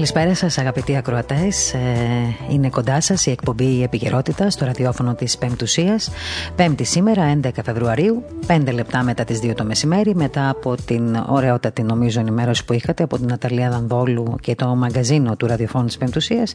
[0.00, 1.74] Καλησπέρα σας αγαπητοί ακροατές.
[1.74, 1.78] Ε,
[2.50, 6.10] Είναι κοντά σας η εκπομπή η επικαιρότητα στο ραδιόφωνο της Πεμπτουσίας
[6.56, 11.82] Πέμπτη σήμερα 11 Φεβρουαρίου 5 λεπτά μετά τις 2 το μεσημέρι Μετά από την ωραιότατη
[11.82, 16.52] νομίζω ενημέρωση που είχατε Από την Ναταλία Δανδόλου και το μαγκαζίνο του ραδιοφώνου της Πεμπτουσίας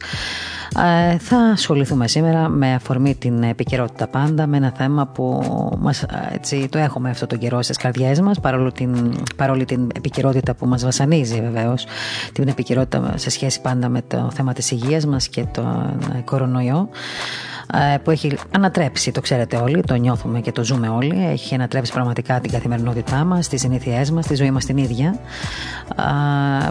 [1.10, 5.42] ε, Θα ασχοληθούμε σήμερα με αφορμή την επικαιρότητα πάντα Με ένα θέμα που
[5.78, 10.54] μας, έτσι, το έχουμε αυτό τον καιρό στις καρδιές μας Παρόλο την, παρόλη την επικαιρότητα
[10.54, 11.86] που μας βασανίζει βεβαίως
[12.32, 16.88] Την επικαιρότητα σε σχέση πάντα με το θέμα της υγείας μας και τον κορονοϊό.
[16.88, 17.55] ε,
[18.02, 21.26] που έχει ανατρέψει, το ξέρετε όλοι, το νιώθουμε και το ζούμε όλοι.
[21.30, 25.18] Έχει ανατρέψει πραγματικά την καθημερινότητά μας, τις συνήθειές μας, τη ζωή μας την ίδια.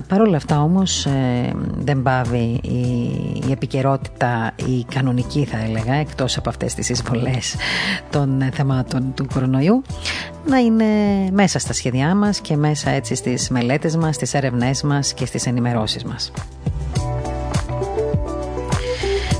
[0.08, 2.80] Παρ' όλα αυτά όμως ε, δεν πάβει η,
[3.48, 7.55] η επικαιρότητα, η κανονική θα έλεγα, εκτός από αυτές τις εισβολές
[8.09, 9.81] των θεμάτων του κορονοϊού,
[10.48, 10.86] να είναι
[11.31, 15.45] μέσα στα σχέδιά μας και μέσα έτσι στις μελέτες μας, στις έρευνές μας και στις
[15.45, 16.31] ενημερώσεις μας.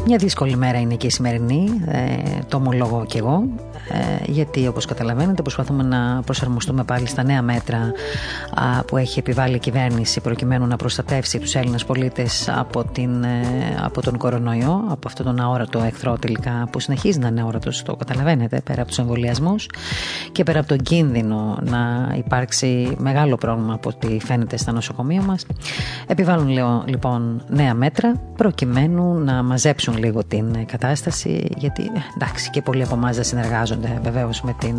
[0.08, 3.48] Μια δύσκολη μέρα είναι και η σημερινή, ε, το ομολόγω και εγώ.
[3.89, 7.92] Ε, γιατί όπως καταλαβαίνετε προσπαθούμε να προσαρμοστούμε πάλι στα νέα μέτρα
[8.88, 13.42] που έχει επιβάλει η κυβέρνηση προκειμένου να προστατεύσει τους Έλληνες πολίτες από, την, ε,
[13.83, 17.95] από τον κορονοϊό, από αυτόν τον αόρατο εχθρό τελικά που συνεχίζει να είναι αόρατος, το
[17.95, 19.69] καταλαβαίνετε, πέρα από τους εμβολιασμούς
[20.31, 25.45] και πέρα από τον κίνδυνο να υπάρξει μεγάλο πρόβλημα από ό,τι φαίνεται στα νοσοκομεία μας.
[26.08, 26.49] Επιβάλλουν
[26.86, 33.16] λοιπόν νέα μέτρα προκειμένου να μαζέψουν λίγο την κατάσταση γιατί εντάξει και πολλοί από εμάς
[33.16, 34.69] δεν συνεργάζονται συνεργάζονται βεβαίως με, ε,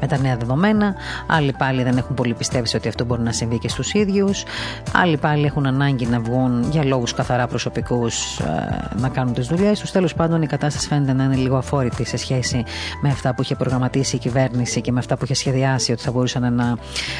[0.00, 0.94] με τα νέα δεδομένα.
[1.26, 4.44] Άλλοι πάλι δεν έχουν πολύ πιστέψει ότι αυτό μπορεί να συμβεί και στους ίδιους.
[4.92, 9.80] Άλλοι πάλι έχουν ανάγκη να βγουν για λόγους καθαρά προσωπικούς ε, να κάνουν τις δουλειές
[9.80, 9.90] τους.
[9.90, 12.64] Τέλος πάντων, η κατάσταση φαίνεται να είναι λίγο αφόρητη σε σχέση
[13.02, 16.10] με αυτά που είχε προγραμματίσει η κυβέρνηση και με αυτά που είχε σχεδιάσει ότι θα
[16.10, 16.76] μπορούσαν να,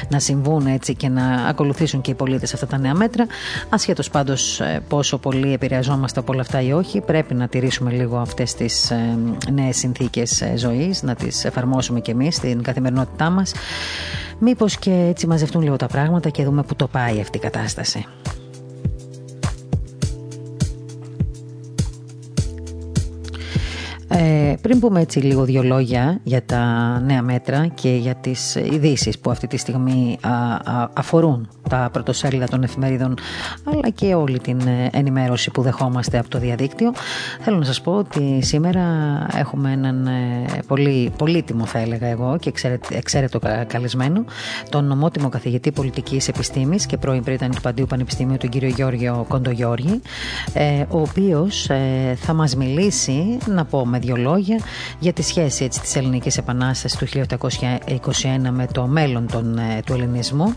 [0.08, 3.26] να συμβούν έτσι και να ακολουθήσουν και οι πολίτες αυτά τα νέα μέτρα.
[3.68, 8.16] Ασχέτως πάντως ε, πόσο πολύ επηρεαζόμαστε από όλα αυτά ή όχι, πρέπει να τηρήσουμε λίγο
[8.16, 8.92] αυτές τις
[9.52, 13.52] νέες συνθήκες ζωής να τις εφαρμόσουμε και εμείς στην καθημερινότητά μας
[14.38, 18.06] μήπως και έτσι μαζευτούν λίγο τα πράγματα και δούμε που το πάει αυτή η κατάσταση.
[24.62, 29.30] Πριν πούμε έτσι λίγο δύο λόγια για τα νέα μέτρα και για τις ειδήσεις που
[29.30, 30.18] αυτή τη στιγμή
[30.92, 33.14] αφορούν τα πρωτοσέλιδα των εφημερίδων
[33.64, 36.92] αλλά και όλη την ενημέρωση που δεχόμαστε από το διαδίκτυο.
[37.40, 38.82] Θέλω να σας πω ότι σήμερα
[39.36, 42.52] έχουμε έναν ε, πολύ πολύτιμο θα έλεγα εγώ και
[42.90, 44.24] εξαίρετο καλεσμένο
[44.68, 50.00] τον νομότιμο καθηγητή πολιτικής επιστήμης και πρώην πρίτανη του Παντίου Πανεπιστημίου τον κύριο Γιώργιο Κοντογιώργη
[50.52, 51.70] ε, ο οποίος
[52.14, 54.51] θα μας μιλήσει να πω με δύο λόγια
[54.98, 59.92] για τη σχέση έτσι, της Ελληνικής Επανάστασης του 1821 με το μέλλον των, ε, του
[59.92, 60.56] ελληνισμού.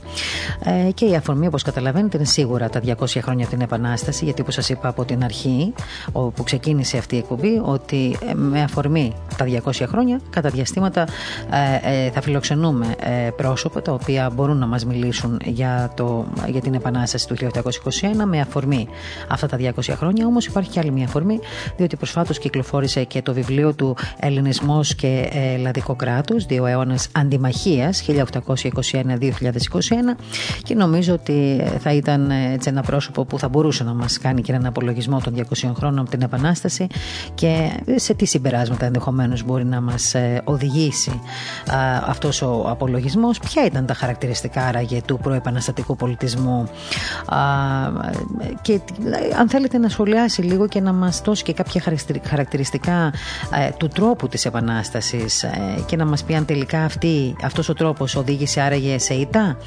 [0.88, 4.42] Ε, και η αφορμή όπως καταλαβαίνετε είναι σίγουρα τα 200 χρόνια από την Επανάσταση γιατί
[4.42, 5.74] όπως σας είπα από την αρχή
[6.12, 11.08] όπου ξεκίνησε αυτή η εκπομπή ότι ε, με αφορμή τα 200 χρόνια κατά διαστήματα
[12.14, 12.96] θα φιλοξενούμε
[13.36, 17.52] πρόσωπα τα οποία μπορούν να μας μιλήσουν για, το, για την Επανάσταση του 1821
[18.26, 18.88] με αφορμή
[19.28, 20.26] αυτά τα 200 χρόνια.
[20.28, 21.40] Όμως υπάρχει και άλλη μια αφορμή
[21.78, 23.85] διότι προσφάτως κυκλοφόρησε και το βιβλίο του
[24.20, 28.14] Ελληνισμός και Ελλαδικό κράτο, δύο αιώνες αντιμαχίας 1821-2021
[30.64, 34.52] και νομίζω ότι θα ήταν έτσι ένα πρόσωπο που θα μπορούσε να μας κάνει και
[34.52, 36.88] έναν απολογισμό των 200 χρόνων από την Επανάσταση
[37.34, 41.22] και σε τι συμπεράσματα ενδεχομένως μπορεί να μας ε, οδηγήσει
[42.06, 46.70] αυτός ο απολογισμός, ποια ήταν τα χαρακτηριστικά άραγε του προεπαναστατικού πολιτισμού
[48.62, 48.80] και
[49.40, 51.82] αν θέλετε να σχολιάσει λίγο και να μας δώσει και κάποια
[52.24, 53.14] χαρακτηριστικά
[53.54, 57.74] ε, του τρόπου της Επανάστασης ε, και να μας πει αν τελικά αυτή, αυτός ο
[57.74, 59.58] τρόπος οδήγησε άραγε σε ήττα.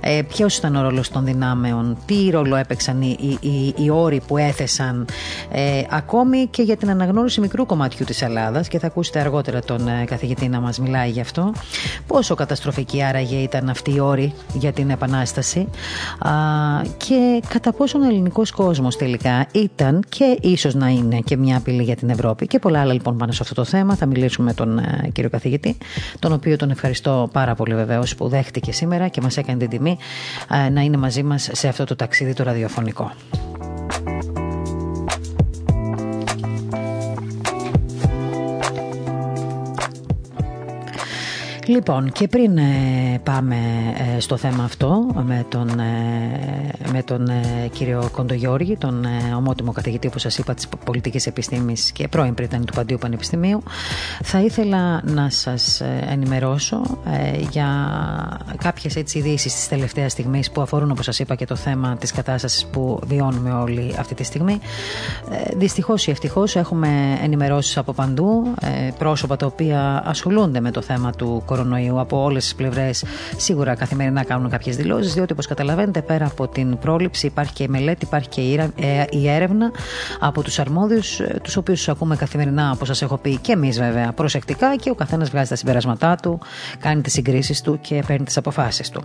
[0.00, 4.36] Ε, ποιος ήταν ο ρόλος των δυνάμεων τι ρόλο έπαιξαν οι, οι, οι όροι που
[4.36, 5.06] έθεσαν
[5.52, 9.88] ε, ακόμη και για την αναγνώριση μικρού κομματιού της Ελλάδας και θα ακούσετε αργότερα τον
[9.88, 11.52] ε, καθηγητή να μας μιλάει γι' αυτό.
[12.06, 15.68] Πόσο καταστροφική άραγε ήταν αυτή η όρη για την Επανάσταση.
[16.18, 16.30] Α,
[16.96, 21.82] και κατά πόσον ο ελληνικός κόσμος τελικά ήταν και ίσως να είναι και μια απειλή
[21.82, 23.94] για την Ευρώπη και πολλά άλλα λοιπόν πάνω σε αυτό το θέμα.
[23.94, 25.76] Θα μιλήσουμε με τον ε, κύριο καθηγητή,
[26.18, 29.98] τον οποίο τον ευχαριστώ πάρα πολύ βεβαίω που δέχτηκε σήμερα και μας έκανε την τιμή
[30.66, 33.12] ε, να είναι μαζί μας σε αυτό το ταξίδι το ραδιοφωνικό.
[41.66, 43.56] Λοιπόν, και πριν ε, πάμε
[44.16, 47.28] ε, στο θέμα αυτό με τον, ε, με τον
[47.72, 49.06] κύριο Κοντογιώργη, τον
[49.36, 53.62] ομότιμο καθηγητή που σας είπα της πολιτικής επιστήμης και πρώην πρίτανη του Παντίου Πανεπιστημίου,
[54.22, 56.82] θα ήθελα να σας ενημερώσω
[57.50, 57.68] για
[58.56, 62.12] κάποιες έτσι ειδήσεις της τελευταίας στιγμής που αφορούν όπως σας είπα και το θέμα της
[62.12, 64.58] κατάστασης που βιώνουμε όλοι αυτή τη στιγμή.
[65.56, 68.54] Δυστυχώς ή ευτυχώς έχουμε ενημερώσεις από παντού
[68.98, 73.04] πρόσωπα τα οποία ασχολούνται με το θέμα του κορονοϊού κορονοϊού από όλες τις πλευρές
[73.36, 77.68] σίγουρα καθημερινά κάνουν κάποιες δηλώσεις, διότι όπως καταλαβαίνετε, πέρα από την πρόληψη υπάρχει και η
[77.68, 78.54] μελέτη, υπάρχει και η
[79.24, 79.70] ε, έρευνα
[80.20, 84.12] από τους αρμόδιους, ε, τους οποίους ακούμε καθημερινά, όπως σας έχω πει και εμείς βέβαια,
[84.12, 86.38] προσεκτικά και ο καθένας βγάζει τα συμπεράσματά του,
[86.80, 89.02] κάνει τις συγκρίσεις του και παίρνει τις αποφάσεις του.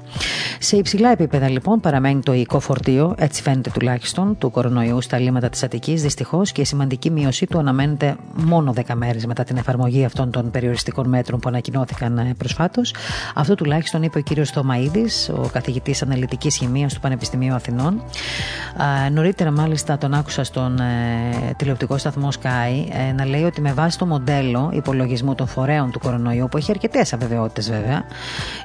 [0.59, 5.49] Σε υψηλά επίπεδα λοιπόν παραμένει το οικό φορτίο, έτσι φαίνεται τουλάχιστον, του κορονοϊού στα λίμματα
[5.49, 10.05] της Αττικής, δυστυχώς και η σημαντική μείωσή του αναμένεται μόνο 10 μέρες μετά την εφαρμογή
[10.05, 12.94] αυτών των περιοριστικών μέτρων που ανακοινώθηκαν ε, προσφάτως.
[13.36, 18.01] Αυτό τουλάχιστον είπε ο κύριος Θωμαίδης, ο καθηγητής αναλυτικής χημίας του Πανεπιστημίου Αθηνών.
[19.12, 23.97] νωρίτερα, μάλιστα, τον άκουσα στον ε, τηλεοπτικό σταθμό Sky ε, να λέει ότι με βάση
[23.97, 28.03] το μοντέλο υπολογισμού των φορέων του κορονοϊού, που έχει αρκετές αβεβαιότητες βέβαια,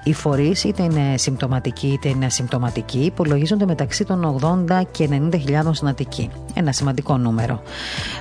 [0.04, 4.38] οι φορείς είτε είναι συμπτωματικοί είτε είναι ασυμπτωματικοί, υπολογίζονται μεταξύ των
[4.68, 5.38] 80 και 90.000
[5.70, 6.30] συνατικοί.
[6.54, 7.62] Ένα σημαντικό νούμερο.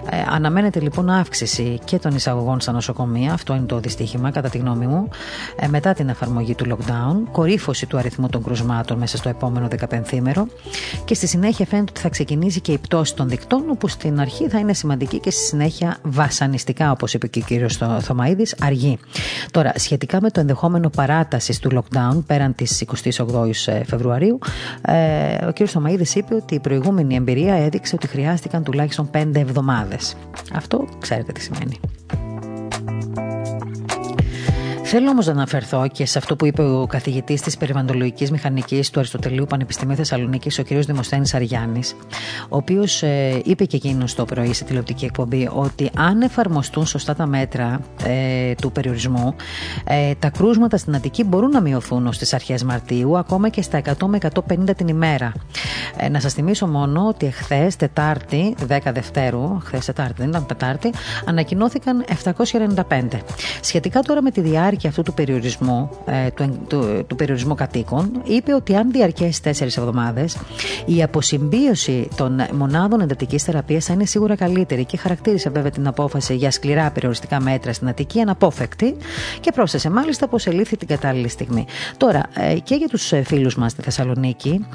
[0.09, 4.57] Ε, αναμένεται λοιπόν αύξηση και των εισαγωγών στα νοσοκομεία, αυτό είναι το δυστύχημα κατά τη
[4.57, 5.17] γνώμη μου, ε,
[5.69, 10.43] μετά την εφαρμογή του lockdown, κορύφωση του αριθμού των κρουσμάτων μέσα στο επόμενο 15μέρο
[11.05, 14.49] και στη συνέχεια φαίνεται ότι θα ξεκινήσει και η πτώση των δικτών, όπου στην αρχή
[14.49, 18.97] θα είναι σημαντική και στη συνέχεια βασανιστικά, όπως είπε και ο κύριος Θωμαίδης, αργή.
[19.51, 22.85] Τώρα, σχετικά με το ενδεχόμενο παράτασης του lockdown πέραν της
[23.17, 24.39] 28η ε, Φεβρουαρίου,
[24.81, 30.15] ε, ο κύριος Θωμαίδης είπε ότι η προηγούμενη εμπειρία έδειξε ότι χρειάστηκαν τουλάχιστον 5 εβδομάδες.
[30.53, 31.79] Αυτό ξέρετε τι σημαίνει.
[34.95, 38.99] Θέλω όμως να αναφερθώ και σε αυτό που είπε ο καθηγητής της περιβαλλοντολογικής μηχανικής του
[38.99, 40.67] Αριστοτελείου Πανεπιστημίου Θεσσαλονίκης, ο κ.
[40.67, 41.95] Δημοσθένης Αριάννης,
[42.43, 47.15] ο οποίος ε, είπε και εκείνος το πρωί σε τηλεοπτική εκπομπή ότι αν εφαρμοστούν σωστά
[47.15, 49.35] τα μέτρα ε, του περιορισμού,
[49.83, 54.07] ε, τα κρούσματα στην Αττική μπορούν να μειωθούν στι αρχές Μαρτίου, ακόμα και στα 100
[54.07, 54.17] με
[54.47, 55.31] 150 την ημέρα.
[55.97, 60.93] Ε, να σας θυμίσω μόνο ότι εχθές, Τετάρτη, 10 Δευτέρου, χθες Τετάρτη, δεν ήταν Τετάρτη,
[61.25, 63.21] ανακοινώθηκαν 795.
[63.61, 68.21] Σχετικά τώρα με τη διάρκεια και αυτού του περιορισμού, ε, του, του, του, περιορισμού κατοίκων,
[68.23, 70.37] είπε ότι αν διαρκέσει τέσσερις εβδομάδες,
[70.85, 76.35] η αποσυμπίωση των μονάδων εντατικής θεραπείας θα είναι σίγουρα καλύτερη και χαρακτήρισε βέβαια την απόφαση
[76.35, 78.95] για σκληρά περιοριστικά μέτρα στην Αττική αναπόφευκτη
[79.39, 81.65] και πρόσθεσε μάλιστα πως ελήφθη την κατάλληλη στιγμή.
[81.97, 84.65] Τώρα, ε, και για τους ε, φίλους μας στη Θεσσαλονίκη,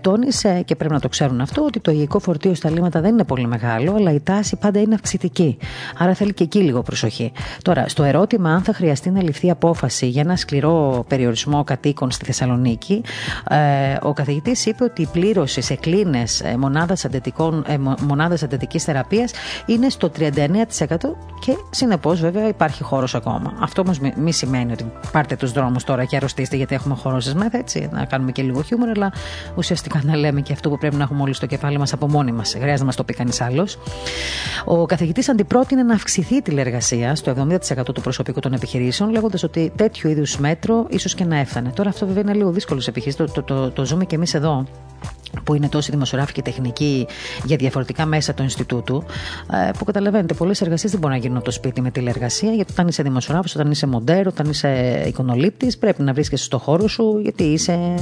[0.00, 3.24] τόνισε και πρέπει να το ξέρουν αυτό ότι το υγειικό φορτίο στα λίμματα δεν είναι
[3.24, 5.58] πολύ μεγάλο, αλλά η τάση πάντα είναι αυξητική.
[5.98, 7.32] Άρα θέλει και εκεί λίγο προσοχή.
[7.62, 12.24] Τώρα, στο ερώτημα αν θα χρειαστεί να ληφθεί απόφαση για ένα σκληρό περιορισμό κατοίκων στη
[12.24, 13.02] Θεσσαλονίκη,
[13.48, 16.42] ε, ο καθηγητής είπε ότι η πλήρωση σε κλίνες
[18.06, 19.32] μονάδας αντετικής θεραπείας
[19.66, 23.52] είναι στο 39% και συνεπώς βέβαια υπάρχει χώρος ακόμα.
[23.60, 27.36] Αυτό όμως μη σημαίνει ότι πάρτε τους δρόμους τώρα και αρρωστήστε γιατί έχουμε χώρος στι
[27.36, 27.88] μεθ, έτσι.
[27.92, 29.12] Να κάνουμε και λίγο χιούμορ, αλλά
[29.56, 32.32] ουσιαστικά να λέμε και αυτό που πρέπει να έχουμε όλοι στο κεφάλι μας από μόνοι
[32.32, 32.50] μας.
[32.50, 33.78] Χρειάζεται να μας το πει κανείς άλλος.
[34.64, 39.72] Ο καθηγητής αντιπρότεινε να αυξηθεί η τηλεργασία στο 70% του προσωπικού των επιχειρήσεων, λέγοντας ότι
[39.76, 41.72] τέτοιο είδους μέτρο ίσως και να έφτανε.
[41.74, 43.18] Τώρα αυτό βέβαια είναι λίγο δύσκολος σε επιχείρηση.
[43.18, 44.64] Το, το, το, το ζούμε και εμείς εδώ
[45.44, 47.06] που είναι τόσοι δημοσιογράφοι και τεχνικοί
[47.44, 49.04] για διαφορετικά μέσα του Ινστιτούτου,
[49.68, 52.72] ε, που καταλαβαίνετε, πολλές εργασίες δεν μπορούν να γίνουν από το σπίτι με τηλεεργασία, γιατί
[52.72, 57.18] όταν είσαι δημοσιογράφος, όταν είσαι μοντέρ, όταν είσαι εικονολήπτης, πρέπει να βρίσκεσαι στο χώρο σου,
[57.22, 57.94] γιατί είσαι,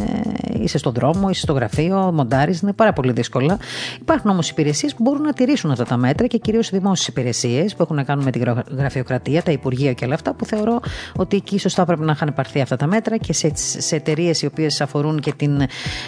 [0.60, 3.58] είσαι στον δρόμο, είσαι στο γραφείο, μοντάρεις, είναι πάρα πολύ δύσκολα.
[4.00, 7.82] Υπάρχουν όμως υπηρεσίες που μπορούν να τηρήσουν αυτά τα μέτρα και κυρίως δημόσιες υπηρεσίες που
[7.82, 10.80] έχουν να κάνουν με την γραφειοκρατία, τα υπουργεία και όλα αυτά, που θεωρώ
[11.16, 14.46] ότι εκεί σωστά πρέπει να είχαν πάρθει αυτά τα μέτρα και σε, σε εταιρείες οι
[14.46, 15.60] οποίες αφορούν και την,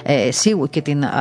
[0.02, 0.29] ε,
[0.71, 1.12] και την ε,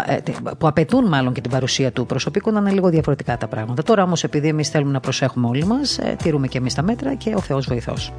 [0.57, 3.83] που απαιτούν μάλλον και την παρουσία του προσωπικού να είναι λίγο διαφορετικά τα πράγματα.
[3.83, 7.15] Τώρα όμως, επειδή εμείς θέλουμε να προσέχουμε όλοι μας, ε, τηρούμε και εμείς τα μέτρα
[7.15, 8.13] και ο Θεός βοηθός.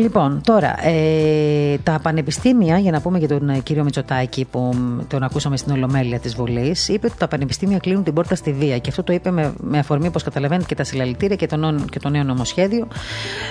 [0.00, 4.74] Λοιπόν, τώρα, ε, τα πανεπιστήμια, για να πούμε για τον ε, κύριο Μητσοτάκη που
[5.08, 8.78] τον ακούσαμε στην Ολομέλεια της Βουλή, είπε ότι τα πανεπιστήμια κλείνουν την πόρτα στη βία.
[8.78, 11.98] Και αυτό το είπε με, με αφορμή, όπως καταλαβαίνετε, και τα συλλαλητήρια και το, και
[11.98, 12.88] το νέο νομοσχέδιο.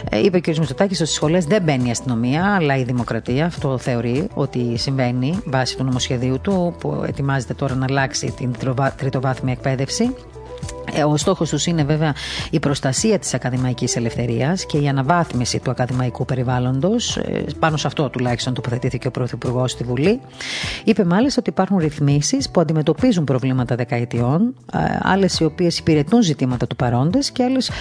[0.10, 3.46] Ε, είπε ο κύριος Μητσοτάκης ότι στις σχολές δεν μπαίνει η αστυνομία, αλλά η δημοκρατία.
[3.46, 8.52] Αυτό θεωρεί ότι συμβαίνει βάσει του νομοσχεδίου του, που ετοιμάζεται τώρα να αλλάξει την
[8.98, 10.16] τριτοβάθμια εκπαίδευση.
[10.94, 12.14] Ε, ο στόχος τους είναι βέβαια
[12.50, 17.18] η προστασία της ακαδημαϊκής ελευθερίας και η αναβάθμιση του ακαδημαϊκού περιβάλλοντος.
[17.18, 20.20] Ε, πάνω σε αυτό τουλάχιστον τοποθετήθηκε ο Πρωθυπουργός στη Βουλή.
[20.84, 26.68] Είπε μάλιστα ότι υπάρχουν ρυθμίσεις που αντιμετωπίζουν προβλήματα δεκαετιών, ε, άλλες οι οποίες υπηρετούν ζητήματα
[26.68, 27.72] του παρόντες και άλλες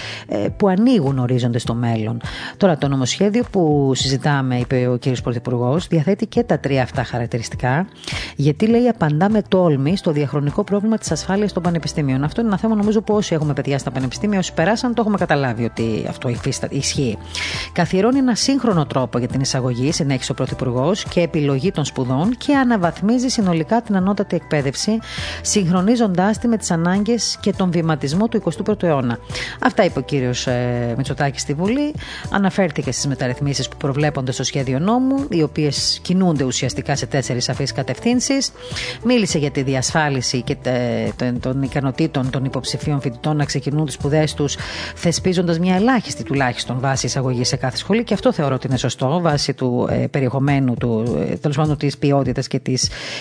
[0.57, 2.21] που ανοίγουν ορίζοντες στο μέλλον.
[2.57, 5.21] Τώρα, το νομοσχέδιο που συζητάμε, είπε ο κ.
[5.23, 7.87] Πρωθυπουργός, διαθέτει και τα τρία αυτά χαρακτηριστικά,
[8.35, 12.23] γιατί λέει απαντά με τόλμη στο διαχρονικό πρόβλημα της ασφάλειας των πανεπιστήμιων.
[12.23, 15.17] Αυτό είναι ένα θέμα νομίζω που όσοι έχουμε παιδιά στα πανεπιστήμια, όσοι περάσαν, το έχουμε
[15.17, 16.29] καταλάβει ότι αυτό
[16.69, 17.17] ισχύει.
[17.71, 22.55] Καθιερώνει ένα σύγχρονο τρόπο για την εισαγωγή, συνέχισε ο Πρωθυπουργός, και επιλογή των σπουδών και
[22.55, 24.97] αναβαθμίζει συνολικά την ανώτατη εκπαίδευση,
[25.41, 29.19] συγχρονίζοντάς τη με τις ανάγκες και τον βηματισμό του 21ου αιώνα.
[29.59, 31.93] Αυτά είπε ο κύριος ε, Μητσοτάκης στη Βουλή.
[32.31, 37.71] Αναφέρθηκε στις μεταρρυθμίσεις που προβλέπονται στο σχέδιο νόμου, οι οποίες κινούνται ουσιαστικά σε τέσσερις σαφείς
[37.71, 38.51] κατευθύνσεις.
[39.03, 40.57] Μίλησε για τη διασφάλιση και
[41.39, 44.55] των ικανοτήτων των υποψηφίων φοιτητών να ξεκινούν τις σπουδές τους
[44.95, 49.19] θεσπίζοντας μια ελάχιστη τουλάχιστον βάση εισαγωγής σε κάθε σχολή και αυτό θεωρώ ότι είναι σωστό
[49.21, 52.61] βάσει του ε, περιεχομένου, του, ε, τέλος πάντων της ποιότητας και,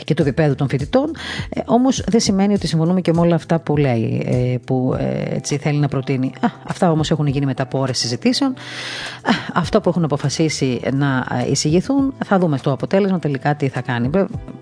[0.05, 1.11] και του επίπεδου των φοιτητών.
[1.49, 5.35] Ε, Όμως δεν σημαίνει ότι συμφωνούμε και με όλα αυτά που λέει, ε, που ε,
[5.35, 6.33] έτσι θέλει να προτείνει.
[6.41, 8.51] Α, αυτά όμως έχουν γίνει μετά από ώρες συζητήσεων.
[8.51, 13.81] Α, αυτά που έχουν αποφασίσει να ε, εισηγηθούν, θα δούμε στο αποτέλεσμα τελικά τι θα
[13.81, 14.11] κάνει.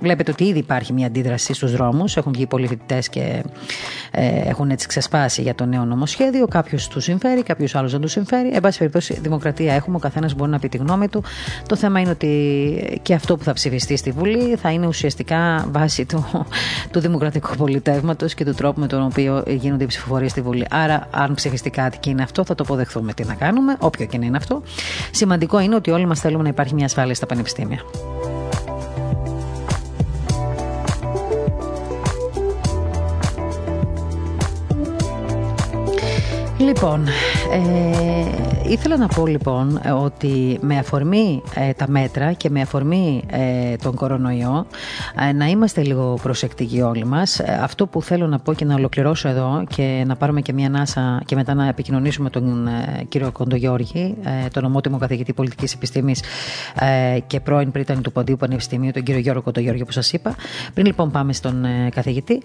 [0.00, 2.16] Βλέπετε ότι ήδη υπάρχει μια αντίδραση στους δρόμους.
[2.16, 3.42] Έχουν βγει πολλοί φοιτητές και
[4.10, 6.46] ε, έχουν έτσι ξεσπάσει για το νέο νομοσχέδιο.
[6.46, 8.50] Κάποιος του συμφέρει, κάποιος άλλος δεν του συμφέρει.
[8.52, 11.22] Εν πάση περιπτώσει, δημοκρατία έχουμε, ο καθένας μπορεί να πει τη γνώμη του.
[11.66, 16.04] Το θέμα είναι ότι και αυτό που θα ψηφιστεί στη Βουλή θα είναι ουσιαστικά βάση
[16.04, 16.26] του,
[16.92, 20.66] του δημοκρατικού πολιτεύματος και του τρόπου με τον οποίο γίνονται οι ψηφοφορίες στη Βουλή.
[20.70, 23.12] Άρα, αν ψηφιστεί κάτι και είναι αυτό, θα το αποδεχθούμε.
[23.12, 24.62] Τι να κάνουμε, όποιο και να είναι αυτό.
[25.10, 27.80] Σημαντικό είναι ότι όλοι μας θέλουμε να υπάρχει μια ασφάλεια στα πανεπιστήμια.
[36.58, 37.06] Λοιπόν,
[37.50, 43.76] ε, ήθελα να πω λοιπόν ότι με αφορμή ε, τα μέτρα και με αφορμή ε,
[43.76, 44.66] τον κορονοϊό
[45.28, 47.40] ε, να είμαστε λίγο προσεκτικοί όλοι μας.
[47.40, 51.22] αυτό που θέλω να πω και να ολοκληρώσω εδώ και να πάρουμε και μια ανάσα
[51.24, 52.68] και μετά να επικοινωνήσουμε τον
[53.08, 54.14] κύριο Κοντογιώργη,
[54.52, 56.22] τον ομότιμο καθηγητή πολιτικής επιστήμης
[57.26, 60.34] και πρώην πρίτανη του Ποντίου Πανεπιστημίου, τον κύριο Γιώργο Κοντογιώργη που σας είπα.
[60.74, 62.42] Πριν λοιπόν πάμε στον καθηγητή,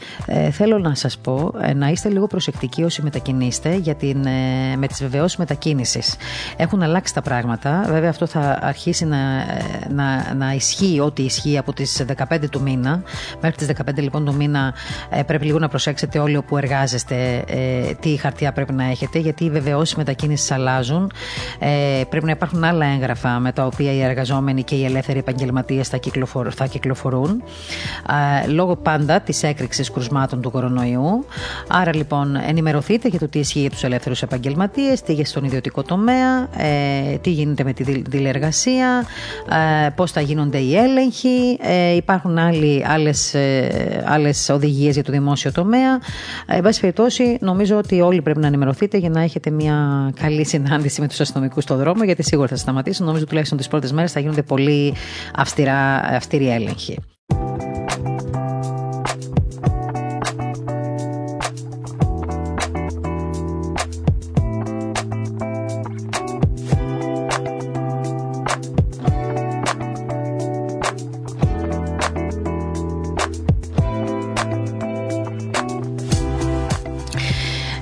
[0.51, 5.01] θέλω να σας πω να είστε λίγο προσεκτικοί όσοι μετακινείστε γιατί την, ε, με τις
[5.01, 6.15] βεβαιώσεις μετακίνησης.
[6.57, 7.85] Έχουν αλλάξει τα πράγματα.
[7.87, 9.43] Βέβαια αυτό θα αρχίσει να, ε,
[9.89, 13.03] να, να ισχύει ό,τι ισχύει από τις 15 του μήνα.
[13.41, 14.73] Μέχρι τις 15 λοιπόν του μήνα
[15.09, 17.43] ε, πρέπει λίγο να προσέξετε όλοι όπου εργάζεστε
[17.99, 21.11] τι χαρτιά πρέπει να έχετε γιατί οι βεβαιώσεις μετακίνησης αλλάζουν.
[22.09, 25.99] Πρέπει να υπάρχουν άλλα έγγραφα με τα οποία οι εργαζόμενοι και οι ελεύθεροι επαγγελματίες θα,
[26.49, 27.43] θα κυκλοφορούν
[28.47, 31.25] λόγω πάντα της έκρηξης κρουσμάτων του κορονοϊού.
[31.67, 35.83] Άρα λοιπόν ενημερωθείτε για το τι ισχύει για τους ελεύθερους επαγγελματίες, τι γίνεται στον ιδιωτικό
[35.83, 39.05] τομέα, ε, τι γίνεται με τη τηλεργασία,
[39.85, 41.57] ε, πώς θα γίνονται οι έλεγχοι.
[41.61, 43.35] Ε, υπάρχουν άλλες
[44.05, 45.93] άλλες οδηγίες για το δημόσιο τομέα.
[46.47, 50.45] Ε, εν πάση περιπτώσει, νομίζω ότι όλοι πρέπει να ενημερωθείτε για να έχετε μια καλή
[50.45, 53.05] συνάντηση με τους αστυνομικούς στον δρόμο, γιατί σίγουρα θα σταματήσουν.
[53.05, 54.93] Νομίζω τουλάχιστον τις πρώτες μέρες θα γίνονται πολύ
[55.35, 56.97] αυστηρά, αυστηροί έλεγχοι.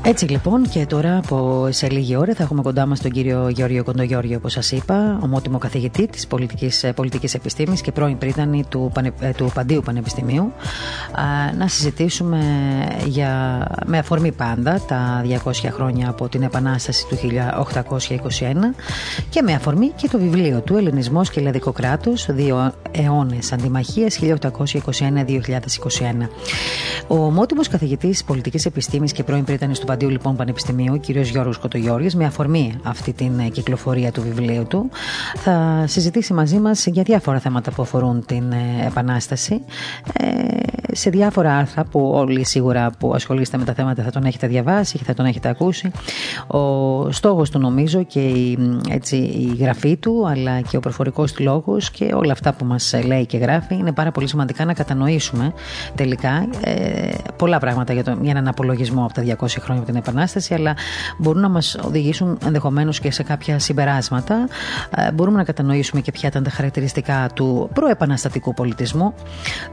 [0.10, 3.84] Έτσι λοιπόν και τώρα από σε λίγη ώρα θα έχουμε κοντά μας τον κύριο Γεώργιο
[3.84, 8.92] Κοντογιώργιο όπως σας είπα, ομότιμο καθηγητή της πολιτικής, ε, πολιτικής επιστήμης και πρώην πρίτανη του,
[9.20, 10.54] ε, του Παντίου Πανεπιστημίου.
[11.58, 12.40] Να συζητήσουμε
[13.06, 18.76] για, με αφορμή πάντα τα 200 χρόνια από την Επανάσταση του 1821
[19.30, 26.30] και με αφορμή και το βιβλίο του Ελληνισμός και Ελλαδικό κράτος δύο αιώνες αντιμαχίας 1821-2021
[27.08, 31.10] Ο ομότιμος καθηγητής πολιτικής επιστήμης και πρώην πρίτανης του Παντίου Παντίου λοιπόν Πανεπιστημίου, ο κ.
[31.10, 34.90] Γιώργος Κοτογιώργης, με αφορμή αυτή την ε, κυκλοφορία του βιβλίου του,
[35.36, 39.62] θα συζητήσει μαζί μας για διάφορα θέματα που αφορούν την ε, Επανάσταση.
[40.14, 40.60] Ε,
[40.92, 44.98] σε διάφορα άρθρα που όλοι σίγουρα που ασχολείστε με τα θέματα θα τον έχετε διαβάσει
[44.98, 45.92] και θα τον έχετε ακούσει.
[46.48, 48.58] Ο στόχος του νομίζω και η,
[48.90, 52.96] έτσι, η γραφή του αλλά και ο προφορικός του λόγος και όλα αυτά που μας
[53.06, 55.54] λέει και γράφει είναι πάρα πολύ σημαντικά να κατανοήσουμε
[55.96, 60.00] τελικά ε, πολλά πράγματα για, το, για έναν απολογισμό από τα 200 χρόνια από την
[60.00, 60.76] Επανάσταση, αλλά
[61.18, 64.48] μπορούν να μας οδηγήσουν ενδεχομένως και σε κάποια συμπεράσματα.
[64.96, 69.14] Ε, μπορούμε να κατανοήσουμε και ποια ήταν τα χαρακτηριστικά του προεπαναστατικού πολιτισμού,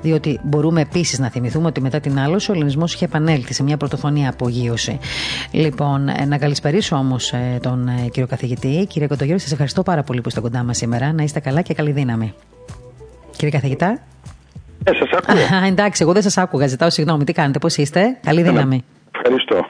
[0.03, 3.77] διότι μπορούμε επίσης να θυμηθούμε ότι μετά την άλωση ο ελληνισμός είχε επανέλθει σε μια
[3.77, 4.99] πρωτοφωνία απογείωση.
[5.51, 8.87] Λοιπόν, ε, να καλησπερίσω όμως ε, τον ε, κύριο καθηγητή.
[8.89, 11.13] Κύριε Κοντογιώργη, σας ευχαριστώ πάρα πολύ που είστε κοντά μας σήμερα.
[11.13, 12.35] Να είστε καλά και καλή δύναμη.
[13.31, 14.01] Κύριε καθηγητά.
[14.85, 15.67] Ε, σας ακούω.
[15.67, 16.67] εντάξει, εγώ δεν σας άκουγα.
[16.67, 17.25] Ζητάω συγγνώμη.
[17.25, 18.85] Τι κάνετε, πώς είστε; Καλή δύναμη.
[19.27, 19.67] Ευχαριστώ.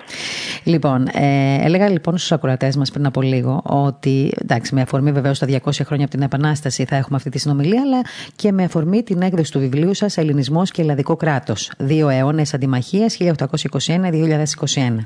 [0.65, 5.39] Λοιπόν, ε, έλεγα λοιπόν στους ακροατές μας πριν από λίγο ότι εντάξει, με αφορμή βεβαίως
[5.39, 8.01] τα 200 χρόνια από την Επανάσταση θα έχουμε αυτή τη συνομιλία, αλλά
[8.37, 11.71] και με αφορμή την έκδοση του βιβλίου σας Ελληνισμός και Ελλαδικό Κράτος.
[11.79, 15.05] Δύο αιώνες αντιμαχίας 1821-2021.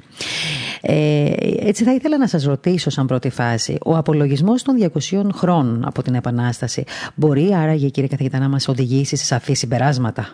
[0.80, 4.76] Ε, έτσι θα ήθελα να σας ρωτήσω σαν πρώτη φάση, ο απολογισμός των
[5.10, 10.28] 200 χρόνων από την Επανάσταση μπορεί άραγε κύριε καθηγητά να μας οδηγήσει σε σαφή συμπεράσματα;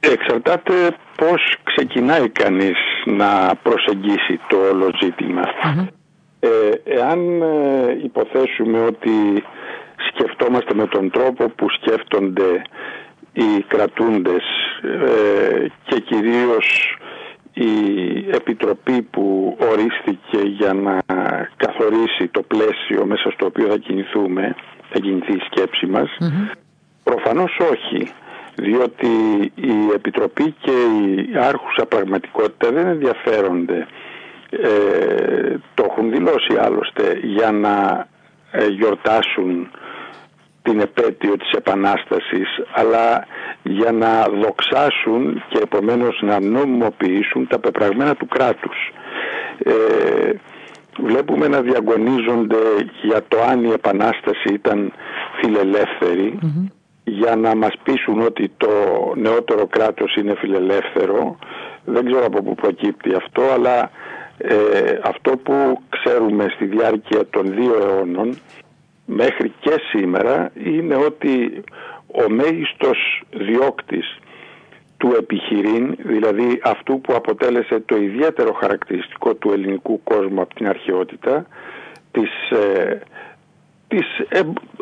[0.00, 5.42] Εξαρτάται πώς ξεκινάει κανείς να προσεγγίσει το όλο ζητημα
[6.40, 6.48] Ε,
[6.84, 9.44] εάν ε, υποθέσουμε ότι
[10.08, 12.62] σκεφτόμαστε με τον τρόπο που σκέφτονται
[13.32, 14.42] οι κρατούντες
[14.82, 16.96] ε, και κυρίως
[17.52, 17.70] η
[18.30, 20.98] επιτροπή που ορίστηκε για να
[21.56, 24.54] καθορίσει το πλαίσιο μέσα στο οποίο θα κινηθούμε,
[24.90, 26.16] θα κινηθεί η σκέψη μας,
[27.02, 28.08] προφανώς όχι
[28.58, 29.06] διότι
[29.54, 30.72] η Επιτροπή και
[31.32, 33.86] η άρχουσα πραγματικότητα δεν ενδιαφέρονται
[34.50, 38.06] ε, το έχουν δηλώσει άλλωστε για να
[38.50, 39.70] ε, γιορτάσουν
[40.62, 43.26] την επέτειο της Επανάστασης αλλά
[43.62, 48.92] για να δοξάσουν και επομένως να νομιμοποιήσουν τα πεπραγμένα του κράτους.
[49.58, 50.32] Ε,
[50.98, 52.56] βλέπουμε να διαγωνίζονται
[53.02, 54.92] για το αν η Επανάσταση ήταν
[57.08, 58.68] για να μας πείσουν ότι το
[59.16, 61.38] νεότερο κράτος είναι φιλελεύθερο.
[61.84, 63.90] Δεν ξέρω από πού προκύπτει αυτό, αλλά
[64.38, 68.38] ε, αυτό που ξέρουμε στη διάρκεια των δύο αιώνων
[69.06, 71.64] μέχρι και σήμερα είναι ότι
[72.06, 74.18] ο μέγιστος διώκτης
[74.96, 81.46] του επιχειρήν, δηλαδή αυτού που αποτέλεσε το ιδιαίτερο χαρακτηριστικό του ελληνικού κόσμου από την αρχαιότητα,
[82.10, 82.98] της ε,
[83.88, 84.06] της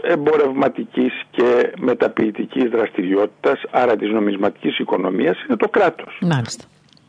[0.03, 6.19] εμπορευματικής και μεταποιητικής δραστηριότητας, άρα της νομισματικής οικονομίας, είναι το κράτος.
[6.21, 6.65] Μάλιστα.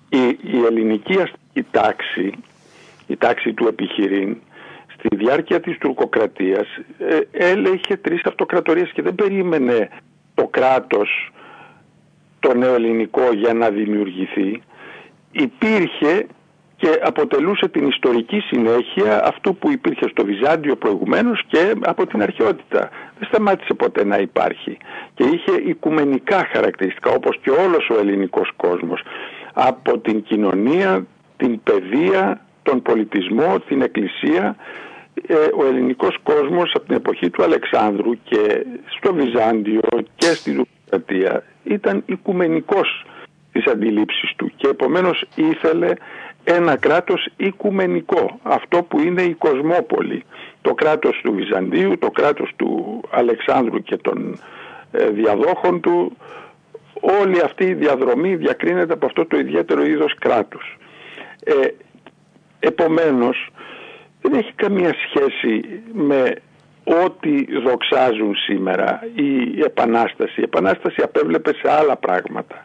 [0.10, 2.34] Η, η ελληνική αστική τάξη,
[3.08, 4.38] η τάξη του επιχειρήν,
[4.94, 9.90] στη διάρκεια της τουρκοκρατίας ε, έλεγε τρεις αυτοκρατορίες και δεν περίμενε
[10.34, 11.32] το κράτος
[12.40, 14.62] το νεοελληνικό για να δημιουργηθεί.
[15.32, 16.28] Υπήρχε
[16.78, 22.90] και αποτελούσε την ιστορική συνέχεια αυτού που υπήρχε στο Βυζάντιο προηγουμένως και από την αρχαιότητα.
[23.20, 24.78] Δεν σταμάτησε ποτέ να υπάρχει
[25.14, 29.02] και είχε οικουμενικά χαρακτηριστικά όπως και όλος ο ελληνικός κόσμος
[29.54, 31.06] από την κοινωνία,
[31.38, 34.56] την παιδεία, τον πολιτισμό, την εκκλησία
[35.28, 38.66] ε, ο ελληνικός κόσμος από την εποχή του Αλεξάνδρου και
[38.98, 39.82] στο Βυζάντιο
[40.16, 43.06] και στην Ουκρατία ήταν οικουμενικός
[43.58, 45.94] τις αντιλήψεις του και επομένως ήθελε
[46.44, 50.24] ένα κράτος οικουμενικό, αυτό που είναι η Κοσμόπολη.
[50.62, 54.40] Το κράτος του Βυζαντίου, το κράτος του Αλεξάνδρου και των
[54.92, 56.18] ε, διαδόχων του,
[57.22, 60.78] όλη αυτή η διαδρομή διακρίνεται από αυτό το ιδιαίτερο είδος κράτους.
[61.44, 61.54] Ε,
[62.60, 63.50] επομένως,
[64.22, 66.34] δεν έχει καμία σχέση με
[67.06, 70.40] ό,τι δοξάζουν σήμερα η Επανάσταση.
[70.42, 72.64] Η Επανάσταση απέβλεπε σε άλλα πράγματα.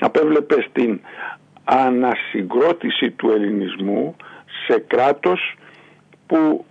[0.00, 1.00] Απέβλεπε στην
[1.64, 4.16] ανασυγκρότηση του ελληνισμού
[4.66, 5.54] σε κράτος
[6.26, 6.64] που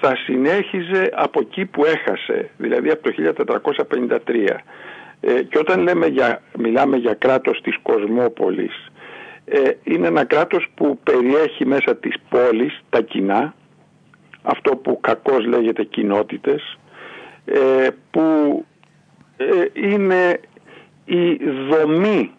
[0.00, 3.02] θα συνέχιζε από εκεί που έχασε, δηλαδή από
[3.44, 4.60] το 1453.
[5.20, 8.90] Ε, και όταν λέμε για, μιλάμε για κράτος της Κοσμόπολης,
[9.44, 13.54] ε, είναι ένα κράτος που περιέχει μέσα της πόλης τα κοινά,
[14.42, 16.78] αυτό που κακώς λέγεται κοινότητες,
[17.44, 18.64] ε, που
[19.72, 20.40] είναι
[21.04, 21.38] η
[21.70, 22.30] δομή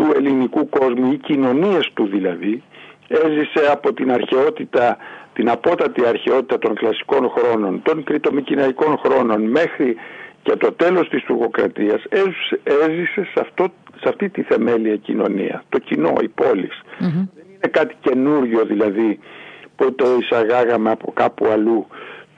[0.00, 2.62] του ελληνικού κόσμου, οι κοινωνίες του δηλαδή,
[3.08, 4.96] έζησε από την αρχαιότητα,
[5.32, 9.96] την απότατη αρχαιότητα των κλασικών χρόνων, των κριτομικυναϊκών χρόνων μέχρι
[10.42, 12.02] και το τέλος της τουρκοκρατίας
[12.62, 16.68] έζησε σε, αυτό, σε αυτή τη θεμέλια κοινωνία, το κοινό, η πόλη.
[16.98, 19.18] Δεν είναι κάτι καινούριο δηλαδή
[19.76, 21.86] που το εισαγάγαμε από κάπου αλλού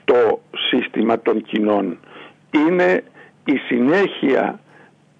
[0.05, 1.97] το σύστημα των κοινών.
[2.51, 3.03] Είναι
[3.45, 4.59] η συνέχεια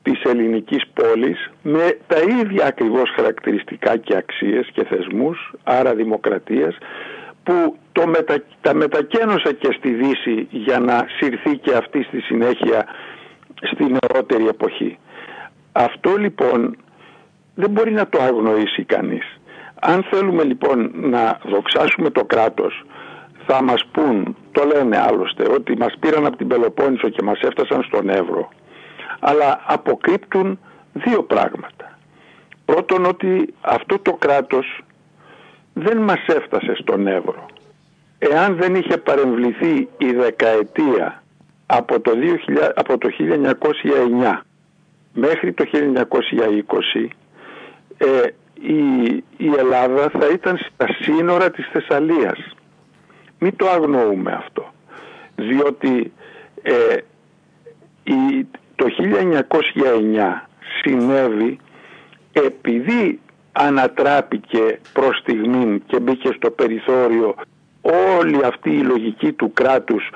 [0.04, 6.78] της ελληνικής πόλης με τα ίδια ακριβώς χαρακτηριστικά και αξίες και θεσμούς, άρα δημοκρατίας,
[7.44, 8.44] που το μετα...
[8.62, 12.86] τα μετακένωσα και στη Δύση για να συρθεί και αυτή στη συνέχεια
[13.62, 14.98] στη νεότερη εποχή.
[15.72, 16.78] Αυτό λοιπόν
[17.56, 19.40] δεν μπορεί να το αγνοήσει κανείς.
[19.82, 22.86] Αν θέλουμε λοιπόν να δοξάσουμε το κράτος
[23.48, 27.84] θα μας πούν, το λένε άλλωστε, ότι μας πήραν από την Πελοπόννησο και μας έφτασαν
[27.84, 28.50] στον Εύρο.
[29.20, 30.60] Αλλά αποκρύπτουν
[30.94, 31.98] δύο πράγματα.
[32.66, 34.84] Πρώτον ότι αυτό το κράτος
[35.74, 37.46] δεν μας έφτασε στον Εύρο.
[38.18, 41.24] Εάν δεν είχε παρεμβληθεί η δεκαετία
[41.66, 42.12] από το,
[42.48, 44.40] 2000, από το 1909
[45.14, 45.66] μέχρι το
[46.96, 47.08] 1920
[47.98, 48.28] ε,
[48.62, 52.56] η, η Ελλάδα θα ήταν στα σύνορα της Θεσσαλίας.
[53.40, 54.72] Μην το αγνοούμε αυτό.
[55.36, 56.14] Διότι
[56.62, 56.98] ε,
[58.04, 60.48] η, το 1909
[60.82, 61.58] συνέβη
[62.32, 63.20] επειδή
[63.52, 67.36] ανατράπηκε προς στιγμήν και μπήκε στο περιθώριο
[68.18, 70.10] όλη αυτή η λογική του κράτους,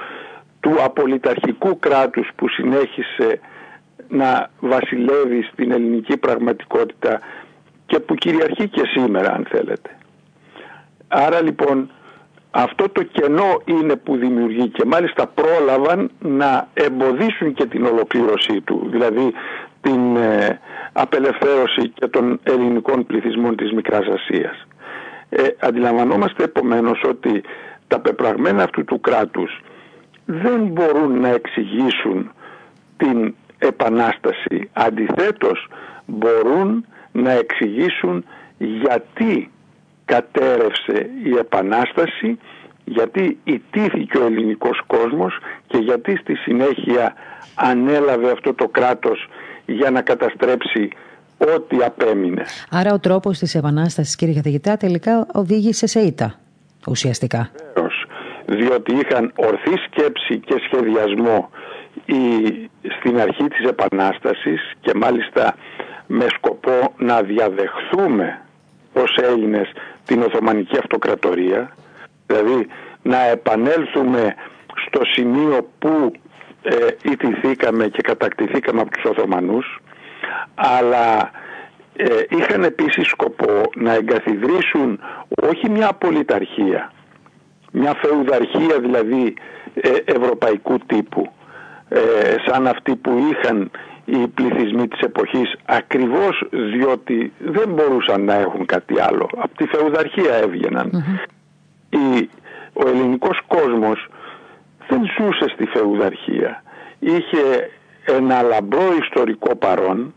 [0.60, 3.39] του απολυταρχικού κράτους που συνέχισε
[4.08, 7.20] να βασιλεύει στην ελληνική πραγματικότητα
[7.86, 9.98] και που κυριαρχεί και σήμερα αν θέλετε.
[11.08, 11.91] Άρα λοιπόν
[12.60, 18.88] αυτό το κενό είναι που δημιουργεί και μάλιστα πρόλαβαν να εμποδίσουν και την ολοκλήρωσή του,
[18.91, 19.34] δηλαδή
[19.82, 20.60] την ε,
[20.93, 24.67] απελευθέρωση και των ελληνικών πληθυσμών της Μικράς Ασίας.
[25.30, 27.41] Ε, αντιλαμβανόμαστε επομένως ότι
[27.88, 29.62] τα πεπραγμένα αυτού του κράτους
[30.26, 32.32] δεν μπορούν να εξηγήσουν
[32.98, 34.70] την επανάσταση.
[34.74, 35.67] Αντιθέτως
[36.06, 38.26] μπορούν να εξηγήσουν
[38.58, 39.52] γιατί
[40.08, 42.39] κατέρευσε η επανάσταση,
[42.86, 47.13] γιατί ιτήθηκε ο ελληνικός κόσμος και γιατί στη συνέχεια
[47.56, 49.28] ανέλαβε αυτό το κράτος
[49.65, 50.89] για να καταστρέψει
[51.38, 52.43] ό,τι απέμεινε.
[52.70, 56.36] Άρα ο τρόπος της επανάστασης κύριε καθηγητά τελικά οδήγησε σε ήττα
[56.88, 57.52] ουσιαστικά.
[57.74, 58.06] Βεβαίως,
[58.46, 61.50] διότι είχαν ορθή σκέψη και σχεδιασμό
[62.06, 62.22] η,
[63.00, 65.56] στην αρχή της επανάστασης και μάλιστα
[66.08, 68.41] με σκοπό να διαδεχθούμε
[68.93, 69.72] ως Έλληνες
[70.08, 71.76] την Οθωμανική Αυτοκρατορία.
[72.26, 72.67] Δηλαδή
[73.02, 74.36] να επανέλθουμε
[74.86, 76.12] στο σημείο που
[76.62, 79.80] ε, ιτηθήκαμε και κατακτηθήκαμε από τους Οθωμανούς
[80.56, 81.32] αλλά
[81.96, 85.00] ε, είχαν επίσης σκοπό να εγκαθιδρύσουν
[85.43, 86.91] όχι μια πολιταρχία
[87.72, 89.34] μια φεουδαρχία δηλαδή
[89.74, 91.32] ε, ευρωπαϊκού τύπου
[91.89, 92.00] ε,
[92.46, 93.72] σαν αυτή που είχαν
[94.10, 99.30] οι πληθυσμοί της εποχής ακριβώς διότι δεν μπορούσαν να έχουν κάτι άλλο.
[99.38, 100.34] Από τη φεουδαρχία
[101.89, 102.30] Η,
[102.74, 104.08] ο ελληνικός κόσμος
[104.88, 106.63] δεν ζούσε στη φεουδαρχία.
[107.00, 107.70] Είχε
[108.06, 110.13] ένα λαμπρό ιστορικό παρόν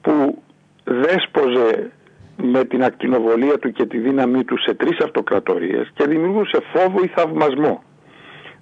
[0.00, 0.42] που
[0.84, 1.90] δέσποζε
[2.36, 7.06] με την ακτινοβολία του και τη δύναμή του σε τρεις αυτοκρατορίες και δημιουργούσε φόβο ή
[7.06, 7.82] θαυμασμό.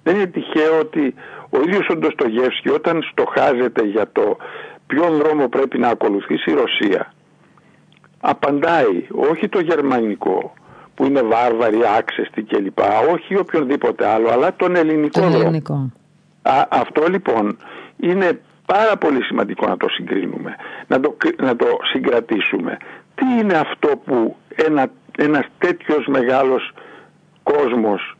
[0.03, 1.13] Δεν είναι τυχαίο ότι
[1.49, 4.37] ο ίδιος ο Ντοστογεύσκη όταν στοχάζεται για το
[4.89, 7.13] ποιον δρόμο πρέπει να ακολουθήσει η Ρωσία
[8.19, 10.53] απαντάει όχι το γερμανικό
[10.95, 12.79] που είναι βάρβαροι, άξεστοι κλπ.
[13.13, 15.91] Όχι οποιονδήποτε άλλο, αλλά τον ελληνικό τον ελληνικό.
[16.41, 17.57] Α, αυτό λοιπόν
[17.97, 20.55] είναι πάρα πολύ σημαντικό να το συγκρίνουμε,
[20.87, 22.77] να το, να το συγκρατήσουμε.
[23.15, 26.73] Τι είναι αυτό που ένα, ένας τέτοιος μεγάλος
[27.43, 28.17] κόσμος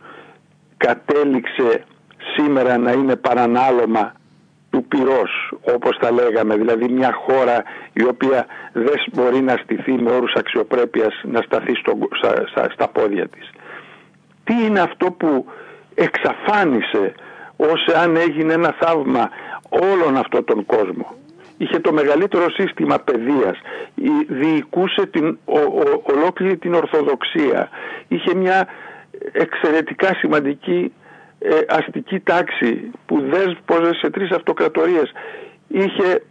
[0.78, 1.84] κατέληξε
[2.36, 4.14] σήμερα να είναι παρανάλωμα
[4.70, 10.12] του πυρός όπως τα λέγαμε δηλαδή μια χώρα η οποία δεν μπορεί να στηθεί με
[10.12, 11.98] όρους αξιοπρέπειας να σταθεί στο,
[12.52, 13.50] στα, στα πόδια της.
[14.44, 15.46] Τι είναι αυτό που
[15.96, 17.14] εξαφάνισε
[17.56, 19.30] ως αν έγινε ένα θαύμα
[19.70, 21.18] όλον αυτόν τον κόσμο
[21.60, 23.58] είχε το μεγαλύτερο σύστημα παιδείας.
[24.28, 25.38] Διοικούσε την,
[26.04, 27.70] ολόκληρη την Ορθοδοξία.
[28.08, 28.68] Είχε μια
[29.32, 30.99] εξαιρετικά σημαντική ε,
[31.67, 35.12] αστική τάξη που δέσποζε σε τρεις αυτοκρατορίες
[35.67, 36.23] είχε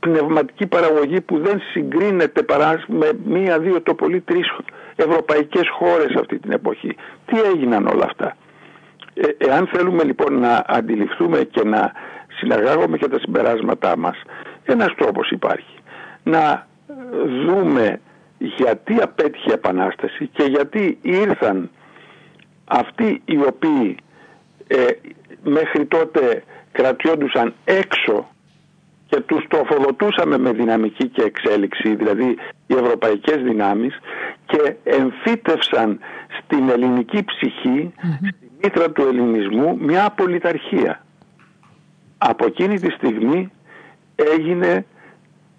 [0.00, 4.50] πνευματική παραγωγή που δεν συγκρίνεται παρά με μία-δύο το πολύ τρεις
[4.96, 6.96] ευρωπαϊκές χώρες αυτή την εποχή.
[7.26, 8.36] Τι έγιναν όλα αυτά;
[9.14, 11.92] Ε, εάν θέλουμε λοιπόν να αντιληφθούμε και να
[12.38, 14.20] συναγάγουμε και τα συμπεράσματά μας,
[14.64, 15.76] ένας τρόπος υπάρχει.
[16.22, 16.66] Να
[17.46, 18.00] δούμε
[18.38, 21.70] γιατί απέτυχε η Επανάσταση και γιατί ήρθαν
[22.64, 23.96] αυτοί οι οποίοι
[24.66, 24.86] ε,
[25.42, 28.28] μέχρι τότε κρατιόντουσαν έξω
[29.06, 33.98] και τους τροφοδοτούσαμε με δυναμική και εξέλιξη, δηλαδή οι ευρωπαϊκές δυνάμεις
[34.46, 35.98] και εμφύτευσαν
[36.42, 41.04] στην ελληνική ψυχή, στη μήτρα του ελληνισμού, μια απολυταρχία.
[42.18, 43.50] Από εκείνη τη στιγμή
[44.14, 44.86] έγινε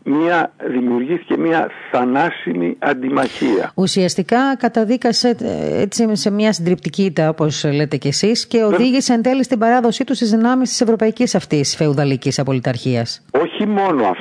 [0.06, 3.72] μια, δημιουργήθηκε μια θανάσιμη αντιμαχία.
[3.76, 9.22] Ουσιαστικά καταδίκασε ε, έτσι, σε μια συντριπτική ήττα όπως λέτε κι εσείς και οδήγησε εν
[9.22, 13.26] τέλει στην παράδοσή του στις δυνάμεις της ευρωπαϊκής αυτής φεουδαλικής απολυταρχίας.
[13.32, 14.16] Όχι μόνο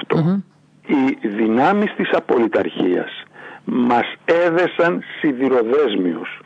[0.87, 3.23] Οι δυνάμεις της απολυταρχίας
[3.65, 6.39] μας έδεσαν σιδηροδέσμιους.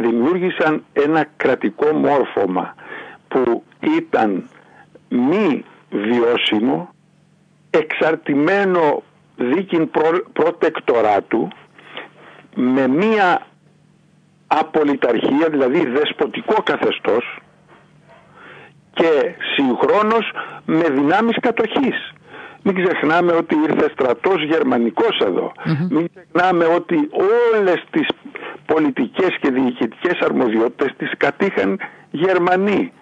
[0.00, 2.74] Δημιούργησαν ένα κρατικό μόρφωμα
[3.28, 3.62] που
[3.98, 4.48] ήταν
[5.08, 6.94] μη βιώσιμο,
[7.78, 9.02] εξαρτημένο
[9.36, 9.90] δίκην
[10.32, 11.48] προτεκτοράτου,
[12.54, 13.46] με μία
[14.46, 17.38] απολυταρχία, δηλαδή δεσποτικό καθεστώς
[18.92, 20.30] και συγχρόνως
[20.64, 22.12] με δυνάμεις κατοχής.
[22.62, 25.20] Μην ξεχνάμε ότι ήρθε στρατός γερμανικός
[25.90, 27.08] Μην ξεχνάμε ότι
[27.54, 28.06] όλες τις
[28.66, 31.78] πολιτικές και διοικητικές αρμοδιότητες τις κατήχαν
[32.10, 32.92] Γερμανοί.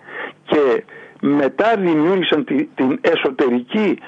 [0.45, 0.85] Και
[1.21, 3.99] μετά δημιούργησαν την εσωτερική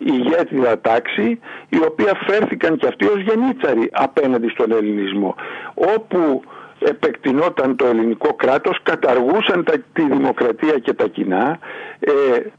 [0.00, 5.34] ηγέτιδα τάξη η οποία φέρθηκαν και αυτοί ως γενίτσαροι απέναντι στον ελληνισμό
[5.74, 6.42] όπου
[6.78, 11.58] επεκτηνόταν το ελληνικό κράτος, καταργούσαν τα, τη δημοκρατία και τα κοινά,
[12.00, 12.12] ε,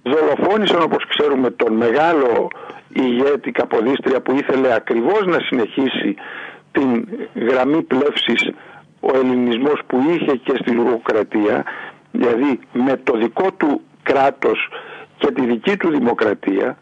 [0.03, 2.47] δολοφόνησαν όπως ξέρουμε τον μεγάλο
[2.93, 6.15] ηγέτη Καποδίστρια που ήθελε ακριβώς να συνεχίσει
[6.71, 8.49] την γραμμή πλεύσης
[8.99, 11.63] ο ελληνισμός που είχε και στη δημοκρατία,
[12.11, 14.69] δηλαδή με το δικό του κράτος
[15.17, 16.77] και τη δική του δημοκρατία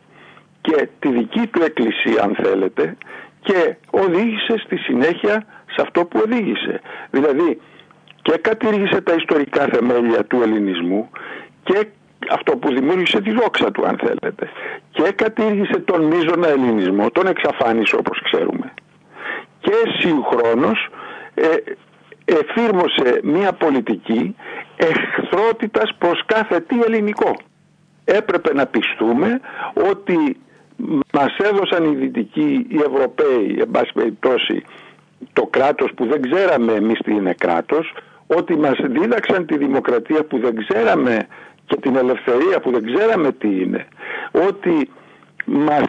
[0.62, 2.98] και τη δική του εκκλησία αν θέλετε
[3.42, 6.82] και οδήγησε στη συνέχεια σε αυτό που οδήγησε.
[7.12, 7.62] Δηλαδή
[8.22, 11.10] και κατήργησε τα ιστορικά θεμέλια του ελληνισμού
[11.64, 11.88] και
[12.30, 14.50] αυτό που δημιούργησε τη δόξα του αν θέλετε
[14.92, 18.74] και κατήργησε τον μείζωνα ελληνισμό, τον εξαφάνισε όπως ξέρουμε
[19.60, 20.88] και συγχρόνως
[21.34, 21.48] ε,
[22.26, 24.36] εφήρμοσε μια πολιτική
[24.76, 27.36] εχθρότητας προς κάθε τι ελληνικό.
[28.06, 29.40] Έπρεπε να πιστούμε
[29.92, 30.38] ότι
[31.14, 34.64] μας έδωσαν οι Δυτικοί, οι Ευρωπαίοι, εν πάση περιπτώσει,
[35.34, 37.94] το κράτος που δεν ξέραμε εμείς τι είναι κράτος,
[38.28, 41.28] ότι μας δίδαξαν τη δημοκρατία που δεν ξέραμε
[41.66, 43.88] και την ελευθερία που δεν ξέραμε τι είναι,
[44.32, 44.90] ότι
[45.46, 45.86] μας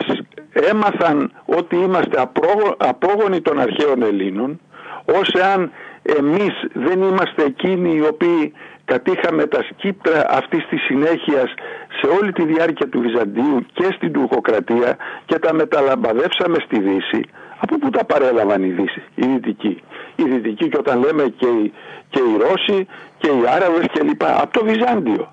[0.52, 2.28] έμαθαν ότι είμαστε
[2.76, 4.60] απόγονοι των αρχαίων Ελλήνων,
[5.04, 5.70] ως εάν
[6.02, 8.52] εμείς δεν είμαστε εκείνοι οι οποίοι
[8.92, 11.54] κατήχαμε τα σκύπτρα αυτής της συνέχειας
[11.98, 17.22] σε όλη τη διάρκεια του Βυζαντίου και στην Τουρκοκρατία και τα μεταλαμπαδεύσαμε στη Δύση
[17.60, 19.82] από πού τα παρέλαβαν οι Δύση, οι Δυτικοί;
[20.16, 21.72] Οι Δυτικοί και όταν λέμε και οι,
[22.10, 22.86] και οι Ρώσοι
[23.18, 25.32] και οι Άραβες και λοιπά, από το Βυζάντιο.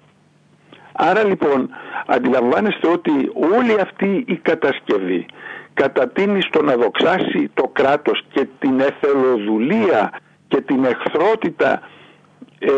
[0.92, 1.70] Άρα λοιπόν
[2.06, 5.26] αντιλαμβάνεστε ότι όλη αυτή η κατασκευή
[5.74, 10.12] κατατείνει στο να δοξάσει το κράτος και την εθελοδουλία
[10.48, 11.82] και την εχθρότητα
[12.60, 12.70] ε,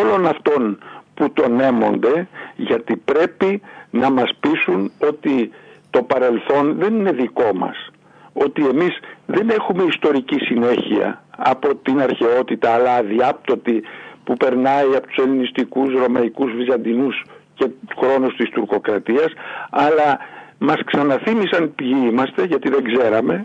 [0.00, 0.78] όλων αυτών
[1.14, 5.50] που τον έμονται γιατί πρέπει να μας πείσουν ότι
[5.90, 7.90] το παρελθόν δεν είναι δικό μας.
[8.32, 13.82] Ότι εμείς δεν έχουμε ιστορική συνέχεια από την αρχαιότητα αλλά αδιάπτωτη
[14.24, 17.24] που περνάει από τους ελληνιστικούς, ρωμαϊκούς, βυζαντινούς
[17.54, 19.32] και χρόνους της τουρκοκρατίας.
[19.70, 20.18] Αλλά
[20.58, 23.44] μας ξαναθύμισαν ποιοι είμαστε γιατί δεν ξέραμε.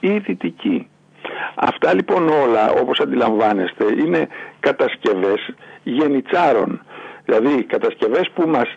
[0.00, 0.88] Οι δυτικοί.
[1.54, 4.28] Αυτά λοιπόν όλα όπως αντιλαμβάνεστε είναι
[4.60, 6.82] κατασκευές γενιτσάρων
[7.24, 8.76] δηλαδή κατασκευές που μας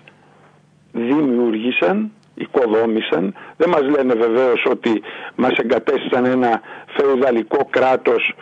[0.92, 3.34] δημιούργησαν οικοδόμησαν.
[3.58, 5.02] Δεν μας λένε βεβαίως ότι
[5.36, 8.34] μας εγκατέστησαν ένα φεουδαλικό κράτος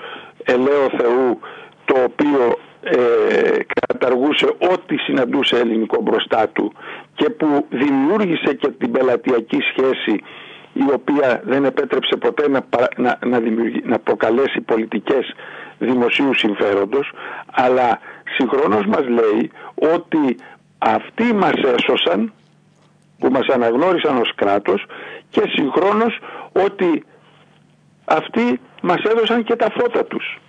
[0.43, 1.39] ελαίο Θεού
[1.85, 2.97] το οποίο ε,
[3.81, 6.73] καταργούσε ό,τι συναντούσε ελληνικό μπροστά του
[7.15, 10.23] και που δημιούργησε και την πελατειακή σχέση
[10.73, 12.65] η οποία δεν επέτρεψε ποτέ να,
[12.97, 13.39] να, να,
[13.83, 15.33] να προκαλέσει πολιτικές
[15.77, 17.11] δημοσίου συμφέροντος
[17.51, 17.99] αλλά
[18.37, 19.51] συγχρόνως μας λέει
[19.93, 20.37] ότι
[20.77, 22.33] αυτοί μας έσωσαν
[23.19, 24.85] που μας αναγνώρισαν ως κράτος
[25.29, 26.19] και συγχρόνως
[26.51, 27.03] ότι
[28.05, 30.39] αυτοί μας έδωσαν και τα φώτα τους.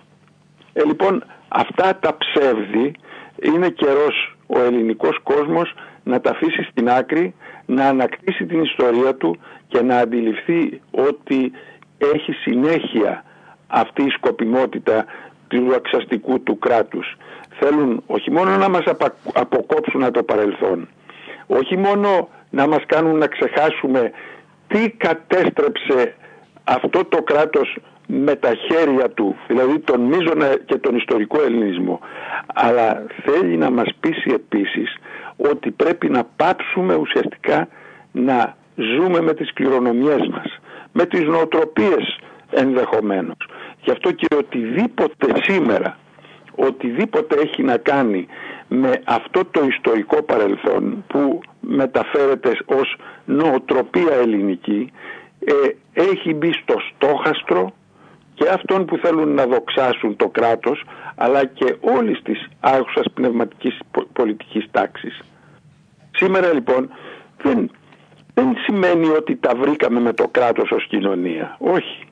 [0.73, 2.95] Ε, λοιπόν, αυτά τα ψεύδη
[3.41, 9.39] είναι καιρός ο ελληνικός κόσμος να τα αφήσει στην άκρη, να ανακτήσει την ιστορία του
[9.71, 11.51] και να αντιληφθεί ότι
[11.97, 13.23] έχει συνέχεια
[13.67, 15.05] αυτή η σκοπιμότητα
[15.47, 17.17] του αξαστικού του κράτους.
[17.59, 18.83] Θέλουν όχι μόνο να μας
[19.33, 20.87] αποκόψουν από το παρελθόν,
[21.47, 24.11] όχι μόνο να μας κάνουν να ξεχάσουμε
[24.67, 26.15] τι κατέστρεψε
[26.63, 31.99] αυτό το κράτος με τα χέρια του, δηλαδή τον μείζωνα και τον ιστορικό ελληνισμό.
[32.53, 34.95] Αλλά θέλει να μας πείσει επίσης
[35.37, 37.67] ότι πρέπει να πάψουμε ουσιαστικά
[38.11, 40.59] να ζούμε με τις κληρονομιές μας,
[40.91, 42.19] με τις νοοτροπίες
[42.51, 43.37] ενδεχομένως.
[43.83, 45.97] Γι' αυτό και οτιδήποτε σήμερα,
[46.55, 48.27] οτιδήποτε έχει να κάνει
[48.67, 54.91] με αυτό το ιστορικό παρελθόν που μεταφέρεται ως νοοτροπία ελληνική
[55.45, 55.53] ε,
[55.93, 57.73] έχει μπει στο στόχαστρο
[58.33, 60.83] και αυτών που θέλουν να δοξάσουν το κράτος
[61.15, 63.79] αλλά και όλης της άρχουσας πνευματικής
[64.13, 65.19] πολιτικής τάξης.
[66.11, 66.89] Σήμερα λοιπόν
[67.41, 67.71] δεν
[68.33, 71.55] δεν σημαίνει ότι τα βρήκαμε με το κράτος ως κοινωνία.
[71.59, 72.03] Όχι.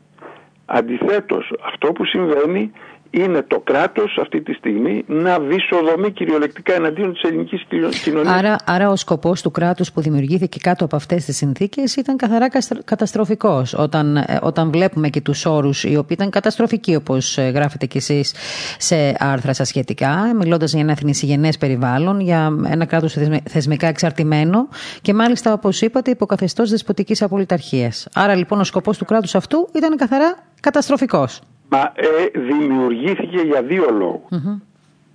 [0.65, 2.71] Αντιθέτως, αυτό που συμβαίνει
[3.09, 7.65] είναι το κράτος αυτή τη στιγμή να βυσοδομεί κυριολεκτικά εναντίον της ελληνικής
[8.03, 8.33] κοινωνίας.
[8.33, 12.47] Άρα, άρα ο σκοπός του κράτους που δημιουργήθηκε κάτω από αυτές τις συνθήκες ήταν καθαρά
[12.85, 13.73] καταστροφικός.
[13.73, 17.97] Όταν, ε, όταν βλέπουμε και τους όρους οι οποίοι ήταν καταστροφικοί όπως ε, γράφετε κι
[17.97, 18.33] εσείς
[18.77, 23.17] σε άρθρα σας σχετικά, μιλώντας για ένα εθνισυγενές περιβάλλον, για ένα κράτος
[23.49, 24.67] θεσμικά εξαρτημένο
[25.01, 28.07] και μάλιστα όπως είπατε υποκαθεστώς δεσποτικής απολυταρχίας.
[28.13, 31.41] Άρα λοιπόν ο σκοπός του κράτους αυτού ήταν καθαρά καταστροφικός.
[31.69, 34.21] Μα ε, δημιουργήθηκε για δύο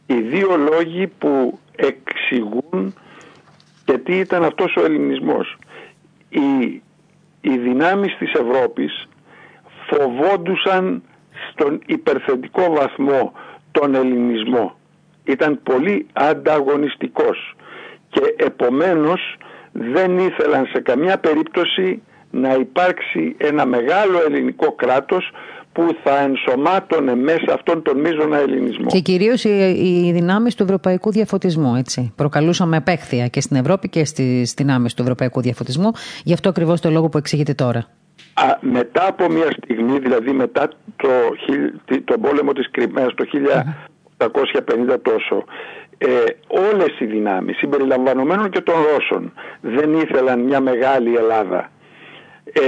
[0.06, 2.94] Οι δύο λόγοι που εξηγούν
[3.84, 5.56] και τι ήταν αυτός ο ελληνισμός.
[6.28, 6.82] Οι,
[7.40, 9.08] οι δυνάμεις της Ευρώπης
[9.86, 11.02] φοβόντουσαν
[11.50, 13.32] στον υπερθετικό βαθμό
[13.70, 14.76] τον ελληνισμό.
[15.24, 17.56] Ήταν πολύ ανταγωνιστικός
[18.08, 19.36] και επομένως
[19.72, 25.30] δεν ήθελαν σε καμιά περίπτωση να υπάρξει ένα μεγάλο ελληνικό κράτος
[25.74, 28.87] που θα ενσωμάτωνε μέσα αυτόν τον μείζωνα ελληνισμό.
[28.87, 29.48] Και κυρίως οι,
[30.06, 32.12] οι δυνάμεις του ευρωπαϊκού διαφωτισμού, έτσι.
[32.16, 35.90] Προκαλούσαμε επέχθεια και στην Ευρώπη και στις δυνάμεις του ευρωπαϊκού διαφωτισμού.
[36.24, 37.87] Γι' αυτό ακριβώς το λόγο που εξηγείτε τώρα.
[38.34, 41.08] Α, μετά από μια στιγμή, δηλαδή μετά το,
[42.04, 43.24] τον πόλεμο της Κρυμαίας το
[44.16, 45.44] 1850 τόσο,
[45.98, 46.08] ε,
[46.46, 51.70] όλες οι δυνάμεις, συμπεριλαμβανομένων και των Ρώσων, δεν ήθελαν μια μεγάλη Ελλάδα.
[52.52, 52.60] Ε,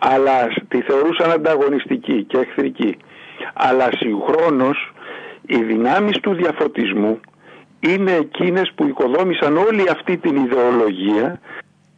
[0.00, 2.96] αλλά τη θεωρούσαν ανταγωνιστική και εχθρική.
[3.54, 4.92] Αλλά συγχρόνως
[5.46, 7.20] οι δυνάμεις του διαφωτισμού
[7.80, 11.40] είναι εκείνες που οικοδόμησαν όλη αυτή την ιδεολογία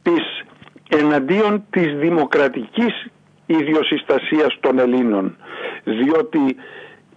[0.02, 0.44] της
[0.88, 3.06] εναντίον της δημοκρατικής
[3.46, 5.36] ιδιοσυστασίας των Ελλήνων.
[5.84, 6.56] Διότι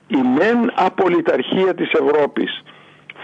[0.07, 2.63] η μεν απολυταρχία της Ευρώπης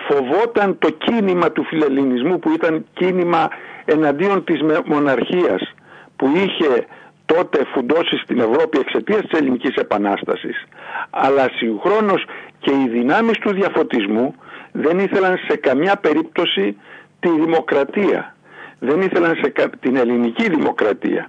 [0.08, 3.48] φοβόταν το κίνημα του φιλελληνισμού που ήταν κίνημα
[3.86, 5.74] εναντίον της μοναρχίας
[6.16, 6.86] που είχε
[7.34, 10.68] τότε φουντώσει στην Ευρώπη εξαιτίας της ελληνικής επανάστασης.
[11.10, 12.26] Αλλά συγχρόνως
[12.60, 14.36] και οι δυνάμεις του διαφωτισμού
[14.72, 16.78] δεν ήθελαν σε καμιά περίπτωση
[17.20, 18.36] τη δημοκρατία.
[18.80, 21.28] Δεν ήθελαν σε την ελληνική δημοκρατία.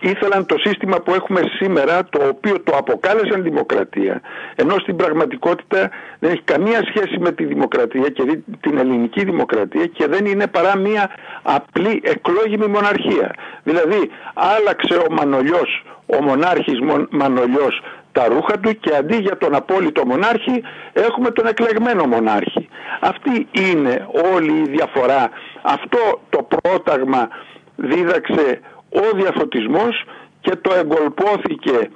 [0.00, 4.20] Ήθελαν το σύστημα που έχουμε σήμερα το οποίο το αποκάλεσαν δημοκρατία
[4.54, 10.06] ενώ στην πραγματικότητα δεν έχει καμία σχέση με τη δημοκρατία και την ελληνική δημοκρατία και
[10.06, 11.10] δεν είναι παρά μια
[11.42, 13.34] απλή εκλόγιμη μοναρχία.
[13.64, 16.78] Δηλαδή άλλαξε ο Μανολιός, ο μονάρχης
[17.10, 17.80] Μανολιός
[18.12, 22.68] τα ρούχα του και αντί για τον απόλυτο μονάρχη έχουμε τον εκλεγμένο μονάρχη.
[23.00, 25.30] Αυτή είναι όλη η διαφορά.
[25.62, 25.98] Αυτό
[26.30, 27.28] το πρόταγμα
[27.76, 30.04] δίδαξε ο διαφωτισμός
[30.40, 31.90] και το εγκολπώθηκε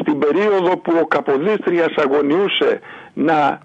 [0.00, 2.80] στην περίοδο που ο Καποδίστριας αγωνιούσε
[3.14, 3.60] να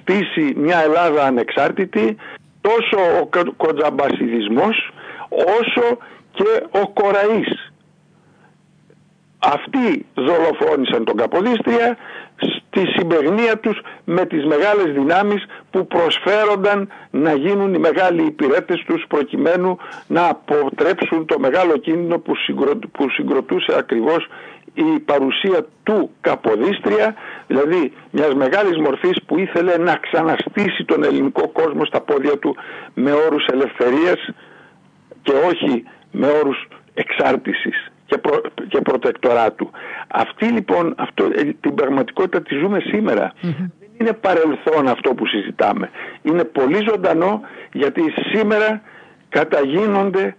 [0.00, 2.16] στήσει μια Ελλάδα ανεξάρτητη
[2.60, 4.90] τόσο ο κοντζαμπασιδισμός
[5.28, 5.98] όσο
[6.36, 7.72] και ο Κοραής.
[9.38, 11.96] Αυτοί δολοφόνησαν τον Καποδίστρια
[12.36, 19.04] στη συμπεγνία τους με τις μεγάλες δυνάμεις που προσφέρονταν να γίνουν οι μεγάλοι υπηρέτες τους
[19.08, 22.18] προκειμένου να αποτρέψουν το μεγάλο κίνδυνο
[22.92, 24.28] που συγκροτούσε ακριβώς
[24.74, 27.14] η παρουσία του Καποδίστρια,
[27.46, 32.56] δηλαδή μιας μεγάλης μορφής που ήθελε να ξαναστήσει τον ελληνικό κόσμο στα πόδια του
[32.94, 34.28] με όρους ελευθερίας
[35.22, 39.70] και όχι με όρους εξάρτησης και, προ, και προτεκτοράτου.
[40.08, 42.78] Αυτή λοιπόν, αυτό, ε, την πραγματικότητα τη ζούμε
[43.78, 45.90] Δεν είναι παρελθόν αυτό που συζητάμε.
[46.22, 47.40] Είναι πολύ ζωντανό
[47.72, 48.82] γιατί σήμερα
[49.28, 50.36] καταγίνονται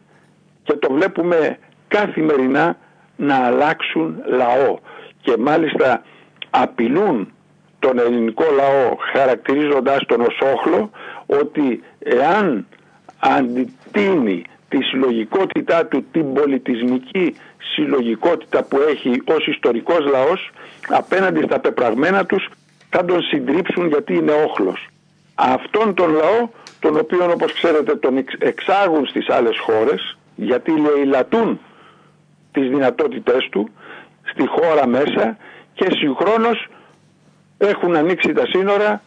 [0.63, 2.77] και το βλέπουμε καθημερινά
[3.15, 4.77] να αλλάξουν λαό
[5.21, 6.03] και μάλιστα
[6.49, 7.31] απειλούν
[7.79, 10.89] τον ελληνικό λαό χαρακτηρίζοντάς τον ως όχλο
[11.25, 12.67] ότι εάν
[13.19, 20.51] αντιτείνει τη συλλογικότητά του, την πολιτισμική συλλογικότητα που έχει ως ιστορικός λαός
[20.87, 22.49] απέναντι στα πεπραγμένα τους
[22.89, 24.87] θα τον συντρίψουν γιατί είναι όχλος.
[25.35, 26.49] Αυτόν τον λαό,
[26.79, 31.59] τον οποίο όπως ξέρετε τον εξάγουν στις άλλες χώρες γιατί λαιλατούν
[32.51, 33.69] τις δυνατότητές του
[34.23, 35.37] στη χώρα μέσα
[35.73, 36.67] και συγχρόνως
[37.57, 39.01] έχουν ανοίξει τα σύνορα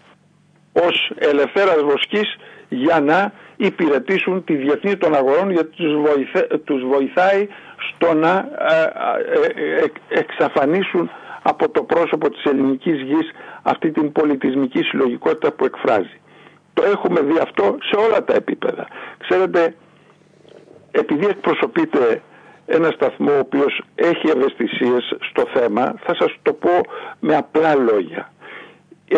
[0.73, 2.37] ως ελευθέρας βοσκής
[2.70, 5.92] για να υπηρετήσουν τη διεθνή των αγορών γιατί τους,
[6.64, 8.83] τους βοηθάει στο να ε,
[9.54, 11.11] ε, ε, εξαφανίσουν
[11.42, 13.30] από το πρόσωπο της ελληνικής γης
[13.62, 16.20] αυτή την πολιτισμική συλλογικότητα που εκφράζει.
[16.74, 18.87] Το έχουμε δει αυτό σε όλα τα επίπεδα.
[19.18, 19.74] Ξέρετε,
[20.90, 22.22] επειδή εκπροσωπείται
[22.66, 26.70] ένα σταθμό ο οποίος έχει ευαισθησίες στο θέμα, θα σας το πω
[27.20, 28.33] με απλά λόγια.
[29.09, 29.16] Ε,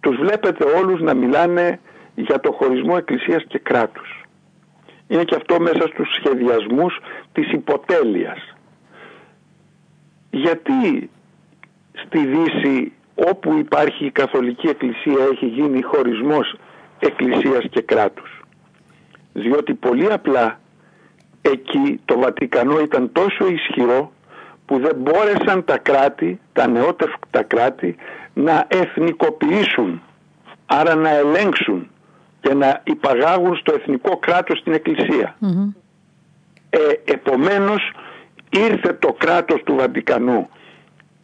[0.00, 1.80] τους βλέπετε όλους να μιλάνε
[2.14, 4.24] για το χωρισμό εκκλησίας και κράτους.
[5.08, 6.98] Είναι και αυτό μέσα στους σχεδιασμούς
[7.32, 8.54] της υποτέλειας.
[10.30, 11.10] Γιατί
[11.92, 16.54] στη Δύση όπου υπάρχει η Καθολική Εκκλησία έχει γίνει χωρισμός
[16.98, 18.42] Εκκλησίας και κράτους.
[19.32, 20.60] Διότι πολύ απλά
[21.42, 24.12] εκεί το Βατικανό ήταν τόσο ισχυρό
[24.66, 27.12] που δεν μπόρεσαν τα κράτη, τα νεότερα
[27.46, 27.96] κράτη
[28.34, 30.02] να εθνικοποιήσουν,
[30.66, 31.90] άρα να ελέγξουν
[32.42, 35.36] και να υπαγάγουν στο εθνικό κράτος την εκκλησια
[36.70, 37.92] Ε, επομένως
[38.50, 40.48] ήρθε το κράτος του Βατικανού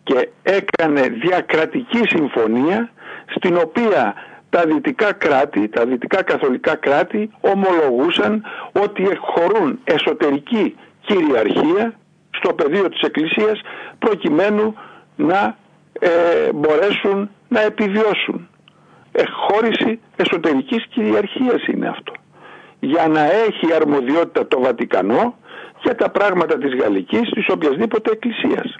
[0.02, 2.90] και έκανε διακρατική συμφωνία
[3.36, 4.14] στην οποία
[4.50, 8.42] τα δυτικά κράτη, τα δυτικά καθολικά κράτη ομολογούσαν
[8.72, 11.94] ότι χωρούν εσωτερική κυριαρχία
[12.30, 13.60] στο πεδίο της Εκκλησίας
[13.98, 14.74] προκειμένου
[15.16, 15.56] να
[16.00, 18.48] ε, μπορέσουν να επιβιώσουν.
[19.24, 22.12] Εχώρηση εσωτερικής κυριαρχίας είναι αυτό.
[22.80, 25.38] Για να έχει αρμοδιότητα το Βατικανό
[25.82, 28.76] για τα πράγματα της Γαλλικής, της οποιασδήποτε εκκλησίας.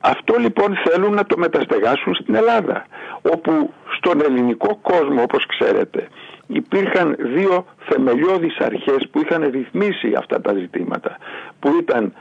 [0.00, 2.86] Αυτό λοιπόν θέλουν να το μεταστεγάσουν στην Ελλάδα,
[3.32, 6.08] όπου στον ελληνικό κόσμο όπως ξέρετε
[6.46, 11.16] υπήρχαν δύο θεμελιώδεις αρχές που είχαν ρυθμίσει αυτά τα ζητήματα,
[11.58, 12.12] που ήταν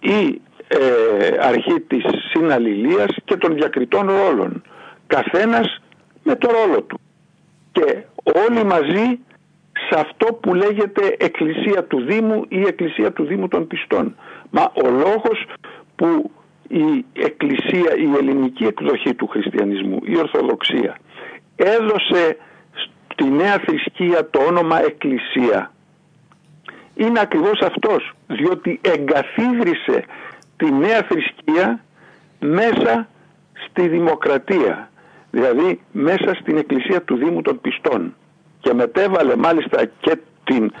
[0.00, 0.78] η ε,
[1.40, 4.62] αρχή της συναλληλίας και των διακριτών ρόλων.
[5.06, 5.80] Καθένας
[6.22, 7.00] με το ρόλο του.
[7.72, 8.04] Και
[8.46, 9.18] όλοι μαζί
[9.88, 14.16] σε αυτό που λέγεται Εκκλησία του Δήμου ή Εκκλησία του Δήμου των Πιστών.
[14.50, 15.44] Μα ο λόγος
[15.96, 16.30] που
[16.68, 20.96] η Εκκλησία, η ελληνική εκδοχή του χριστιανισμού, η Ορθοδοξία,
[21.56, 22.36] έδωσε
[23.12, 25.72] στη νέα θρησκεία το όνομα Εκκλησία.
[26.94, 30.04] Είναι ακριβώς αυτός, διότι εγκαθίδρυσε
[30.56, 31.84] τη νέα θρησκεία
[32.38, 33.08] μέσα
[33.68, 34.89] στη δημοκρατία,
[35.30, 38.14] δηλαδή μέσα στην Εκκλησία του Δήμου των Πιστών
[38.60, 40.72] και μετέβαλε μάλιστα και την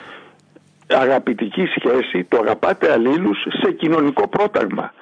[0.88, 4.92] αγαπητική σχέση, το αγαπάτε αλλήλους, σε κοινωνικό πρόταγμα.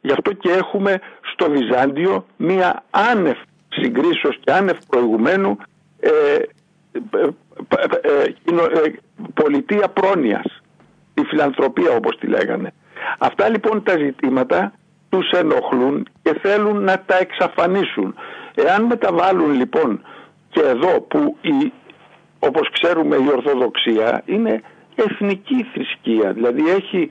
[0.00, 1.00] Γι' αυτό και έχουμε
[1.32, 3.36] στο Βυζάντιο μία άνευ
[3.68, 5.58] συγκρίσεως και άνευ προηγουμένου
[6.00, 6.10] ε,
[7.10, 7.28] ε,
[8.00, 8.92] ε,
[9.34, 10.62] πολιτεία πρόνοιας,
[11.14, 12.72] η φιλανθρωπία όπως τη λέγανε.
[13.18, 14.72] Αυτά λοιπόν τα ζητήματα
[15.08, 18.14] τους ενοχλούν και θέλουν να τα εξαφανίσουν.
[18.66, 20.02] Εάν μεταβάλουν λοιπόν
[20.50, 21.72] και εδώ που η,
[22.38, 24.62] όπως ξέρουμε η Ορθοδοξία είναι
[24.94, 27.10] εθνική θρησκεία, δηλαδή έχει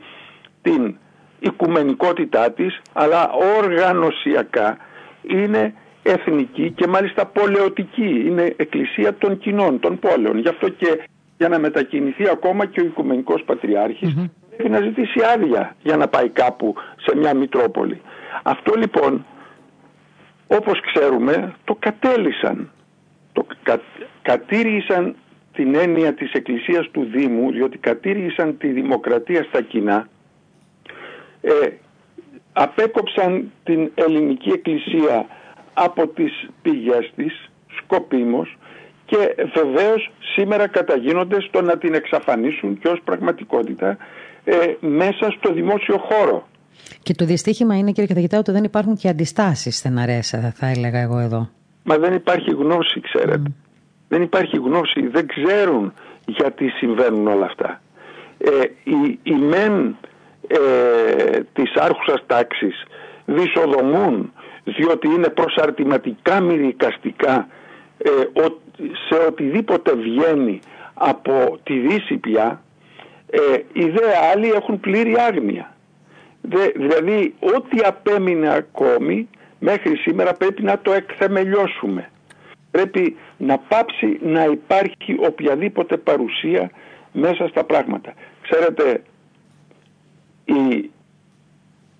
[0.61, 0.97] την
[1.39, 4.77] οικουμενικότητά της αλλά οργανωσιακά
[5.21, 5.73] είναι
[6.03, 8.23] εθνική και μάλιστα πολεωτική.
[8.25, 10.37] Είναι εκκλησία των κοινών, των πόλεων.
[10.37, 11.01] Γι' αυτό και
[11.37, 14.15] για να μετακινηθεί ακόμα και ο Οικουμενικός Πατριάρχης
[14.49, 16.75] πρέπει να ζητήσει άδεια για να πάει κάπου
[17.05, 18.01] σε μια Μητρόπολη.
[18.43, 19.25] Αυτό λοιπόν
[20.51, 22.71] όπως ξέρουμε το κατέλησαν.
[23.33, 23.81] Το κα,
[24.21, 25.15] κατήργησαν
[25.53, 30.07] την έννοια της Εκκλησίας του Δήμου διότι κατήργησαν τη δημοκρατία στα κοινά
[31.41, 31.51] ε,
[32.53, 35.25] απέκοψαν την ελληνική εκκλησία
[35.73, 38.57] από τις πηγές της σκοπίμως
[39.05, 43.97] και βεβαίως σήμερα καταγίνονται στο να την εξαφανίσουν και ως πραγματικότητα
[44.43, 46.47] ε, μέσα στο δημόσιο χώρο.
[47.03, 51.19] Και το δυστύχημα είναι κύριε καθηγητά ότι δεν υπάρχουν και αντιστάσεις στεναρές θα έλεγα εγώ
[51.19, 51.49] εδώ.
[51.83, 53.51] Μα δεν υπάρχει γνώση ξέρετε.
[54.07, 55.93] Δεν υπάρχει γνώση, δεν ξέρουν
[56.25, 57.81] γιατί συμβαίνουν όλα αυτά.
[58.37, 58.49] Ε,
[58.83, 59.97] οι, οι μεν
[60.47, 62.83] ε, της άρχουσας τάξης
[63.25, 67.47] δυσοδομούν διότι είναι προσαρτηματικά μυρικαστικά
[67.97, 68.11] ε,
[69.07, 70.59] σε οτιδήποτε βγαίνει
[70.93, 72.61] από τη Δύση πια
[73.29, 73.39] ε,
[73.73, 75.75] οι δε άλλοι έχουν πλήρη άγνοια.
[76.75, 79.29] Δηλαδή ό,τι απέμεινε ακόμη
[79.59, 82.09] μέχρι σήμερα πρέπει να το εκθεμελιώσουμε.
[82.71, 86.71] Πρέπει να πάψει να υπάρχει οποιαδήποτε παρουσία
[87.11, 88.13] μέσα στα πράγματα.
[88.41, 89.01] Ξέρετε
[90.45, 90.89] η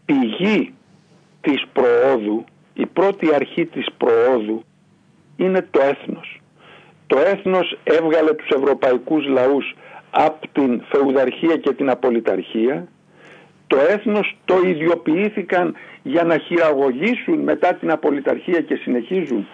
[0.05, 0.73] πηγή
[1.41, 4.63] της προόδου, η πρώτη αρχή της προόδου
[5.37, 6.41] είναι το έθνος.
[7.07, 9.75] Το έθνος έβγαλε τους ευρωπαϊκούς λαούς
[10.09, 12.87] από την φεουδαρχία και την απολυταρχία.
[13.69, 19.47] Το έθνος το ιδιοποιήθηκαν για να χειραγωγήσουν μετά την απολυταρχία και συνεχίζουν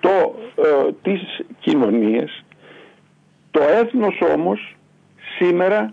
[0.00, 1.20] το, ε, τις
[1.60, 2.44] κοινωνίες.
[3.50, 4.76] Το έθνος όμως
[5.38, 5.92] σήμερα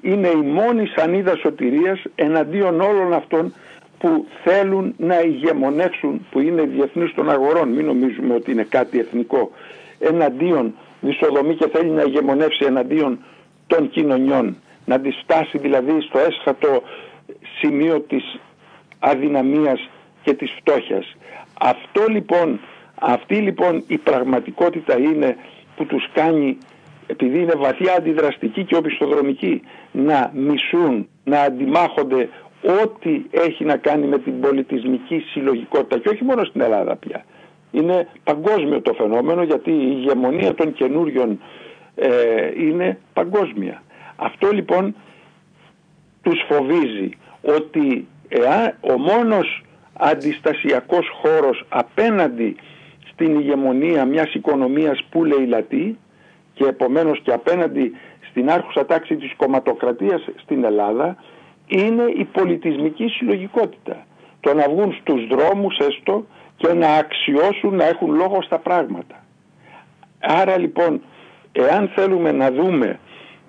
[0.00, 3.54] είναι η μόνη σανίδα σωτηρίας εναντίον όλων αυτών
[3.98, 9.50] που θέλουν να ηγεμονεύσουν, που είναι διεθνείς των αγορών, μην νομίζουμε ότι είναι κάτι εθνικό,
[9.98, 13.18] εναντίον δισοδομή και θέλει να ηγεμονεύσει εναντίον
[13.66, 16.82] των κοινωνιών, να τις φτάσει δηλαδή στο έσχατο
[17.58, 18.38] σημείο της
[18.98, 19.88] αδυναμίας
[20.22, 21.16] και της φτώχειας.
[21.60, 22.60] Αυτό λοιπόν,
[22.94, 25.36] αυτή λοιπόν η πραγματικότητα είναι
[25.76, 26.58] που τους κάνει
[27.06, 29.62] επειδή είναι βαθιά αντιδραστικοί και οπισθοδρομικοί
[29.92, 32.28] να μισούν, να αντιμάχονται
[32.82, 37.24] ό,τι έχει να κάνει με την πολιτισμική συλλογικότητα και όχι μόνο στην Ελλάδα πια.
[37.70, 41.40] Είναι παγκόσμιο το φαινόμενο γιατί η ηγεμονία των καινούριων
[41.94, 42.10] ε,
[42.56, 43.82] είναι παγκόσμια.
[44.16, 44.94] Αυτό λοιπόν
[46.22, 47.10] τους φοβίζει
[47.42, 49.62] ότι εάν ο μόνος
[49.92, 52.56] αντιστασιακός χώρος απέναντι
[53.12, 55.98] στην ηγεμονία μιας οικονομίας που λαιλατεί
[56.54, 57.92] και επομένως και απέναντι
[58.30, 61.16] στην άρχουσα τάξη της κομματοκρατίας στην Ελλάδα
[61.66, 64.06] είναι η πολιτισμική συλλογικότητα.
[64.40, 66.26] Το να βγουν στους δρόμους έστω
[66.56, 69.24] και να αξιώσουν να έχουν λόγο στα πράγματα.
[70.20, 71.02] Άρα λοιπόν
[71.52, 72.98] εάν θέλουμε να δούμε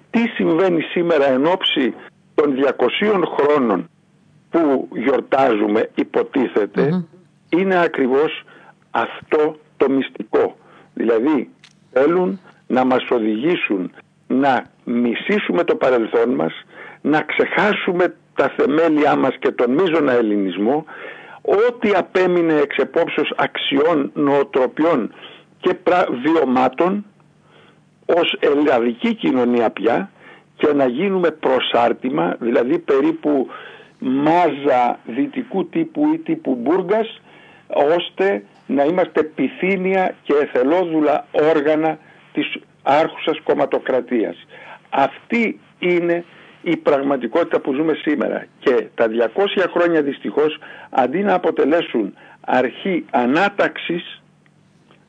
[0.09, 1.93] τι συμβαίνει σήμερα εν ώψη
[2.35, 3.89] των 200 χρόνων
[4.49, 5.89] που γιορτάζουμε
[7.49, 8.43] είναι ακριβώς
[8.91, 10.57] αυτό το μυστικό.
[10.93, 11.49] Δηλαδή
[11.91, 13.91] θέλουν να μας οδηγήσουν
[14.27, 16.53] να μισήσουμε το παρελθόν μας,
[17.01, 20.85] να ξεχάσουμε τα θεμέλια μας και τον μείζωνα ελληνισμό,
[21.41, 22.75] ό,τι απέμεινε εξ
[23.35, 25.13] αξιών, νοοτροπιών
[25.59, 25.77] και
[26.23, 27.05] βιωμάτων
[28.05, 30.11] ως ελλαδική κοινωνία πια
[30.63, 33.47] και να γίνουμε προσάρτημα, δηλαδή περίπου
[33.99, 37.21] μάζα δυτικού τύπου ή τύπου μπούργας,
[37.67, 41.97] ώστε να είμαστε πυθύνια και εθελόδουλα όργανα
[42.33, 44.35] της άρχουσας κομματοκρατίας.
[44.89, 46.23] Αυτή είναι
[46.61, 50.59] η πραγματικότητα που ζούμε σήμερα και τα 200 χρόνια δυστυχώς
[50.89, 54.21] αντί να αποτελέσουν αρχή ανάταξης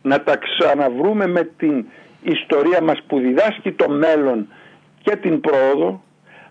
[0.03, 1.87] να τα ξαναβρούμε με την
[2.23, 4.49] ιστορία μας που διδάσκει το μέλλον
[5.05, 6.03] και την πρόοδο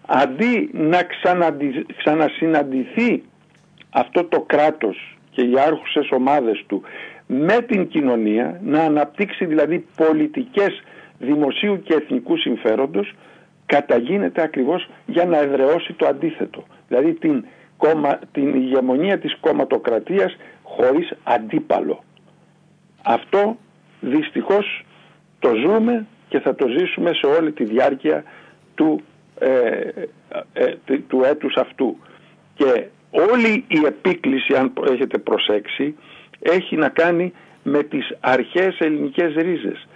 [0.08, 1.00] αντί να
[1.98, 3.24] ξανασυναντηθεί
[3.90, 6.82] αυτό το κράτος και οι άρχουσες ομάδες του
[7.28, 10.84] με την κοινωνία να αναπτύξει δηλαδή πολιτικές
[11.20, 13.14] δημοσίου και εθνικού συμφέροντος
[13.66, 16.64] καταγίνεται ακριβώς για να εδραιώσει το αντίθετο.
[16.88, 17.46] Δηλαδή την,
[17.78, 22.04] κόμμα, την ηγεμονία της κομματοκρατίας χωρίς αντίπαλο.
[23.04, 23.58] Αυτό
[24.00, 24.86] δυστυχώς
[25.40, 28.24] το ζούμε και θα το ζήσουμε σε όλη τη διάρκεια
[28.76, 29.02] του,
[29.40, 29.48] ε,
[30.54, 31.98] ε, ε του έτους αυτού.
[32.54, 32.86] Και
[33.32, 35.96] όλη η επίκληση, αν έχετε προσέξει,
[36.40, 39.88] έχει να κάνει με τις αρχές ελληνικές ρίζες.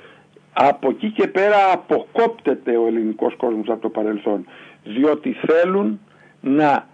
[0.53, 4.45] Από εκεί και πέρα αποκόπτεται ο ελληνικός κόσμος από το παρελθόν,
[4.83, 5.99] διότι θέλουν
[6.41, 6.87] να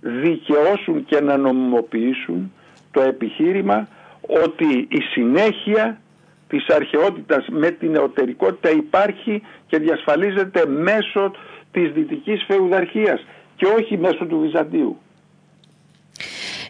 [0.00, 2.52] δικαιώσουν και να νομιμοποιήσουν
[2.90, 3.88] το επιχείρημα
[4.20, 6.00] ότι η συνέχεια
[6.48, 11.32] της αρχαιότητας με την νεωτερικότητα υπάρχει και διασφαλίζεται μέσω
[11.70, 13.26] της δυτικής φεουδαρχίας
[13.56, 14.96] και όχι μέσω του Βυζαντίου.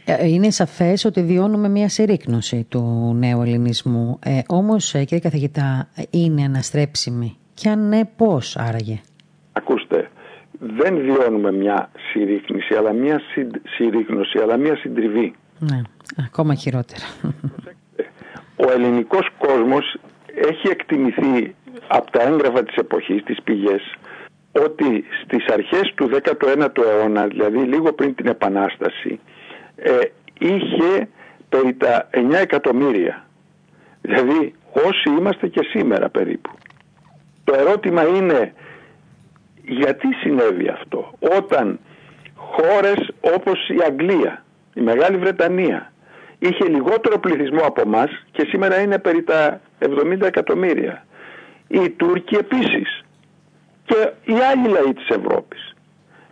[0.05, 4.19] Ε, είναι σαφές ότι βιώνουμε μια συρρήκνωση του νέου ελληνισμού.
[4.25, 7.37] Ε, όμως, ε, κύριε καθηγητά, είναι αναστρέψιμη.
[7.55, 9.01] Και αν ναι, πώς άραγε;
[9.53, 10.11] Ακούστε,
[10.61, 13.21] δεν βιώνουμε μια συρρήκνωση, αλλά μια
[13.77, 15.35] συρρήκνωση, αλλά μια συντριβή.
[15.59, 15.83] Ναι,
[16.27, 17.05] ακόμα χειρότερα.
[18.57, 19.97] Ο ελληνικός κόσμος
[20.35, 21.55] έχει εκτιμηθεί
[21.89, 23.97] από τα έγγραφα της εποχής, τις πηγές,
[24.53, 29.21] ότι στις αρχές του 19ου αιώνα, δηλαδή λίγο πριν την Επανάσταση,
[29.77, 29.99] ε,
[30.39, 31.09] είχε
[31.49, 33.27] περί τα 9 εκατομμύρια.
[34.01, 36.51] Δηλαδή όσοι είμαστε και σήμερα περίπου.
[37.45, 38.53] Το ερώτημα είναι
[39.63, 41.79] γιατί συνέβη αυτό; Όταν
[42.35, 44.45] χώρες όπως η Αγγλία,
[44.75, 45.93] η Μεγάλη Βρετανία
[46.39, 51.07] είχε λιγότερο πληθυσμό από εμάς και σήμερα είναι περί τα 70 εκατομμύρια.
[51.69, 53.05] Οι Τούρκοι επίσης
[53.85, 55.75] και οι άλλοι λαοί της Ευρώπης.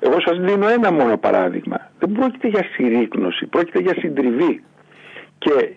[0.01, 1.91] Εγώ σας δίνω ένα μόνο παράδειγμα.
[1.99, 4.65] Δεν πρόκειται για συρρήκνωση, πρόκειται για συντριβή.
[5.39, 5.73] Και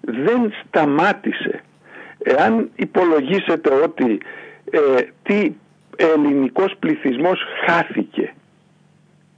[0.00, 1.60] δεν σταμάτησε.
[2.18, 4.20] Εάν υπολογίσετε ότι
[4.70, 5.52] ε, τι
[5.96, 8.34] ελληνικός πληθυσμός χάθηκε,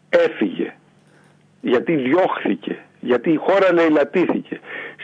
[0.09, 0.75] έφυγε,
[1.61, 4.61] γιατί διώχθηκε, γιατί η χώρα λαιλατήθηκε,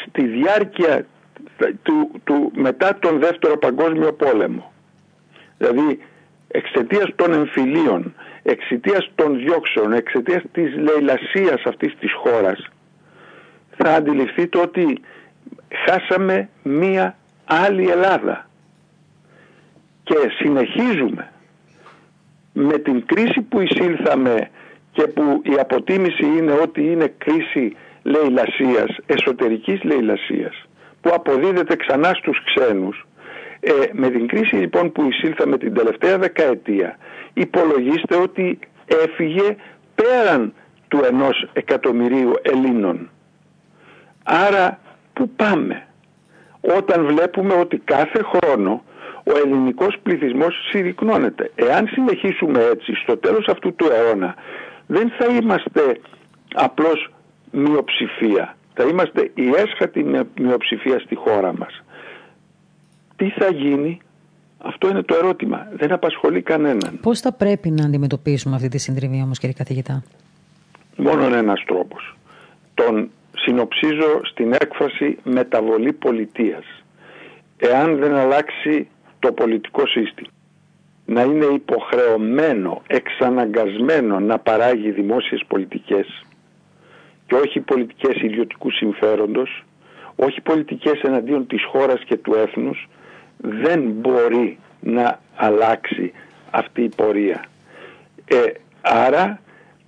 [0.07, 1.07] στη διάρκεια
[1.82, 4.72] του, του, μετά τον δεύτερο παγκόσμιο πόλεμο.
[5.59, 5.98] Δηλαδή
[6.48, 12.68] εξαιτίας των εμφυλίων, εξαιτίας των διώξεων, εξαιτίας της λαιλασίας αυτής της χώρας,
[13.76, 15.01] θα αντιληφθείτε ότι
[15.86, 18.48] χάσαμε μία άλλη Ελλάδα.
[20.03, 21.32] Και συνεχίζουμε
[22.53, 24.51] με την κρίση που εισήλθαμε
[24.92, 30.64] και που η αποτίμηση είναι ότι είναι κρίση λαιλασίας, εσωτερικής λαιλασίας,
[31.01, 33.07] που αποδίδεται ξανά στους ξένους,
[33.61, 36.96] ε, με την κρίση λοιπόν που εισήλθαμε την τελευταία δεκαετία
[37.32, 39.57] υπολογίστε ότι έφυγε
[39.94, 40.53] πέραν
[40.88, 43.11] του ενός εκατομμυρίου Ελλήνων.
[44.24, 44.78] Άρα
[45.12, 45.86] πού πάμε;
[46.61, 48.84] Όταν βλέπουμε ότι κάθε χρόνο
[49.24, 51.51] ο ελληνικός πληθυσμός συρρυκνώνεται.
[51.55, 54.34] Εάν συνεχίσουμε έτσι στο τέλος αυτού του αιώνα
[54.86, 56.01] δεν θα είμαστε
[56.55, 57.11] απλώς
[57.51, 58.57] μειοψηφία.
[58.74, 60.07] Θα είμαστε η έσχατη
[60.40, 61.82] μειοψηφία στη χώρα μας.
[63.16, 64.01] Τι θα γίνει,
[64.59, 65.68] αυτό είναι το ερώτημα.
[65.72, 66.98] Δεν απασχολεί κανέναν.
[67.03, 70.03] Πώς θα πρέπει να αντιμετωπίσουμε αυτή τη συντριβή όμως κύριε καθηγητά;
[70.96, 72.16] Μόνον ένας τρόπος.
[72.74, 76.64] Τον συνοψίζω στην έκφραση μεταβολή πολιτείας.
[77.57, 78.88] Εάν δεν αλλάξει
[79.18, 80.28] το πολιτικό σύστημα
[81.11, 86.24] να είναι υποχρεωμένο, εξαναγκασμένο να παράγει δημόσιες πολιτικές
[87.31, 89.64] και όχι πολιτικές ιδιωτικού συμφέροντος,
[90.16, 92.89] όχι πολιτικές εναντίον της χώρας και του έθνους,
[93.37, 96.12] δεν μπορεί να αλλάξει
[96.51, 97.45] αυτή η πορεία.
[98.24, 98.37] Ε,
[98.81, 99.41] άρα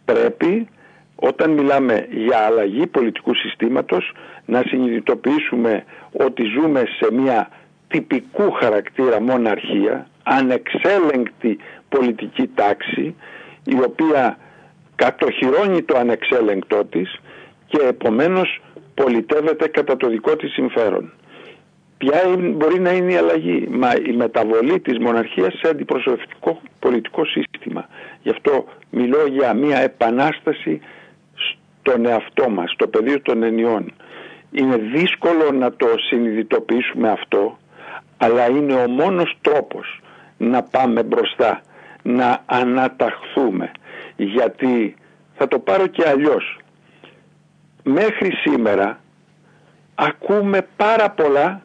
[0.04, 0.68] πρέπει
[1.16, 4.12] όταν μιλάμε για αλλαγή πολιτικού συστήματος
[4.46, 7.48] να συνειδητοποιήσουμε ότι ζούμε σε μια
[7.88, 13.14] τυπικού χαρακτήρα μοναρχία, ανεξέλεγκτη πολιτική τάξη
[13.64, 14.38] η οποία
[14.94, 17.20] κατοχυρώνει το ανεξέλεγκτό της
[17.72, 18.60] και επομένως
[18.94, 21.12] πολιτεύεται κατά το δικό της συμφέρον.
[21.98, 27.88] Ποια μπορεί να είναι η αλλαγή, μα η μεταβολή της μοναρχίας σε αντιπροσωπευτικό πολιτικό σύστημα.
[28.22, 30.80] Γι' αυτό μιλώ για μια επανάσταση
[31.80, 33.92] στον εαυτό μας, στο πεδίο των ενιών.
[34.52, 37.58] Είναι δύσκολο να το συνειδητοποιήσουμε αυτό,
[38.16, 40.00] αλλά είναι ο μόνος τρόπος
[40.38, 41.62] να πάμε μπροστά,
[42.02, 43.70] να αναταχθούμε.
[44.16, 44.94] Γιατί
[45.34, 46.56] θα το πάρω και αλλιώς.
[47.82, 49.00] Μέχρι σήμερα
[49.94, 51.62] ακούμε πάρα πολλά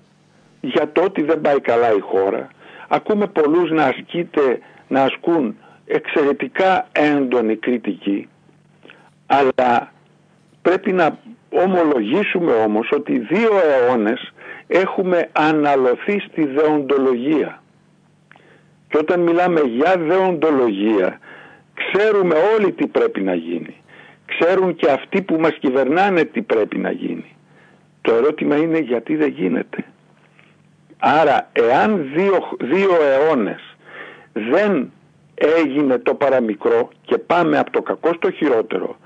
[0.62, 2.48] για το ότι δεν πάει καλά η χώρα.
[2.88, 8.28] Ακούμε πολλούς να, ασκείτε, να ασκούν εξαιρετικά έντονη κριτική
[9.28, 9.92] αλλά
[10.62, 11.18] πρέπει να
[11.50, 14.34] ομολογήσουμε όμως ότι δύο αιώνες
[14.68, 17.62] έχουμε αναλωθεί στη δεοντολογία.
[18.90, 21.20] Και όταν μιλάμε για δεοντολογία,
[21.74, 23.76] ξέρουμε όλοι τι πρέπει να γίνει.
[24.28, 27.36] Ξέρουν και αυτοί που μας κυβερνάνε τι πρέπει να γίνει.
[28.02, 29.86] Το ερώτημα είναι γιατί δεν γίνεται.
[31.00, 33.76] Άρα εάν δύο, δύο αιώνες
[34.34, 34.92] δεν
[35.38, 38.98] έγινε το παραμικρό και πάμε από το κακό στο χειρότερο,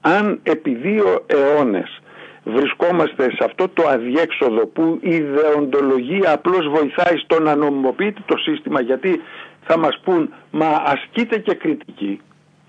[0.00, 2.00] αν επί δύο αιώνες
[2.44, 8.80] βρισκόμαστε σε αυτό το αδιέξοδο που η ιδεοντολογία απλώς βοηθάει στο να νομιμοποιείται το σύστημα
[8.80, 9.20] γιατί
[9.64, 12.20] θα μας πούν μα ασκείται και κριτική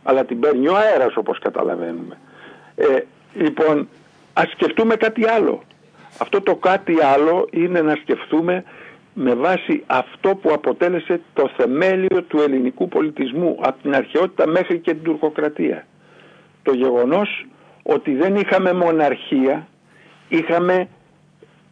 [0.03, 2.17] αλλά την παίρνει ο αέρας όπως καταλαβαίνουμε.
[2.75, 2.99] Ε,
[3.33, 3.89] λοιπόν
[4.33, 5.63] ας σκεφτούμε κάτι άλλο.
[6.17, 8.63] Αυτό το κάτι άλλο είναι να σκεφτούμε
[9.13, 14.91] με βάση αυτό που αποτέλεσε το θεμέλιο του ελληνικού πολιτισμού από την αρχαιότητα μέχρι και
[14.93, 15.85] την τουρκοκρατία.
[16.63, 17.45] Το γεγονός
[17.83, 19.67] ότι δεν είχαμε μοναρχία,
[20.29, 20.87] είχαμε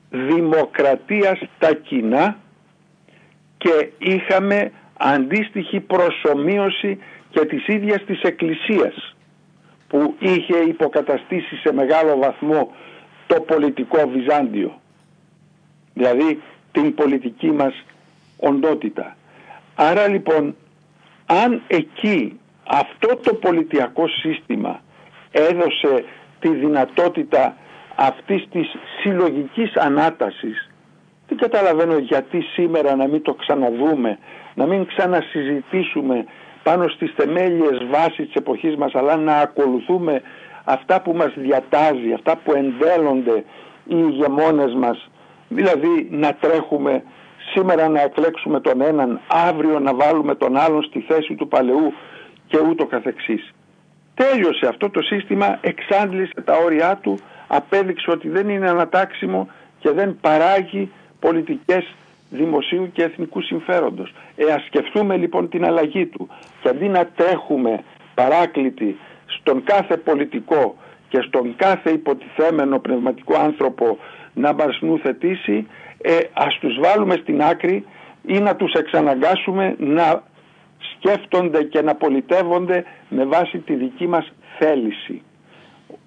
[0.09, 2.37] δημοκρατία στα κοινά
[3.57, 6.99] και είχαμε αντίστοιχη προσωμείωση
[7.31, 9.15] και της ίδιας της Εκκλησίας
[9.87, 12.71] που είχε υποκαταστήσει σε μεγάλο βαθμό
[13.27, 14.79] το πολιτικό Βυζάντιο.
[15.93, 17.83] Δηλαδή την πολιτική μας
[18.37, 19.15] οντότητα.
[19.75, 20.55] Άρα λοιπόν
[21.25, 24.81] αν εκεί αυτό το πολιτιακό σύστημα
[25.31, 26.03] έδωσε
[26.39, 27.57] τη δυνατότητα
[27.95, 28.67] αυτής της
[29.01, 30.71] συλλογικής ανάτασης
[31.31, 34.17] δεν καταλαβαίνω γιατί σήμερα να μην το ξαναδούμε,
[34.53, 36.25] να μην ξανασυζητήσουμε
[36.63, 40.21] πάνω στις θεμέλιες βάσεις της εποχής μας αλλά να ακολουθούμε
[40.63, 43.43] αυτά που μας διατάζει, αυτά που εντέλλονται
[43.85, 45.09] οι ηγεμόνες μας
[45.49, 47.03] δηλαδή να τρέχουμε
[47.53, 51.93] σήμερα να εκλέξουμε τον έναν, αύριο να βάλουμε τον άλλον στη θέση του παλαιού
[52.47, 53.53] και ούτω καθεξής.
[54.13, 59.47] Τέλειωσε αυτό το σύστημα, εξάντλησε τα όρια του, απέδειξε ότι δεν είναι ανατάξιμο
[59.79, 61.95] και δεν παράγει πολιτικές
[62.31, 64.13] δημοσίου και εθνικού συμφέροντος.
[64.35, 66.29] Ε, ας σκεφτούμε λοιπόν την αλλαγή του
[66.61, 70.75] και αντί να τρέχουμε παράκλητοι στον κάθε πολιτικό
[71.09, 73.97] και στον κάθε υποτιθέμενο πνευματικό άνθρωπο
[74.33, 75.67] να μας νουθετήσει,
[76.01, 77.85] ε, ας τους βάλουμε στην άκρη
[78.25, 80.23] ή να τους εξαναγκάσουμε να
[80.95, 85.21] σκέφτονται και να πολιτεύονται με βάση τη δική μας θέληση.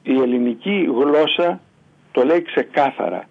[0.03, 1.61] Η ελληνική γλώσσα
[2.13, 3.25] το λέει ξεκάθαρα.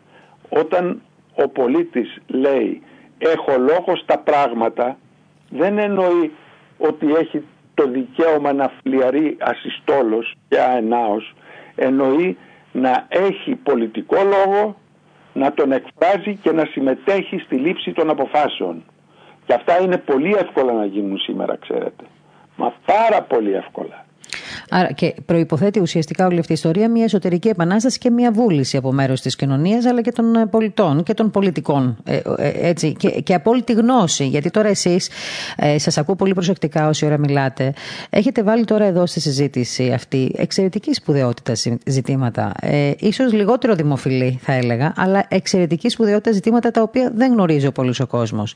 [0.50, 1.02] Όταν
[1.36, 2.82] ο πολίτης λέει
[3.18, 4.98] έχω λόγος στα πράγματα
[5.50, 6.32] δεν εννοεί
[6.78, 11.34] ότι έχει το δικαίωμα να φλιαρεί ασυστόλος και αενάως
[11.76, 12.38] εννοεί
[12.72, 14.76] να έχει πολιτικό λόγο
[15.34, 18.84] να τον εκφράζει και να συμμετέχει στη λήψη των αποφάσεων.
[19.46, 22.04] Και αυτά είναι πολύ εύκολα να γίνουν σήμερα, ξέρετε.
[22.56, 24.03] Μα πάρα πολύ εύκολα.
[24.76, 28.92] Άρα και προϋποθέτει ουσιαστικά όλη αυτή η ιστορία μια εσωτερική επανάσταση και μια βούληση από
[28.92, 31.98] μέρος της κοινωνίας αλλά και των ε, πολιτών και των πολιτικών.
[32.04, 32.20] Ε,
[32.54, 34.28] έτσι, και, και απόλυτη γνώση.
[34.28, 35.10] Γιατί τώρα εσείς
[35.56, 37.74] ε, σας ακούω πολύ προσεκτικά όση ώρα μιλάτε.
[38.10, 41.54] Έχετε βάλει τώρα εδώ στη συζήτηση αυτή εξαιρετική σπουδαιότητα
[41.86, 42.52] ζητήματα.
[42.62, 47.72] Ε, ίσως λιγότερο δημοφιλή θα έλεγα αλλά εξαιρετική σπουδαιότητα ζητήματα τα οποία δεν γνωρίζει ο
[47.72, 48.56] πολλής ο κόσμος.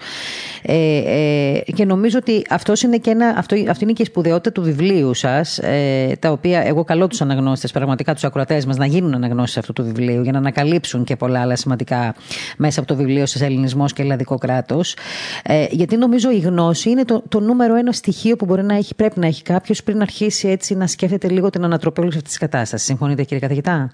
[0.61, 4.51] Ε, ε, και νομίζω ότι αυτός είναι και ένα, αυτό, αυτή είναι και η σπουδαιότητα
[4.51, 5.57] του βιβλίου σας.
[5.57, 9.73] Ε, τα οποία εγώ καλώ τους αναγνώστες πραγματικά τους ακροατές μας να γίνουν αναγνώσεις αυτού
[9.73, 12.15] του βιβλίου για να ανακαλύψουν και πολλά άλλα σημαντικά
[12.57, 14.95] μέσα από το βιβλίο σας Ελληνισμός και Ελλαδικό κράτος
[15.43, 18.95] ε, γιατί νομίζω η γνώση είναι το, το νούμερο ένα στοιχείο που μπορεί να έχει,
[18.95, 22.37] πρέπει να έχει κάποιος πριν αρχίσει έτσι να σκέφτεται λίγο την ανατροπή όλη αυτής της
[22.37, 22.87] κατάστασης.
[22.87, 23.91] Συμφωνείτε κύριε καθηγητά;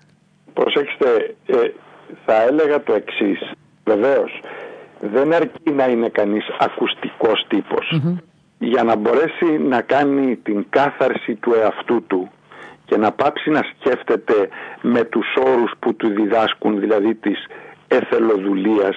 [0.54, 1.56] Προσέξτε, ε,
[2.26, 3.52] θα έλεγα το εξής.
[3.86, 4.42] Βεβαίως,
[5.00, 7.46] δεν αρκεί να είναι κανείς ακουστικός
[8.64, 12.32] για να μπορέσει να κάνει την κάθαρση του εαυτού του
[12.86, 14.50] και να πάψει να σκέφτεται
[14.82, 17.46] με τους όρους που του διδάσκουν δηλαδή της
[17.88, 18.96] εθελοδουλειας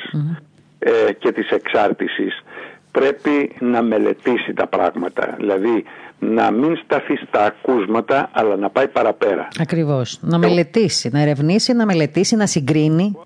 [0.79, 2.43] ε, και της εξάρτησης
[2.91, 5.35] πρέπει να μελετήσει τα πράγματα.
[5.39, 5.85] Δηλαδή
[6.19, 9.49] να μην σταθεί στα ακούσματα αλλά να πάει παραπέρα.
[9.61, 13.17] Ακριβώς, να μελετήσει, να ερευνήσει, να μελετήσει, να συγκρίνει.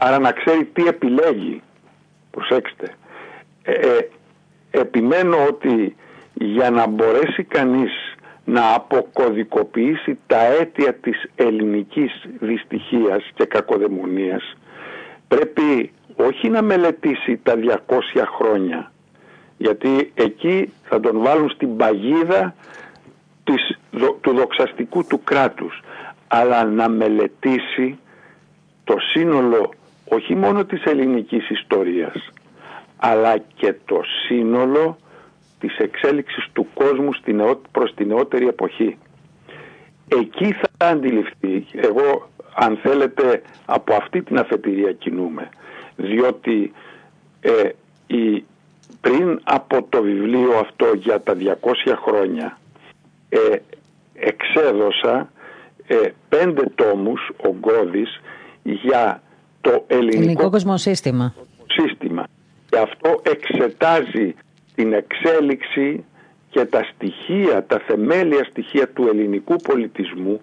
[0.00, 1.62] Άρα να ξέρει τι επιλέγει.
[2.30, 2.94] Προσέξτε.
[3.62, 4.08] Ε, ε,
[4.80, 5.96] επιμένω ότι
[6.34, 7.90] για να μπορέσει κανείς
[8.44, 14.56] να αποκωδικοποιήσει τα αίτια της ελληνικής δυστυχίας και κακοδαιμονίας
[15.28, 17.54] πρέπει όχι να μελετήσει τα
[17.86, 18.00] 200
[18.38, 18.92] χρόνια
[19.56, 22.54] γιατί εκεί θα τον βάλουν στην παγίδα
[23.44, 23.78] της,
[24.20, 25.80] του δοξαστικού του κράτους
[26.28, 27.98] αλλά να μελετήσει
[28.84, 29.70] το σύνολο
[30.08, 32.32] όχι μόνο της ελληνικής ιστορίας
[32.96, 34.96] αλλά και το σύνολο
[35.60, 38.98] της εξέλιξης του κόσμου στην προς την νεότερη εποχή.
[40.08, 45.48] Εκεί θα αντιληφθεί, εγώ αν θέλετε από αυτή την αφετηρία κινούμε,
[45.96, 46.72] διότι
[47.40, 47.68] ε,
[48.06, 48.44] η,
[49.00, 52.58] πριν από το βιβλίο αυτό για τα 200 χρόνια
[53.28, 53.38] ε,
[54.14, 55.30] εξέδωσα
[55.86, 55.96] ε,
[56.28, 58.20] πέντε τόμους ογκώδης
[58.62, 59.22] για
[59.60, 61.34] το ελληνικό, ελληνικό κοσμοσύστημα.
[62.76, 63.06] Σύστημα.
[63.06, 64.34] Και αυτό εξετάζει
[64.74, 66.04] την εξέλιξη
[66.50, 70.40] και τα στοιχεία, τα θεμέλια στοιχεία του ελληνικού πολιτισμού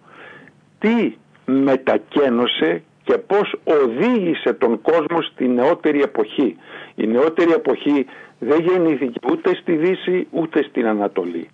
[0.79, 1.15] τι
[1.45, 6.55] μετακένωσε και πώς οδήγησε τον κόσμο στη νεότερη εποχή.
[6.95, 8.05] Η νεότερη εποχή
[8.39, 11.49] δεν γεννήθηκε ούτε στη Δύση ούτε στην Ανατολή.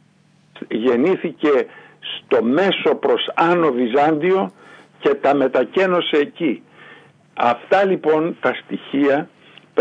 [0.69, 1.65] Γεννήθηκε
[1.99, 4.51] στο μέσο προς Άνω Βυζάντιο
[4.99, 6.63] και τα μετακένωσε εκεί.
[7.33, 9.29] Αυτά λοιπόν τα στοιχεία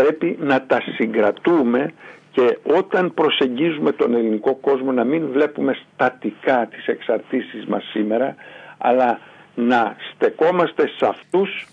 [0.01, 1.93] πρέπει να τα συγκρατούμε
[2.31, 8.35] και όταν προσεγγίζουμε τον ελληνικό κόσμο να μην βλέπουμε στατικά τις εξαρτήσεις μας σήμερα
[8.77, 9.19] αλλά
[9.55, 11.67] να στεκόμαστε σε αυτούς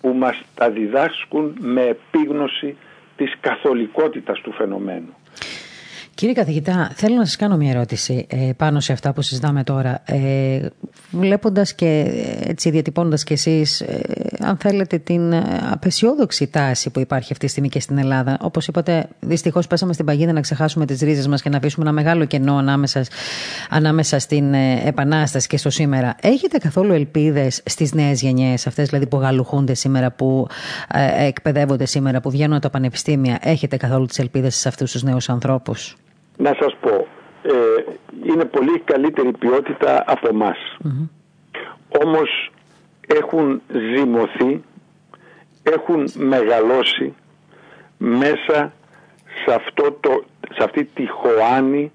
[0.00, 2.76] που μας τα διδάσκουν με επίγνωση
[3.16, 5.14] της καθολικότητας του φαινομένου.
[6.20, 10.02] Κύριε καθηγητά, θέλω να σας κάνω μια ερώτηση ε, πάνω σε αυτά που συζητάμε τώρα.
[10.04, 10.60] Ε,
[11.10, 14.00] βλέποντας και ε, έτσι διατυπώνοντας και εσείς, ε,
[14.40, 15.34] αν θέλετε, την
[15.70, 18.38] απεσιόδοξη τάση που υπάρχει αυτή τη στιγμή και στην Ελλάδα.
[18.40, 21.94] Όπως είπατε, δυστυχώς πέσαμε στην παγίδα να ξεχάσουμε τις ρίζες μας και να αφήσουμε ένα
[21.94, 23.04] μεγάλο κενό ανάμεσα,
[23.70, 24.54] ανάμεσα στην
[24.84, 26.16] Επανάσταση και στο σήμερα.
[26.20, 30.46] Έχετε καθόλου ελπίδες στις νέες γενιές, αυτές δηλαδή που γαλουχούνται σήμερα, που
[31.18, 35.28] εκπαιδεύονται σήμερα, που βγαίνουν από τα πανεπιστήμια; Έχετε καθόλου τις ελπίδες σε αυτούς τους νέους
[35.28, 35.96] ανθρώπους;
[36.40, 37.06] Να σας πω,
[37.42, 37.52] ε,
[38.24, 40.58] είναι πολύ καλύτερη ποιότητα από εμάς.
[42.04, 42.50] Όμως
[43.06, 44.62] έχουν ζυμωθεί,
[45.62, 47.14] έχουν μεγαλώσει
[47.98, 48.72] μέσα
[49.44, 51.92] σε, αυτό το, σε αυτή τη χωάνη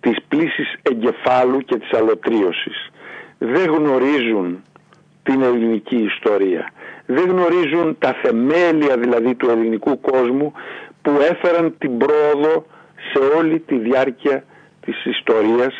[0.00, 2.90] της πλήσης εγκεφάλου και της αλωτρίωσης.
[3.38, 4.62] Δεν γνωρίζουν
[5.22, 6.72] την ελληνική ιστορία.
[7.06, 10.52] Δεν γνωρίζουν τα θεμέλια δηλαδή του ελληνικού κόσμου
[11.02, 12.66] που έφεραν την πρόοδο
[13.12, 14.44] σε όλη τη διάρκεια
[14.80, 15.74] της ιστορίας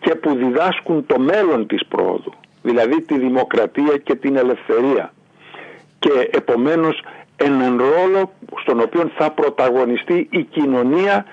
[0.00, 5.12] και που διδάσκουν το μέλλον της πρόοδου, δηλαδή τη δημοκρατία και την ελευθερία
[5.98, 7.02] και επομένως
[7.36, 11.24] έναν ρόλο στον οποίο θα πρωταγωνιστεί η κοινωνία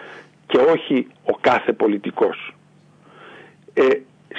[0.47, 2.53] και όχι ο κάθε πολιτικός.
[3.73, 3.87] Ε,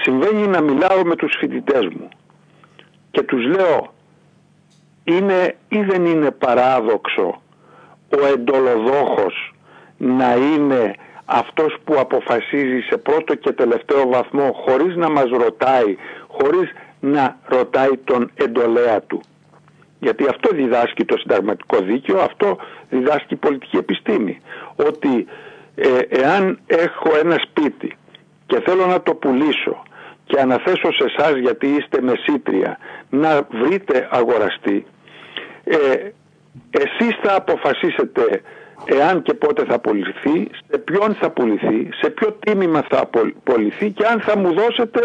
[0.03, 2.09] συμβαίνει να μιλάω με τους φοιτητές μου
[3.11, 3.95] και τους λέω
[5.05, 7.43] είναι ή δεν είναι παράδοξο
[8.23, 9.55] ο εντολοδόχος
[9.97, 10.95] να είναι
[11.25, 16.71] αυτός που αποφασίζει σε πρώτο και τελευταίο βαθμό χωρίς να μας ρωτάει, χωρίς
[17.01, 19.21] να ρωτάει τον εντολέα του.
[20.01, 22.57] Γιατί αυτό διδάσκει το συνταγματικό δίκαιο, αυτό
[22.91, 24.41] διδάσκει η πολιτική επιστήμη.
[24.77, 25.27] Ότι
[25.75, 27.97] ε, εάν έχω ένα σπίτι
[28.47, 29.83] και θέλω να το πουλήσω
[30.25, 32.79] και αναθέσω σε εσάς γιατί είστε μεσήτρια
[33.11, 34.87] να βρείτε αγοραστή
[35.65, 36.11] ε,
[36.71, 38.43] εσείς θα αποφασίσετε
[38.85, 43.11] εάν και πότε θα πουληθεί, σε ποιον θα πουληθεί, σε ποιο τίμημα θα
[43.45, 45.01] πουληθεί και αν θα μου δώσετε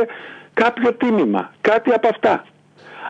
[0.53, 2.45] κάποιο τίμημα, κάτι από αυτά.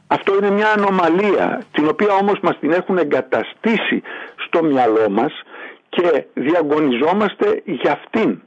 [0.07, 4.01] Αυτό είναι μια ανομαλία την οποία όμως μας την έχουν εγκαταστήσει
[4.35, 5.41] στο μυαλό μας
[5.89, 8.41] και διαγωνιζόμαστε για αυτήν.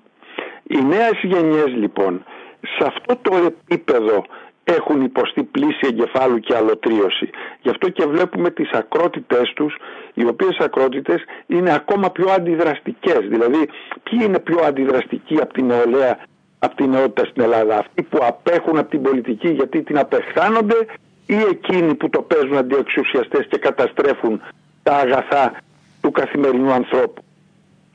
[0.62, 2.24] Οι νέες γενιές λοιπόν
[2.60, 4.24] σε αυτό το επίπεδο
[4.64, 7.30] έχουν υποστεί πλήση εγκεφάλου και αλωτρίωση.
[7.62, 9.76] Γι' αυτό και βλέπουμε τις ακρότητες τους,
[10.14, 13.20] οι οποίες ακρότητες είναι ακόμα πιο αντιδραστικές.
[13.28, 13.68] Δηλαδή,
[14.02, 16.18] ποιοι είναι πιο αντιδραστικοί από την νεολαία,
[16.58, 20.86] από την νεότητα στην Ελλάδα; Αυτοί που απέχουν από την πολιτική γιατί την απεχθάνονται
[21.26, 24.40] ή εκείνοι που το παίζουν αντιεξουσιαστές και καταστρέφουν
[24.82, 25.52] τα αγαθά
[26.00, 27.22] του καθημερινού ανθρώπου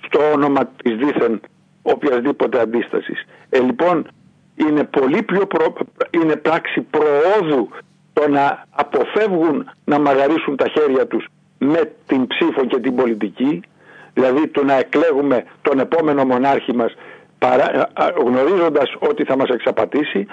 [0.05, 1.41] στο όνομα της δίθεν
[1.81, 3.25] οποιασδήποτε αντίστασης.
[3.49, 4.07] Ε, λοιπόν,
[4.67, 5.47] είναι πολύ πιο
[6.09, 7.69] είναι πράξη προόδου
[8.13, 11.25] το να αποφεύγουν να μαγαρίσουν τα χέρια τους
[11.57, 13.61] με την ψήφο και την πολιτική
[14.13, 16.93] δηλαδή το να εκλέγουμε τον επόμενο μονάρχη μας
[17.39, 17.89] παρά,
[18.25, 20.27] γνωρίζοντας ότι θα μας εξαπατήσει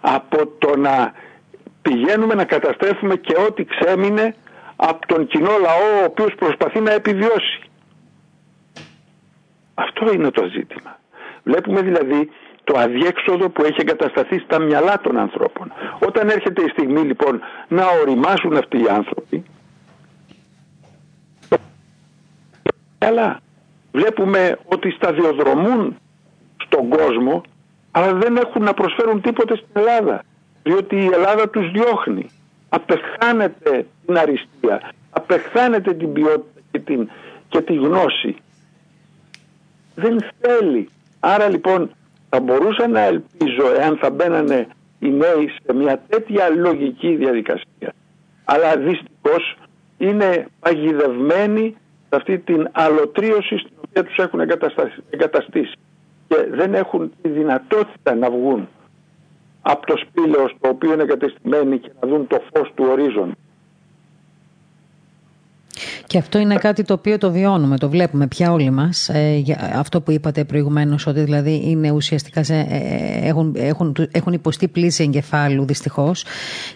[0.00, 1.12] από το να
[1.82, 4.34] πηγαίνουμε να καταστρέφουμε και ό,τι ξέμεινε
[4.76, 7.60] από τον κοινό λαό ο οποίος προσπαθεί να επιβιώσει.
[9.74, 10.98] Αυτό είναι το ζήτημα.
[11.42, 12.30] Βλέπουμε δηλαδή
[12.64, 15.72] το αδιέξοδο που έχει εγκατασταθεί στα μυαλά των ανθρώπων.
[15.98, 19.44] Όταν έρχεται η στιγμή λοιπόν να οριμάσουν αυτοί οι άνθρωποι,
[22.98, 23.40] αλλά
[23.92, 25.96] βλέπουμε ότι σταδιοδρομούν
[26.56, 27.42] στον κόσμο,
[27.90, 30.22] αλλά δεν έχουν να προσφέρουν τίποτε στην Ελλάδα.
[30.62, 32.26] Διότι η Ελλάδα τους διώχνει.
[32.68, 37.08] Απεχθάνεται την αριστεία, απεχθάνεται την ποιότητα και, την,
[37.48, 38.36] και τη γνώση.
[39.94, 40.88] Δεν θέλει.
[41.20, 41.90] Άρα λοιπόν
[42.34, 44.66] θα μπορούσα να ελπίζω εάν θα μπαίνανε
[44.98, 47.92] οι νέοι σε μια τέτοια λογική διαδικασία.
[48.44, 49.56] Αλλά δυστυχώς
[49.98, 51.76] είναι παγιδευμένοι
[52.08, 54.40] σε αυτή την αλωτρίωση στην οποία τους έχουν
[55.10, 55.74] εγκαταστήσει
[56.28, 58.68] και δεν έχουν τη δυνατότητα να βγουν
[59.62, 63.32] από το σπήλαιο στο οποίο είναι εγκατεστημένοι και να δουν το φως του ορίζοντα.
[66.12, 69.08] Και αυτό είναι κάτι το οποίο το βιώνουμε, το βλέπουμε πια όλοι μας.
[69.08, 69.42] Ε,
[69.74, 74.68] αυτό που είπατε προηγουμένως, ότι δηλαδή είναι ουσιαστικά σε, ε, ε, έχουν, έχουν, έχουν υποστεί
[74.68, 76.24] πλήση εγκεφάλου δυστυχώς.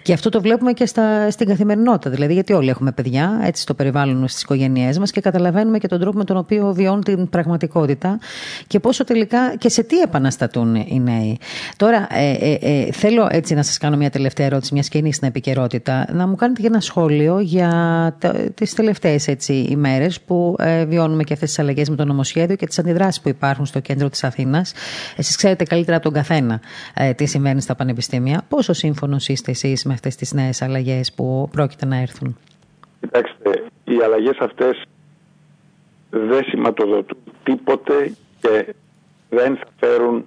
[0.03, 2.11] Και αυτό το βλέπουμε και στα, στην καθημερινότητα.
[2.11, 6.01] Δηλαδή, γιατί όλοι έχουμε παιδιά, έτσι στο περιβάλλον στις οικογένειές μας και καταλαβαίνουμε και τον
[6.01, 8.19] τρόπο με τον οποίο βιώνουν την πραγματικότητα
[8.67, 11.39] και πόσο τελικά και σε τι επαναστατούν οι νέοι.
[11.77, 15.29] Τώρα, ε, ε, θέλω έτσι να σας κάνω μια τελευταία ερώτηση, μια και είναι στην
[15.29, 17.71] επικαιρότητα, να μου κάνετε και ένα σχόλιο για
[18.55, 22.67] τις τελευταίες έτσι ημέρες που ε, βιώνουμε και αυτές τις αλλαγές με το νομοσχέδιο και
[22.67, 24.73] τις αντιδράσεις που υπάρχουν στο κέντρο της Αθήνας.
[25.17, 26.61] Εσείς ξέρετε καλύτερα από τον καθένα
[26.95, 28.45] ε, τι συμβαίνει στα πανεπιστήμια.
[28.49, 32.37] Πόσο σύμφωνος είστε εσείς με αυτές τις νέες αλλαγές που πρόκειται να έρθουν;
[33.01, 34.83] Κοιτάξτε, οι αλλαγές αυτές
[36.11, 38.75] δεν σηματοδοτούν τίποτε και
[39.31, 40.27] δεν θα φέρουν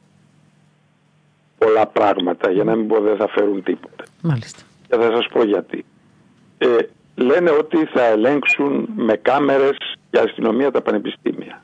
[1.58, 4.04] πολλά πράγματα, για να μην πω δεν θα φέρουν τίποτε.
[4.22, 4.62] Μάλιστα.
[4.88, 5.86] Και θα σας πω γιατί.
[6.58, 6.68] Ε,
[7.20, 9.78] λένε ότι θα ελέγξουν με κάμερες
[10.12, 11.62] η αστυνομία τα πανεπιστήμια.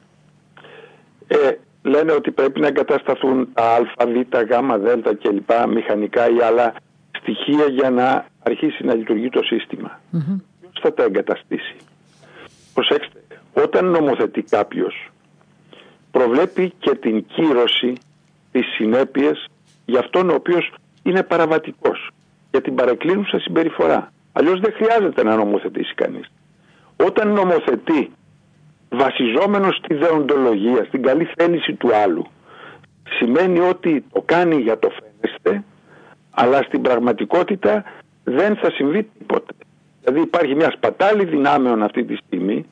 [1.28, 1.52] Ε,
[1.82, 6.74] λένε ότι πρέπει να εγκατασταθούν τα α, β, γ, δ και λοιπά μηχανικά ή άλλα
[7.12, 10.00] στοιχεία για να αρχίσει να λειτουργεί το σύστημα.
[10.14, 10.42] Mm-hmm.
[10.62, 11.76] Ποιος θα τα εγκαταστήσει;
[12.74, 13.22] Προσέξτε,
[13.54, 15.10] όταν νομοθετεί κάποιος,
[16.12, 17.94] προβλέπει και την κύρωση
[18.52, 19.46] της συνέπειες
[19.86, 22.10] για αυτόν ο οποίος είναι παραβατικός
[22.52, 24.14] για την παρεκκλίνουσα συμπεριφορά.
[24.38, 26.32] Αλλιώς δεν χρειάζεται να νομοθετήσει κανείς.
[27.06, 28.12] Όταν νομοθετεί
[28.90, 32.26] βασιζόμενος στη δεοντολογία, στην καλή θέληση του άλλου,
[33.10, 35.64] σημαίνει ότι το κάνει για το φαίνεστε,
[36.32, 37.84] αλλά στην πραγματικότητα
[38.24, 39.54] δεν θα συμβεί τίποτε.
[40.04, 42.66] Δηλαδή υπάρχει μια σπατάλη δυνάμεων αυτή τη στιγμή,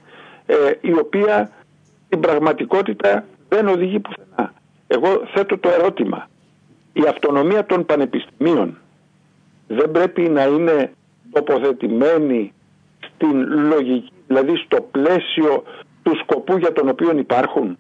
[0.46, 1.52] ε, η οποία
[2.06, 4.54] στην πραγματικότητα δεν οδηγεί πουθενά.
[4.88, 6.30] Εγώ θέτω το ερώτημα.
[6.94, 8.78] Η αυτονομία των πανεπιστημίων
[9.68, 10.92] δεν πρέπει να είναι
[11.34, 12.54] τοποθετημένοι
[13.00, 15.64] στην λογική, δηλαδή στο πλαίσιο
[16.04, 17.78] του σκοπού για τον οποίο υπάρχουν.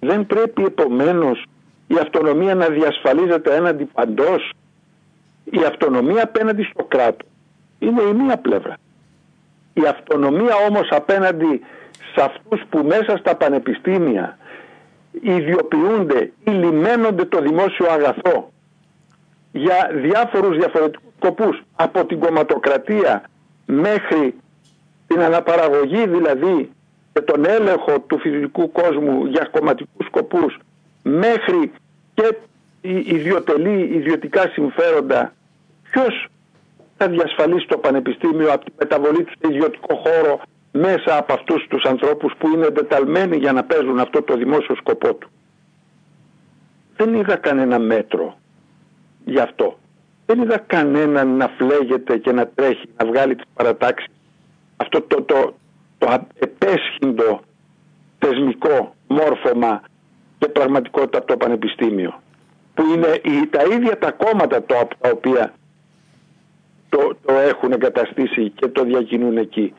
[0.00, 1.44] Δεν πρέπει επομένως
[1.86, 4.52] η αυτονομία να διασφαλίζεται έναντι παντός.
[5.44, 7.28] Η αυτονομία απέναντι στο κράτος
[7.78, 8.76] είναι η μία πλευρά.
[9.72, 11.60] Η αυτονομία όμως απέναντι
[12.14, 14.38] σε αυτούς που μέσα στα πανεπιστήμια
[15.20, 18.50] ιδιοποιούνται ή λιμένονται το δημόσιο αγαθό
[19.52, 23.22] για διάφορους διαφορετικούς σκοπούς από την κομματοκρατία
[23.66, 24.34] μέχρι
[25.06, 26.70] την αναπαραγωγή δηλαδή
[27.12, 30.58] και τον έλεγχο του φυσικού κόσμου για κομματικούς σκοπούς
[31.02, 31.72] μέχρι
[32.14, 32.36] και
[32.80, 35.32] ιδιωτελή ιδιωτικά συμφέροντα,
[35.90, 36.26] ποιος
[36.96, 40.40] θα διασφαλίσει το πανεπιστήμιο από τη μεταβολή του σε ιδιωτικό χώρο
[40.72, 45.14] μέσα από αυτούς τους ανθρώπους που είναι εντεταλμένοι για να παίζουν αυτό το δημόσιο σκοπό
[45.14, 45.30] του.
[46.96, 48.38] Δεν είδα κανένα μέτρο
[49.24, 49.78] γι' αυτό.
[50.30, 54.08] Δεν είδα κανέναν να φλέγεται και να τρέχει, να βγάλει τις παρατάξεις.
[54.76, 55.54] Αυτό το, το,
[55.98, 57.40] το επέσχυντο
[58.18, 59.82] θεσμικό μόρφωμα
[60.38, 62.20] και πραγματικότητα από το πανεπιστήμιο.
[62.74, 63.20] Που είναι
[63.50, 65.54] τα ίδια τα κόμματα το, τα οποία
[66.88, 69.74] το, το έχουν εγκαταστήσει και το διακινούν εκεί.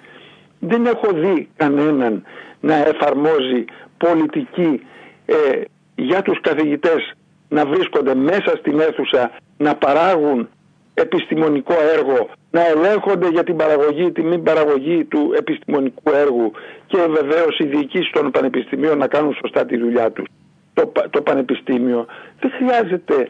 [0.60, 2.24] Δεν έχω δει κανέναν
[2.60, 3.66] να εφαρμόζει
[3.98, 4.82] πολιτική
[5.26, 5.62] ε,
[5.96, 7.14] για τους καθηγητές
[7.50, 9.32] να βρίσκονται μέσα στην αίθουσα,
[9.62, 10.50] να παράγουν
[10.94, 16.52] επιστημονικό έργο, να ελέγχονται για την παραγωγή, τη μη παραγωγή του επιστημονικού έργου
[16.88, 20.28] και βεβαίως οι διοικήσεις των πανεπιστημίων να κάνουν σωστά τη δουλειά τους.
[20.74, 22.06] Το, το πανεπιστήμιο
[22.40, 23.30] δεν χρειάζεται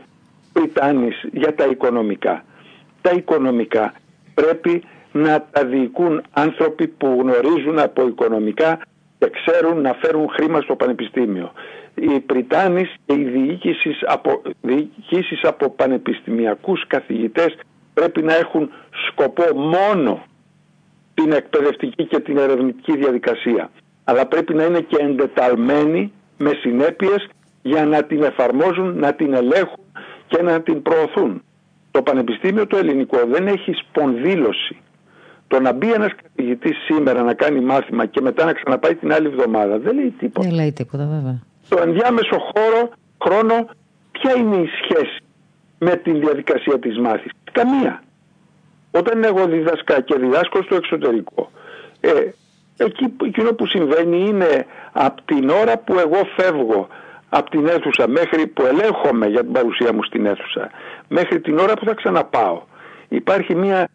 [0.53, 2.43] πριτάνης για τα οικονομικά.
[3.01, 3.93] Τα οικονομικά
[4.33, 8.79] πρέπει να τα διοικούν άνθρωποι που γνωρίζουν από οικονομικά
[9.21, 11.51] και ξέρουν να φέρουν χρήμα στο πανεπιστήμιο.
[11.95, 17.57] Οι Πριτάνης και οι διοίκησεις από, διοικήσεις από πανεπιστημιακούς καθηγητές
[17.93, 18.71] πρέπει να έχουν
[19.07, 20.23] σκοπό μόνο
[21.13, 23.69] την εκπαιδευτική και την ερευνητική διαδικασία.
[24.03, 27.27] Αλλά πρέπει να είναι και εντεταλμένοι με συνέπειες
[27.61, 29.85] για να την εφαρμόζουν, να την ελέγχουν
[30.27, 31.43] και να την προωθούν.
[31.91, 34.77] Το Πανεπιστήμιο το ελληνικό δεν έχει σπονδύλωση
[35.51, 39.27] το να μπει ένας καθηγητής σήμερα να κάνει μάθημα και μετά να ξαναπάει την άλλη
[39.27, 40.47] εβδομάδα δεν λέει τίποτα.
[40.47, 41.39] Δεν λέει τίποτα, βέβαια.
[41.65, 42.89] Στο ενδιάμεσο χώρο,
[43.23, 43.69] χρόνο,
[44.11, 45.17] ποια είναι η σχέση
[45.77, 48.03] με την διαδικασία της μάθησης; Καμία.
[48.91, 51.51] Όταν εγώ διδασκά και διδάσκω στο εξωτερικό,
[51.99, 52.09] ε,
[52.77, 56.87] εκεί εκείνο που συμβαίνει είναι από την ώρα που εγώ φεύγω
[57.29, 60.69] από την αίθουσα μέχρι που ελέγχομαι για την παρουσία μου στην αίθουσα,
[61.07, 62.61] μέχρι την ώρα που θα ξαναπάω.
[63.07, 63.89] Υπάρχει μια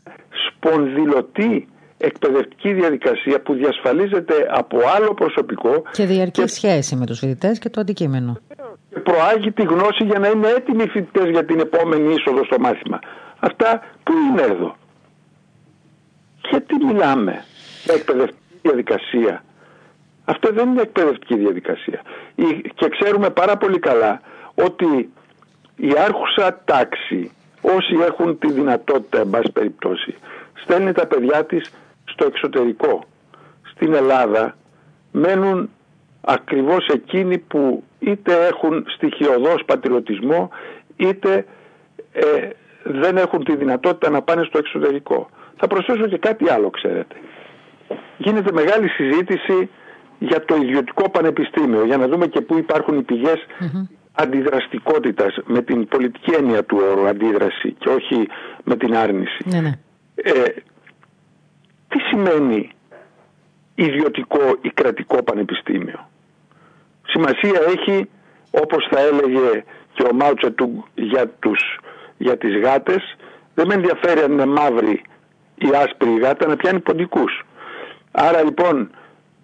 [0.67, 5.83] σπονδυλωτή εκπαιδευτική διαδικασία που διασφαλίζεται από άλλο προσωπικό.
[5.93, 8.39] Και διαρκή σχέση με τους φοιτητές και το αντικείμενο.
[8.91, 12.59] Και προάγει τη γνώση για να είναι έτοιμοι οι φοιτητές για την επόμενη είσοδο στο
[12.59, 12.99] μάθημα.
[13.39, 14.77] Αυτά που είναι εδώ.
[16.51, 17.45] Γιατί μιλάμε
[17.85, 19.45] για εκπαιδευτική διαδικασία.
[20.25, 22.03] Αυτό δεν είναι εκπαιδευτική διαδικασία.
[22.75, 24.21] Και ξέρουμε πάρα πολύ καλά
[24.55, 25.12] ότι
[25.77, 30.14] η άρχουσα τάξη όσοι έχουν τη δυνατότητα, εν πάση περιπτώσει,
[30.62, 31.72] στέλνει τα παιδιά της
[32.04, 33.04] στο εξωτερικό.
[33.62, 34.57] Στην Ελλάδα
[35.12, 35.70] μένουν
[36.20, 40.50] ακριβώς εκείνοι που είτε έχουν στοιχειοδός πατριωτισμό
[40.96, 41.46] είτε
[42.12, 42.48] ε,
[42.82, 45.30] δεν έχουν τη δυνατότητα να πάνε στο εξωτερικό.
[45.57, 47.16] Θα προσθέσω και κάτι άλλο, ξέρετε.
[48.16, 49.70] Γίνεται μεγάλη συζήτηση
[50.18, 53.46] για το ιδιωτικό πανεπιστήμιο, για να δούμε και πού υπάρχουν οι πηγες
[54.12, 58.28] αντιδραστικότητας με την πολιτική έννοια του όρου αντίδραση και όχι
[58.64, 59.44] με την άρνηση.
[59.44, 59.72] Ναι, ναι.
[60.17, 60.43] Ε,
[61.89, 62.71] τι σημαίνει
[63.75, 66.09] ιδιωτικό ή κρατικό πανεπιστήμιο;
[67.07, 68.09] Σημασία έχει
[68.51, 71.79] όπως θα έλεγε και ο Μάουτσα του για, τους,
[72.17, 73.17] για τις γάτες
[73.55, 75.03] δεν με ενδιαφέρει αν είναι μαύρη
[75.55, 77.45] ή άσπρη γάτα να πιάνει ποντικούς.
[78.11, 78.91] Άρα λοιπόν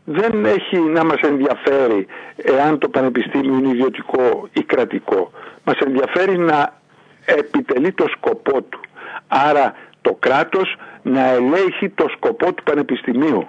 [0.04, 2.06] δεν έχει να μας ενδιαφέρει
[2.36, 5.30] εάν το πανεπιστήμιο είναι ιδιωτικό ή κρατικό.
[5.64, 6.80] Μας ενδιαφέρει να
[7.24, 8.80] επιτελεί το σκοπό του.
[9.28, 13.46] Άρα το κράτος να ελέγχει το σκοπό του πανεπιστημίου.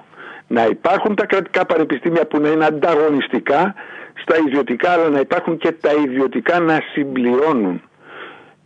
[0.47, 3.75] Να υπάρχουν τα κρατικά πανεπιστήμια που να είναι ανταγωνιστικά
[4.21, 7.81] στα ιδιωτικά, αλλά να υπάρχουν και τα ιδιωτικά να συμπληρώνουν.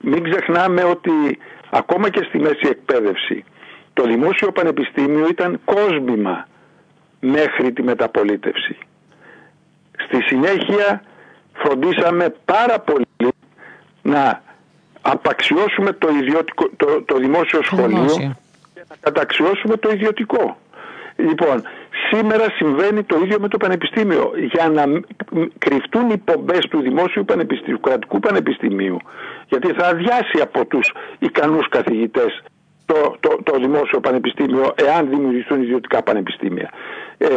[0.01, 1.11] Μην ξεχνάμε ότι
[1.69, 3.43] ακόμα και στη μέση εκπαίδευση
[3.97, 6.47] το δημόσιο πανεπιστήμιο ήταν κόσμημα
[7.19, 8.77] μέχρι τη μεταπολίτευση.
[10.05, 11.01] Στη συνέχεια
[11.53, 13.33] φροντίσαμε πάρα πολύ
[14.01, 14.41] να
[15.12, 18.05] απαξιώσουμε το, ιδιωτικό, το, το δημόσιο σχολείο
[18.74, 20.58] και να καταξιώσουμε το ιδιωτικό.
[21.16, 21.64] Λοιπόν,
[22.10, 24.32] σήμερα συμβαίνει το ίδιο με το πανεπιστήμιο.
[24.51, 24.84] Για να
[25.58, 28.97] κρυφτούν οι πομπές του δημόσιου πανεπιστήμιου, του κρατικού πανεπιστημίου,
[29.47, 32.43] γιατί θα αδειάσει από τους ικανούς καθηγητές
[32.86, 36.70] το, το, το δημόσιο πανεπιστήμιο εάν δημιουργηθούν ιδιωτικά πανεπιστήμια.
[37.18, 37.28] Ε,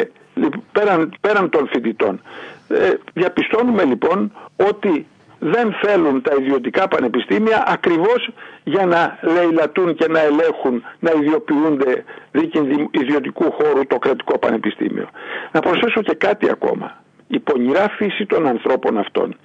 [0.73, 2.21] πέραν, πέραν των φοιτητών.
[2.69, 5.07] Ε, διαπιστώνουμε λοιπόν ότι
[5.41, 8.31] δεν θέλουν τα ιδιωτικά πανεπιστήμια ακριβώς
[8.65, 15.09] για να λαιλατούν και να ελέγχουν, να ιδιοποιούνται δίκη ιδιωτικού χώρου το κρατικό πανεπιστήμιο.
[15.53, 17.03] Να προσθέσω και κάτι ακόμα.
[17.29, 19.37] Η πονηρά φύση των ανθρώπων αυτών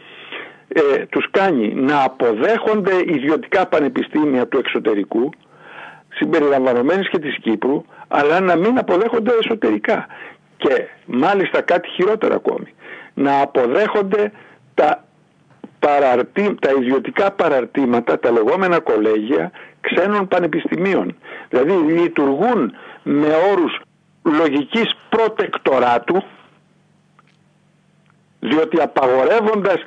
[0.68, 5.30] ε, τους κάνει να αποδέχονται ιδιωτικά πανεπιστήμια του εξωτερικού
[6.14, 10.08] συμπεριλαμβανομένης και της Κύπρου αλλά να μην αποδέχονται εσωτερικά
[10.58, 12.74] και μάλιστα κάτι χειρότερο ακόμη
[13.14, 14.32] να αποδέχονται
[14.74, 15.05] τα
[15.86, 21.16] παραρτή, τα ιδιωτικά παραρτήματα, τα λεγόμενα κολέγια ξένων πανεπιστημίων.
[21.50, 22.74] Δηλαδή λειτουργούν
[23.04, 23.80] με όρους
[24.24, 26.24] λογικής προτεκτοράτου
[28.40, 29.80] διότι απαγορεύοντας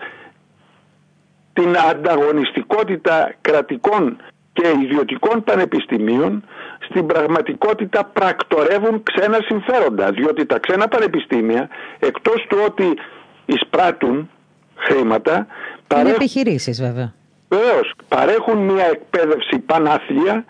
[1.53, 4.17] την ανταγωνιστικότητα κρατικών
[4.53, 6.45] και ιδιωτικών πανεπιστημίων
[6.89, 11.69] στην πραγματικότητα πρακτορεύουν ξένα συμφέροντα διότι τα ξένα πανεπιστήμια
[11.99, 12.99] εκτός του ότι
[13.47, 14.31] εισπράττουν
[14.79, 15.47] χρήματα
[15.89, 16.15] παρέχουν...
[16.15, 17.15] επιχειρήσεις βέβαια
[17.49, 20.45] Βεβαίως, παρέχουν μια εκπαίδευση πανάθλια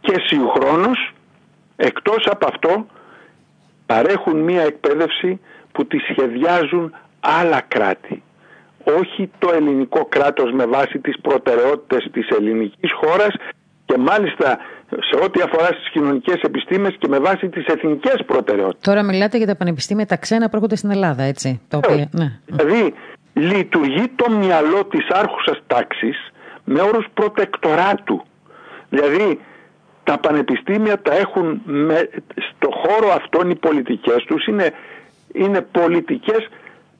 [0.00, 1.12] και συγχρόνως
[1.76, 2.86] εκτός από αυτό
[3.86, 5.40] παρέχουν μια εκπαίδευση
[5.72, 8.22] που τη σχεδιάζουν άλλα κράτη
[8.94, 13.34] όχι το ελληνικό κράτος με βάση τις προτεραιότητες της ελληνικής χώρας
[13.84, 14.58] και μάλιστα
[14.90, 18.82] σε ό,τι αφορά στις κοινωνικές επιστήμες και με βάση τις εθνικές προτεραιότητες.
[18.82, 21.60] Τώρα μιλάτε για τα πανεπιστήμια τα ξένα που έρχονται στην Ελλάδα, έτσι.
[21.68, 22.38] Τα οποία, ναι.
[22.46, 22.94] Δηλαδή
[23.36, 26.30] λειτουργεί το μυαλό της άρχουσας τάξης
[26.64, 28.22] με όρους προτεκτοράτου.
[28.88, 29.40] Δηλαδή
[30.04, 34.72] τα πανεπιστήμια τα έχουν με, στο χώρο αυτών οι πολιτικές τους είναι,
[35.32, 36.48] είναι πολιτικές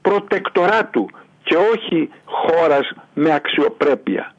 [0.02, 1.10] προτεκτοράτου
[1.42, 4.34] και όχι χώρας με αξιοπρέπεια.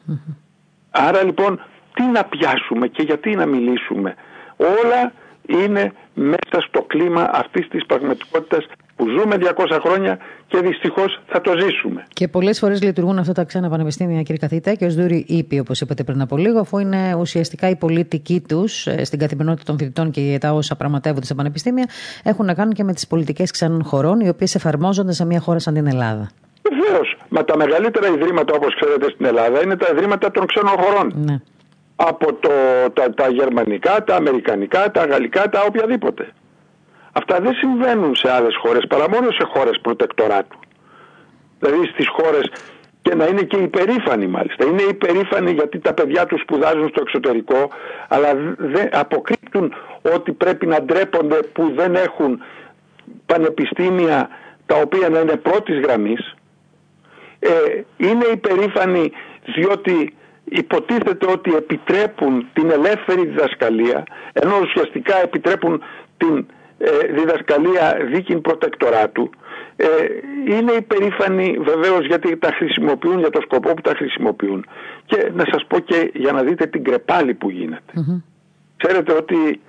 [0.90, 1.62] Άρα λοιπόν
[1.94, 4.16] τι να πιάσουμε και γιατί να μιλήσουμε.
[4.58, 5.14] Όλα
[5.48, 8.66] είναι μέσα στο κλίμα αυτής της πραγματικότητας
[8.98, 10.18] που ζούμε 200 χρόνια
[10.48, 12.06] και δυστυχώς θα το ζήσουμε.
[12.14, 15.82] Και πολλές φορές λειτουργούν αυτά τα ξένα πανεπιστήμια, κύριε Καθηγητά, και ως Δούρη είπε, όπως
[15.82, 20.12] είπατε πριν από λίγο, αφού είναι ουσιαστικά η πολιτική τους ε, στην καθημερινότητα των φοιτητών
[20.12, 21.86] και τα όσα πραγματεύονται στα πανεπιστήμια,
[22.24, 25.60] έχουν να κάνουν και με τις πολιτικές ξένων χωρών, οι οποίες εφαρμόζονται σε μια χώρα
[25.60, 26.30] σαν την Ελλάδα.
[26.70, 27.18] Βεβαίως.
[27.30, 31.14] Μα τα μεγαλύτερα ιδρύματα, όπως ξέρετε, στην Ελλάδα είναι τα ιδρύματα των ξένων χωρών.
[31.16, 31.36] Ναι.
[31.96, 32.50] Από το,
[32.94, 36.34] τα, τα γερμανικά, τα αμερικανικά, τα γαλλικά, τα οποιαδήποτε.
[37.20, 40.60] Αυτά δεν συμβαίνουν σε άλλες χώρες παρά μόνο σε χώρες προτεκτοράτου.
[41.60, 42.52] Δηλαδή στις χώρες
[43.02, 44.66] και να είναι και υπερήφανοι μάλιστα.
[44.66, 47.70] Είναι υπερήφανοι γιατί τα παιδιά τους σπουδάζουν στο εξωτερικό
[48.08, 49.74] αλλά δεν αποκρύπτουν
[50.16, 52.42] ότι πρέπει να ντρέπονται που δεν έχουν
[53.26, 54.30] πανεπιστήμια
[54.66, 56.36] τα οποία να είναι πρώτης γραμμής.
[57.40, 57.50] Ε,
[57.98, 59.12] είναι υπερήφανοι
[59.56, 60.14] διότι
[60.44, 64.04] υποτίθεται ότι επιτρέπουν την ελεύθερη διδασκαλία
[64.34, 65.84] ενώ ουσιαστικά επιτρέπουν
[66.18, 66.57] την ε,
[67.14, 69.30] διδασκαλία δίκην προτεκτοράτου
[69.76, 69.88] ε,
[70.46, 74.66] είναι υπερήφανοι βεβαίως γιατί τα χρησιμοποιούν για το σκοπό που τα χρησιμοποιούν.
[75.06, 77.94] Και να σας πω και για να δείτε την κρεπάλη που γινεται
[78.78, 79.62] ξέρετε ότι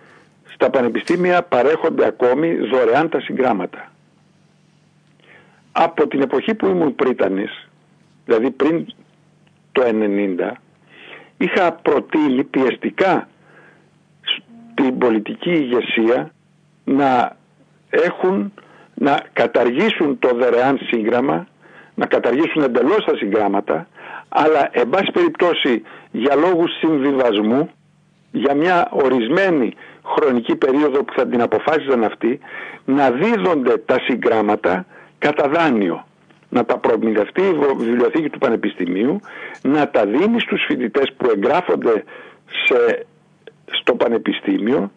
[0.55, 3.93] στα πανεπιστήμια παρέχονται ακόμη δωρεάν τα συγγράμματα.
[5.73, 7.69] Από την εποχή που ήμουν πρίτανης
[8.25, 8.87] δηλαδή πριν
[9.73, 10.51] το 90
[11.37, 13.29] είχα προτείνει πιεστικά
[14.73, 16.33] στην πολιτική ηγεσία
[16.89, 17.37] να
[17.91, 18.53] έχουν
[18.95, 21.47] να καταργήσουν το δωρεάν σύγγραμμα,
[21.95, 23.87] να καταργήσουν εντελώς τα συγγράμματα,
[24.29, 27.71] αλλά εν πάση περιπτώσει για λόγους συμβιβασμού,
[28.31, 29.75] για μια ορισμένη
[30.05, 32.39] χρονική περίοδο που θα την αποφάσιζαν αυτοί,
[32.85, 34.87] να δίδονται τα συγγράμματα
[35.19, 36.07] κατά δάνειο.
[36.51, 39.21] Να τα προμηθευτεί η βιβλιοθήκη του Πανεπιστημίου,
[39.63, 42.05] να τα δίνει στους φοιτητές που εγγράφονται
[42.65, 43.07] σε,
[43.71, 44.91] στο Πανεπιστήμιο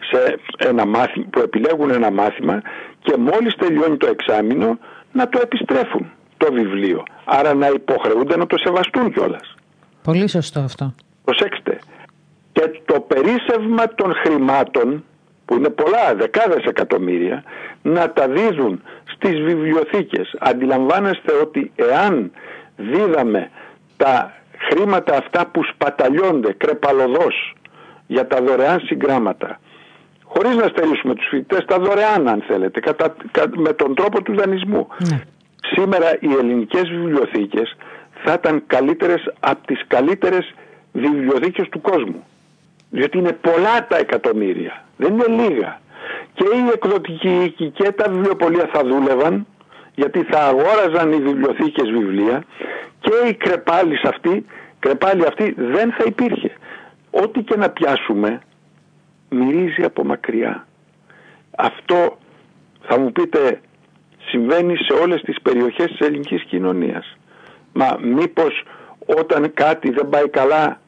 [0.00, 2.62] σε ένα μάθημα, που επιλέγουν ένα μάθημα
[3.02, 4.78] και μόλις τελειώνει το εξάμεινο
[5.12, 7.02] να το επιστρέφουν το βιβλίο.
[7.24, 9.54] Άρα να υποχρεούνται να το σεβαστούν κιόλας.
[10.02, 10.94] Πολύ σωστό αυτό.
[11.24, 11.78] Προσέξτε.
[12.52, 15.04] Και το περίσευμα των χρημάτων
[15.44, 17.44] που είναι πολλά, δεκάδες εκατομμύρια,
[17.82, 18.82] να τα δίδουν
[19.14, 20.34] στις βιβλιοθήκες.
[20.38, 22.30] Αντιλαμβάνεστε ότι εάν
[22.76, 23.50] δίδαμε
[23.96, 27.54] τα χρήματα αυτά που σπαταλιώνται κρεπαλωδώς
[28.06, 29.60] για τα δωρεάν συγγράμματα
[30.26, 33.14] χωρίς να στερήσουμε τους φοιτητές τα δωρεάν αν θέλετε, κατά,
[33.56, 34.88] με τον τρόπο του δανεισμού.
[35.10, 35.20] Ναι.
[35.74, 37.76] Σήμερα οι ελληνικές βιβλιοθήκες
[38.24, 40.54] θα ήταν καλύτερες από τις καλύτερες
[40.92, 42.24] βιβλιοθήκες του κόσμου.
[42.90, 45.80] Διότι είναι πολλά τα εκατομμύρια, δεν είναι λίγα.
[46.34, 49.46] Και η εκδοτική οίκη και τα βιβλιοπολία θα δούλευαν,
[49.94, 52.44] γιατί θα αγόραζαν οι βιβλιοθήκες βιβλία
[53.00, 54.46] και η κρεπάλης αυτή,
[54.78, 56.52] κρεπάλη αυτή δεν θα υπήρχε.
[57.10, 58.40] Ό,τι και να πιάσουμε
[59.28, 60.66] μυρίζει από μακριά.
[61.56, 62.18] Αυτό
[62.80, 63.60] θα μου πείτε
[64.26, 67.16] συμβαίνει σε όλες τις περιοχές της ελληνικής κοινωνίας.
[67.72, 68.64] Μα μήπως
[69.06, 70.80] όταν κάτι δεν πάει καλά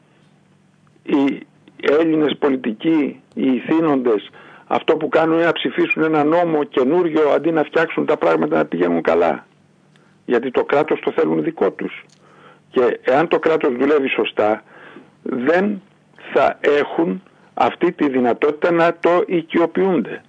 [1.03, 1.47] οι
[1.81, 4.29] Έλληνες πολιτικοί, οι ηθήνοντες
[4.67, 8.65] αυτό που κάνουν είναι να ψηφίσουν ένα νόμο καινούριο αντί να φτιάξουν τα πράγματα να
[8.65, 9.45] πηγαίνουν καλά.
[10.25, 12.05] Γιατί το κράτος το θέλουν δικό τους.
[12.69, 14.63] Και εάν το κράτος δουλεύει σωστά
[15.23, 15.81] δεν
[16.33, 17.23] θα έχουν
[17.61, 20.21] αυτή τη δυνατότητα να το οικειοποιούνται.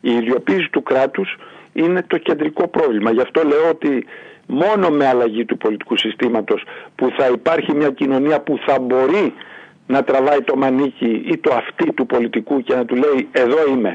[0.00, 1.36] Η ιδιοποίηση του κράτους
[1.72, 3.10] είναι το κεντρικό πρόβλημα.
[3.10, 4.06] Γι' αυτό λέω ότι
[4.46, 6.62] μόνο με αλλαγή του πολιτικού συστήματος
[6.94, 9.34] που θα υπάρχει μια κοινωνία που θα μπορεί
[9.86, 13.94] να τραβάει το μανίκι ή το αυτή του πολιτικού και να του λέει εδώ είμαι.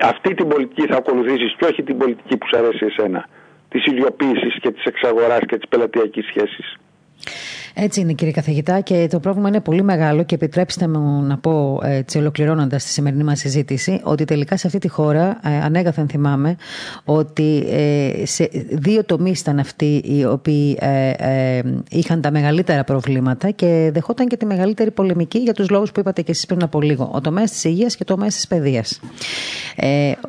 [0.00, 3.28] Αυτή την πολιτική θα ακολουθήσεις και όχι την πολιτική που σου αρέσει εσένα.
[3.68, 6.76] Της ιδιοποίησης και της εξαγοράς και της πελατειακής σχέσης.
[7.78, 11.80] Έτσι είναι κύριε καθηγητά και το πρόβλημα είναι πολύ μεγάλο και επιτρέψτε μου να πω
[11.82, 16.56] έτσι ολοκληρώνοντας τη σημερινή μας συζήτηση ότι τελικά σε αυτή τη χώρα ε, ανέγαθεν θυμάμαι
[17.04, 23.90] ότι ε, σε δύο τομείς ήταν αυτοί οι οποίοι ε, είχαν τα μεγαλύτερα προβλήματα και
[23.92, 27.10] δεχόταν και τη μεγαλύτερη πολεμική για τους λόγους που είπατε και εσείς πριν από λίγο.
[27.12, 29.00] Ο τομέας της υγείας και το τομέας της παιδείας.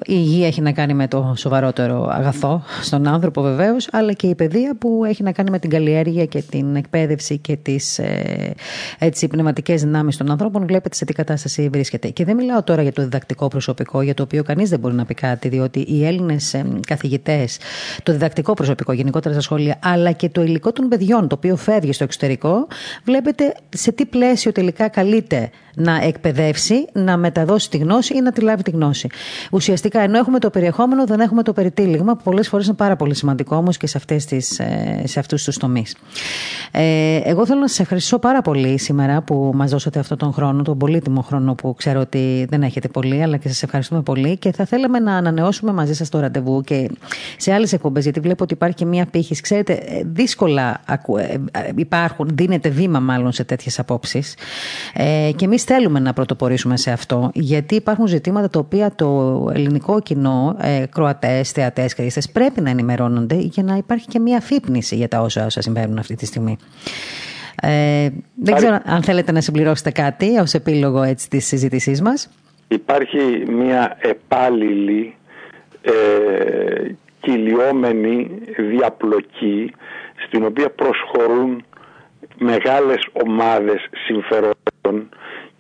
[0.06, 4.36] η υγεία έχει να κάνει με το σοβαρότερο αγαθό στον άνθρωπο βεβαίως αλλά και η
[4.36, 8.54] παιδεία που έχει να κάνει με την καλλιέργεια και την εκπαίδευση και τις ε,
[9.30, 12.10] πνευματικές δυνάμεις των ανθρώπων, βλέπετε σε τι κατάσταση βρίσκεται.
[12.10, 15.06] Και δεν μιλάω τώρα για το διδακτικό προσωπικό, για το οποίο κανείς δεν μπορεί να
[15.06, 17.58] πει κάτι, διότι οι Έλληνες ε, καθηγητές,
[18.04, 21.94] το διδακτικό προσωπικό γενικότερα στα σχόλια, αλλά και το υλικό των παιδιών, το οποίο φεύγει
[21.94, 22.68] στο εξωτερικό,
[23.04, 28.42] βλέπετε σε τι πλαίσιο τελικά καλείται να εκπαιδεύσει, να μεταδώσει τη γνώση ή να τη
[28.42, 29.10] λάβει τη γνώση.
[29.52, 33.16] Ουσιαστικά, ενώ έχουμε το περιεχόμενο, δεν έχουμε το περιτύλιγμα, που πολλές φορές είναι πάρα πολύ
[33.16, 35.96] σημαντικό όμως και σε, αυτές τις, ε, σε αυτούς τους τομείς.
[36.72, 40.64] Ε, εγώ θέλω να σα ευχαριστήσω πάρα πολύ σήμερα που μας δώσατε αυτόν τον χρόνο,
[40.64, 44.38] τον πολύτιμο χρόνο που ξέρω ότι δεν έχετε πολύ, αλλά και σας ευχαριστούμε πολύ.
[44.38, 46.90] Και θα θέλαμε να ανανεώσουμε μαζί σας το ραντεβού και
[47.38, 49.42] σε άλλες εκπομπές, γιατί βλέπω ότι υπάρχει και μία πύχη.
[49.42, 50.82] Ξέρετε, ε, δύσκολα
[51.76, 54.36] υπάρχουν, δίνεται βήμα μάλλον σε τέτοιες απόψεις.
[54.94, 59.08] Ε, και εμείς θέλουμε να πρωτοπορήσουμε σε αυτό, γιατί υπάρχουν ζητήματα τα οποία το
[59.54, 64.96] ελληνικό κοινό, ε, κροατές, θεατές, χρήστε, πρέπει να ενημερώνονται για να υπάρχει και μια αφύπνιση
[64.96, 66.58] για τα όσα, όσα συμβαίνουν αυτή τη στιγμή.
[67.62, 72.30] Ε, δεν ξέρω αν θέλετε να συμπληρώσετε κάτι ως επίλογο έτσι, της συζήτησής μας.
[72.68, 75.16] Υπάρχει μια επάλληλη
[75.82, 75.92] ε,
[77.20, 79.74] κυλιόμενη διαπλοκή
[80.28, 81.66] στην οποία προσχωρούν
[82.38, 85.10] μεγάλες ομάδες συμφερόντων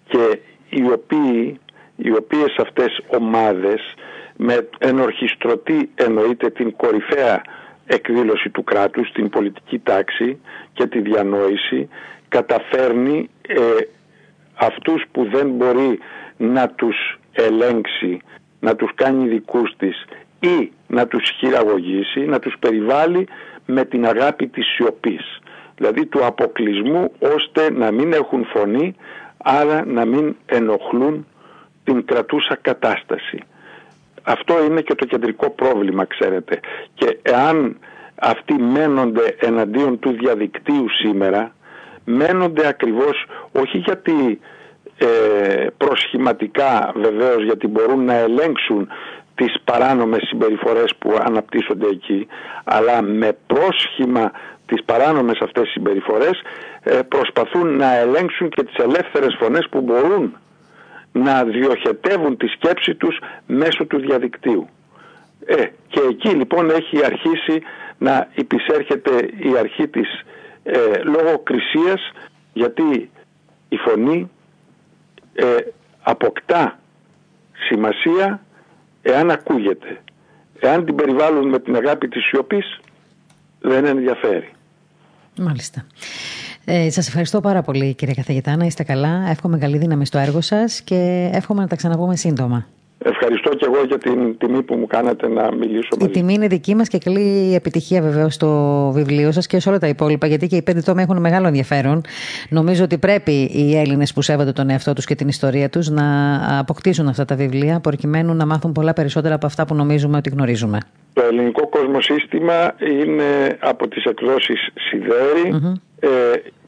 [0.07, 0.39] και
[0.69, 1.59] οι, οποίοι,
[1.95, 3.93] οι οποίες αυτές ομάδες
[4.35, 7.41] με ενορχιστρωτή εννοείται την κορυφαία
[7.85, 10.39] εκδήλωση του κράτους, την πολιτική τάξη
[10.73, 11.89] και τη διανόηση
[12.29, 13.55] καταφέρνει ε,
[14.53, 15.99] αυτούς που δεν μπορεί
[16.37, 18.19] να τους ελέγξει,
[18.59, 20.05] να τους κάνει δικούς της
[20.39, 23.27] ή να τους χειραγωγήσει, να τους περιβάλλει
[23.65, 25.39] με την αγάπη της σιωπής.
[25.75, 28.95] Δηλαδή του αποκλεισμού ώστε να μην έχουν φωνή
[29.49, 31.27] άρα να μην ενοχλούν
[31.83, 33.39] την κρατούσα κατάσταση.
[34.23, 36.59] Αυτό είναι και το κεντρικό πρόβλημα ξέρετε
[36.93, 37.77] και εάν
[38.15, 41.55] αυτοί μένονται εναντίον του διαδικτύου σήμερα
[42.03, 44.39] μένονται ακριβώς όχι γιατί
[44.97, 48.87] ε, προσχηματικά βεβαίως γιατί μπορούν να ελέγξουν
[49.35, 52.27] τις παράνομες συμπεριφορές που αναπτύσσονται εκεί
[52.63, 54.31] αλλά με πρόσχημα
[54.67, 56.41] τις παράνομες αυτές συμπεριφορές
[56.83, 60.37] ε, προσπαθούν να ελέγξουν και τις ελεύθερες φωνές που μπορούν
[61.11, 64.67] να διοχετεύουν τη σκέψη τους μέσω του διαδικτύου.
[65.45, 65.55] Ε,
[65.87, 67.61] και εκεί λοιπόν έχει αρχίσει
[67.97, 70.21] να υπησέρχεται η αρχή της
[70.63, 72.11] ε, λογοκρισίας
[72.53, 73.09] γιατί
[73.69, 74.31] η φωνή
[75.33, 75.55] ε,
[76.01, 76.79] αποκτά
[77.69, 78.41] σημασία
[79.01, 80.01] εάν ακούγεται.
[80.59, 82.79] Εάν την περιβάλλουν με την αγάπη της σιωπής
[83.59, 84.51] δεν ενδιαφέρει.
[85.37, 85.85] Μάλιστα.
[86.65, 88.55] Ε, Σας ευχαριστώ πάρα πολύ, κύριε καθηγητά.
[88.55, 89.29] Να είστε καλά.
[89.29, 92.67] Εύχομαι καλή δύναμη στο έργο σας και εύχομαι να τα ξαναπούμε σύντομα.
[93.03, 96.11] Ευχαριστώ και εγώ για την τιμή που μου κάνατε να μιλήσω μαζί.
[96.11, 99.79] Η τιμή είναι δική μας και καλή επιτυχία βεβαίως στο βιβλίο σας και σε όλα
[99.79, 102.01] τα υπόλοιπα, γιατί και οι πέντε τόμοι έχουν μεγάλο ενδιαφέρον.
[102.49, 106.05] Νομίζω ότι πρέπει οι Έλληνες που σέβονται τον εαυτό τους και την ιστορία τους να
[106.59, 110.77] αποκτήσουν αυτά τα βιβλία, προκειμένου να μάθουν πολλά περισσότερα από αυτά που νομίζουμε ότι γνωρίζουμε.
[111.13, 114.67] Το ελληνικό κοσμοσύστημα είναι από τις εκδόσεις
[115.99, 116.07] ε,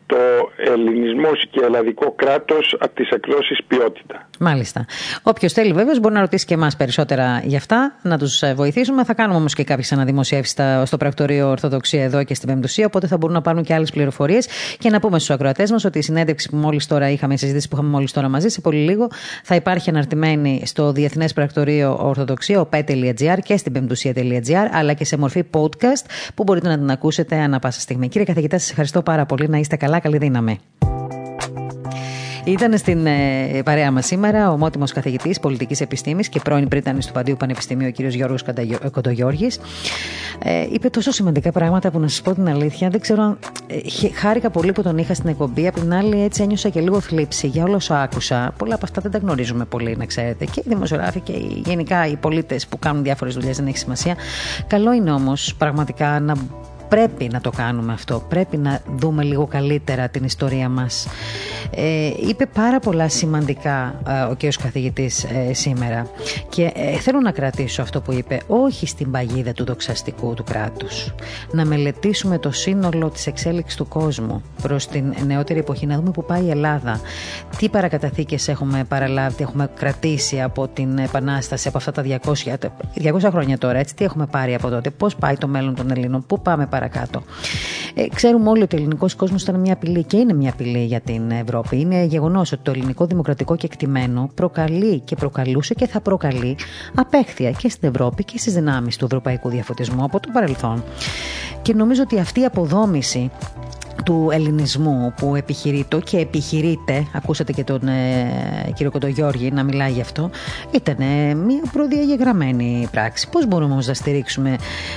[0.09, 4.27] το ελληνισμό και ελλαδικό κράτος από τις εκδόσεις ποιότητα.
[4.39, 4.85] Μάλιστα.
[5.23, 9.03] Όποιος θέλει, βέβαια, μπορεί να ρωτήσει και εμάς περισσότερα γι' αυτά, να τους ε, βοηθήσουμε.
[9.03, 13.17] Θα κάνουμε όμως και κάποιες αναδημοσιεύσεις στο πρακτορείο Ορθοδοξία εδώ και στην Πεμπτουσία, οπότε θα
[13.17, 14.47] μπορούν να πάρουν και άλλες πληροφορίες.
[14.77, 17.67] Και να πούμε στους ακροατές μας ότι η συνέντευξη που μόλις τώρα είχαμε, η συζήτηση
[17.67, 19.07] που είχαμε μόλις τώρα μαζί, σε πολύ λίγο
[19.43, 25.43] θα υπάρχει αναρτημένη στο Διεθνές Πρακτορείο Ορθοδοξία, op.gr και στην πεμπτουσία.gr, αλλά και σε μορφή
[25.51, 26.05] podcast
[26.35, 28.07] που μπορείτε να την ακούσετε ανά πάσα στιγμή.
[28.07, 29.47] Κύριε καθηγητά, σας ευχαριστώ πάρα πολύ.
[29.49, 30.59] Να είστε καλά καλή δύναμη.
[32.43, 37.13] Ήταν στην ε, παρέα μας σήμερα ο ομότιμος καθηγητής πολιτικής επιστήμης και πρώην πρίτανης του
[37.13, 38.05] Παντίου Πανεπιστημίου, ο κ.
[38.05, 38.43] Γιώργος
[38.91, 39.59] Κοντογιώργης.
[40.43, 42.89] Ε, είπε τόσο σημαντικά πράγματα που να σας πω την αλήθεια.
[42.89, 43.37] Δεν ξέρω αν.
[43.67, 45.67] Ε, χάρηκα πολύ που τον είχα στην εκπομπή.
[45.67, 48.53] Απ' την άλλη, έτσι ένιωσα και λίγο θλίψη για όλα όσα άκουσα.
[48.57, 50.45] Πολλά από αυτά δεν τα γνωρίζουμε πολύ, να ξέρετε.
[50.45, 51.33] Και οι δημοσιογράφοι και
[51.65, 54.15] γενικά οι πολίτες που κάνουν διάφορες δουλειές δεν έχει σημασία.
[54.67, 56.33] Καλό είναι όμως πραγματικά να
[56.89, 58.25] Πρέπει να το κάνουμε αυτό.
[58.29, 61.07] Πρέπει να δούμε λίγο καλύτερα την ιστορία μας.
[61.71, 64.61] Ε, είπε πάρα πολλά σημαντικά ε, ο κ.
[64.63, 66.07] καθηγητής ε, σήμερα
[66.49, 71.13] και ε, θέλω να κρατήσω αυτό που είπε όχι στην παγίδα του δοξαστικού του κράτους
[71.51, 76.25] να μελετήσουμε το σύνολο της εξέλιξης του κόσμου προς την νεότερη εποχή να δούμε που
[76.25, 77.01] πάει η Ελλάδα
[77.57, 82.17] τι παρακαταθήκες έχουμε παραλάβει τι έχουμε κρατήσει από την Επανάσταση από αυτά τα 200,
[83.03, 86.25] 200 χρόνια τώρα έτσι, τι έχουμε πάρει από τότε πώς πάει το μέλλον των Ελλήνων
[86.25, 87.23] πού πάμε παρακάτω
[87.93, 90.99] ε, ξέρουμε όλοι ότι ο ελληνικός κόσμος ήταν μια απειλή και είναι μια απειλή για
[90.99, 96.57] την Ευρώπη είναι γεγονός ότι το ελληνικό δημοκρατικό κεκτημένο προκαλεί και προκαλούσε και θα προκαλεί
[96.95, 100.83] απέχθεια και στην Ευρώπη και στις δυνάμεις του ευρωπαϊκού διαφωτισμού από το παρελθόν.
[101.61, 103.31] Και νομίζω ότι αυτή η αποδόμηση
[104.05, 110.01] του ελληνισμού που επιχειρείται και επιχειρείται, ακούσατε και τον ε, κύριο Κοντογιώργη να μιλάει γι'
[110.01, 110.29] αυτό,
[110.71, 110.97] ήταν
[111.35, 113.29] μια προδιαγεγραμμένη πράξη.
[113.29, 114.55] Πώς μπορούμε όμως να στηρίξουμε,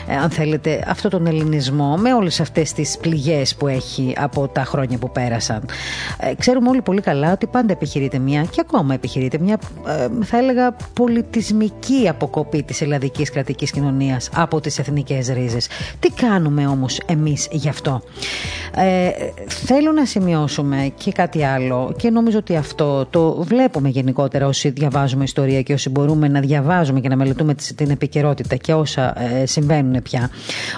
[0.09, 4.65] ε, αν θέλετε, αυτό τον ελληνισμό με όλες αυτές τις πληγές που έχει από τα
[4.65, 5.65] χρόνια που πέρασαν.
[6.19, 10.39] Ε, ξέρουμε όλοι πολύ καλά ότι πάντα επιχειρείται μια και ακόμα επιχειρείται μια, ε, θα
[10.39, 15.69] έλεγα, πολιτισμική αποκοπή της ελλαδικής κρατικής κοινωνίας από τις εθνικές ρίζες.
[16.01, 18.03] Τι κάνουμε όμως εμείς γι' αυτό;
[18.75, 18.92] Ε,
[19.47, 25.25] θέλω να σημειώσουμε και κάτι άλλο και νομίζω ότι αυτό το βλέπουμε γενικότερα όσοι διαβάζουμε
[25.25, 30.03] ιστορία και όσοι μπορούμε να διαβάζουμε και να μελετούμε την επικαιρότητα και όσα ε, συμβαίνουν
[30.03, 30.31] πια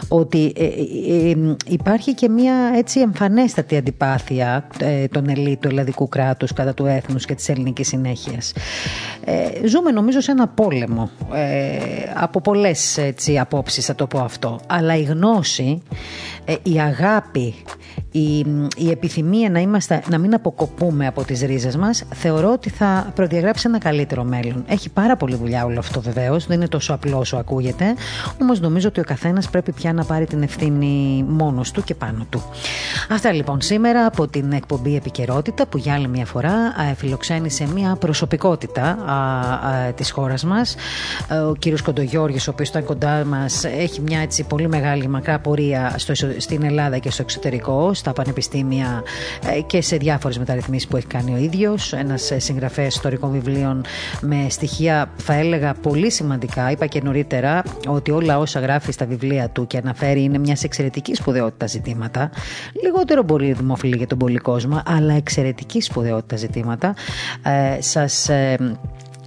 [0.08, 1.32] ότι ε,
[1.66, 4.66] υπάρχει και μια έτσι εμφανέστατη αντιπάθεια
[5.10, 8.52] των ελίτ του ελλαδικού κράτους κατά του έθνους και της ελληνικής συνέχειας.
[9.66, 11.10] ζούμε νομίζω σε ένα πόλεμο
[12.14, 15.82] από πολλές έτσι, απόψεις θα το πω αυτό αλλά η γνώση,
[16.62, 17.54] η αγάπη
[18.16, 18.38] η,
[18.76, 23.64] η επιθυμία να, είμαστε, να μην αποκοπούμε από τις ρίζες μας θεωρώ ότι θα προδιαγράψει
[23.68, 24.64] ένα καλύτερο μέλλον.
[24.66, 27.94] Έχει πάρα πολύ δουλειά όλο αυτό βεβαίως, δεν είναι τόσο απλό όσο ακούγεται,
[28.42, 32.26] όμως νομίζω ότι ο καθένας πρέπει πια να πάρει την ευθύνη μόνος του και πάνω
[32.30, 32.42] του.
[33.10, 36.52] Αυτά λοιπόν σήμερα από την εκπομπή Επικαιρότητα που για άλλη μια φορά
[36.96, 40.74] φιλοξένησε μια προσωπικότητα α, α, της χώρας μας.
[41.48, 45.94] Ο κύριος Κοντογιώργης, ο οποίος ήταν κοντά μας, έχει μια έτσι πολύ μεγάλη μακρά πορεία
[45.96, 49.02] στο, στην Ελλάδα και στο εξωτερικό στα πανεπιστήμια
[49.56, 51.92] ε, και σε διάφορες μεταρρυθμίσεις που έχει κάνει ο ίδιος.
[51.92, 53.84] Ένας ε, συγγραφέας ιστορικών βιβλίων
[54.20, 56.70] με στοιχεία θα έλεγα πολύ σημαντικά.
[56.70, 61.18] Είπα και νωρίτερα ότι όλα όσα γράφει στα βιβλία του και αναφέρει είναι μιας εξαιρετικής
[61.18, 62.30] σπουδαιότητας ζητήματα.
[62.82, 66.94] Λιγότερο πολύ δημοφιλή για τον πολύ κόσμο, αλλά εξαιρετική σπουδαιότητα ζητήματα.
[67.42, 68.28] Ε, σας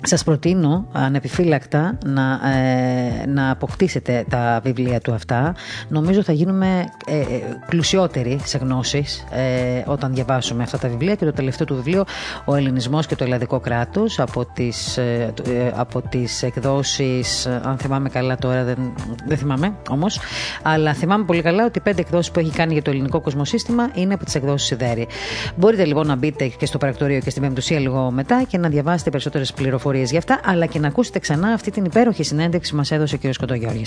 [0.02, 5.56] σας προτείνω ανεπιφύλακτα να, ε, να αποκτήσετε τα βιβλία του αυτά.
[5.88, 7.24] Νομίζω θα γίνουμε ε, ε
[7.70, 12.04] πλουσιότεροι σε γνώσεις ε, όταν διαβάσουμε αυτά τα βιβλία και το τελευταίο του βιβλίο
[12.46, 15.34] «Ο Ελληνισμός και το Ελλαδικό κράτος» από τις, ε,
[15.76, 18.94] από τις εκδόσεις, αν θυμάμαι καλά τώρα δεν,
[19.28, 20.20] δεν θυμάμαι όμως,
[20.62, 23.90] αλλά θυμάμαι πολύ καλά ότι οι πέντε εκδόσεις που έχει κάνει για το ελληνικό κοσμοσύστημα
[23.94, 25.08] είναι από τις εκδόσεις Σιδέρη.
[25.56, 29.10] Μπορείτε λοιπόν να μπείτε και στο πρακτορείο και στην Πεμπτουσία λίγο μετά και να διαβάσετε
[29.10, 32.78] περισσότερες πληροφορίες πληροφορίες γι' αυτά, αλλά και να ακούσετε ξανά αυτή την υπέροχη συνέντευξη που
[32.78, 33.34] μας έδωσε ο κ.
[33.34, 33.86] Σκοτογιώργη.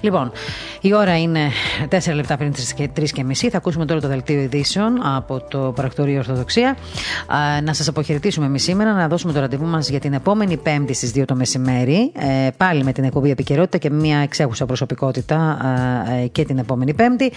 [0.00, 0.32] Λοιπόν,
[0.80, 1.40] η ώρα είναι
[1.88, 2.62] 4 λεπτά πριν τι
[3.00, 3.50] 3 και μισή.
[3.50, 6.76] Θα ακούσουμε τώρα το δελτίο ειδήσεων από το Παρακτορείο Ορθοδοξία.
[7.64, 11.12] Να σας αποχαιρετήσουμε εμείς σήμερα, να δώσουμε το ραντεβού μας για την επόμενη Πέμπτη στις
[11.14, 12.12] 2 το μεσημέρι.
[12.14, 15.58] Ε, πάλι με την εκπομπή επικαιρότητα και μια εξέχουσα προσωπικότητα
[16.22, 17.32] ε, και την επόμενη Πέμπτη.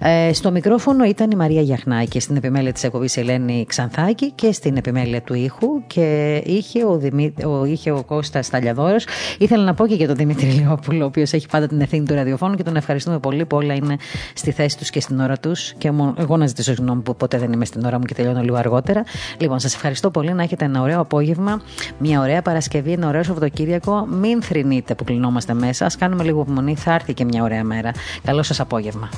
[0.00, 4.76] Ε, στο μικρόφωνο ήταν η Μαρία Γιαχνάκη, στην επιμέλεια της εκπομπής Ελένη Ξανθάκη και στην
[4.76, 9.06] επιμέλεια του ήχου και είχε ο, Δημή, ο είχε ο Κώστας Ταλιαδόρος.
[9.38, 12.14] Ήθελα να πω και για τον Δημήτρη Λιόπουλο, ο οποίος έχει πάντα την ευθύνη του
[12.14, 13.96] ραδιοφώνου και τον ευχαριστούμε πολύ που όλα είναι
[14.34, 15.72] στη θέση τους και στην ώρα τους.
[15.78, 18.56] Και εγώ να ζητήσω συγγνώμη που ποτέ δεν είμαι στην ώρα μου και τελειώνω λίγο
[18.56, 19.04] αργότερα.
[19.38, 21.60] Λοιπόν, σας ευχαριστώ πολύ να έχετε ένα ωραίο απόγευμα,
[21.98, 24.06] μια ωραία Παρασκευή, ένα ωραίο Σαββατοκύριακο.
[24.06, 25.84] Μην θρυνείτε που κλεινόμαστε μέσα.
[25.84, 27.90] Α κάνουμε λίγο υπομονή, θα έρθει και μια ωραία μέρα.
[28.24, 29.08] Καλό σας απόγευμα.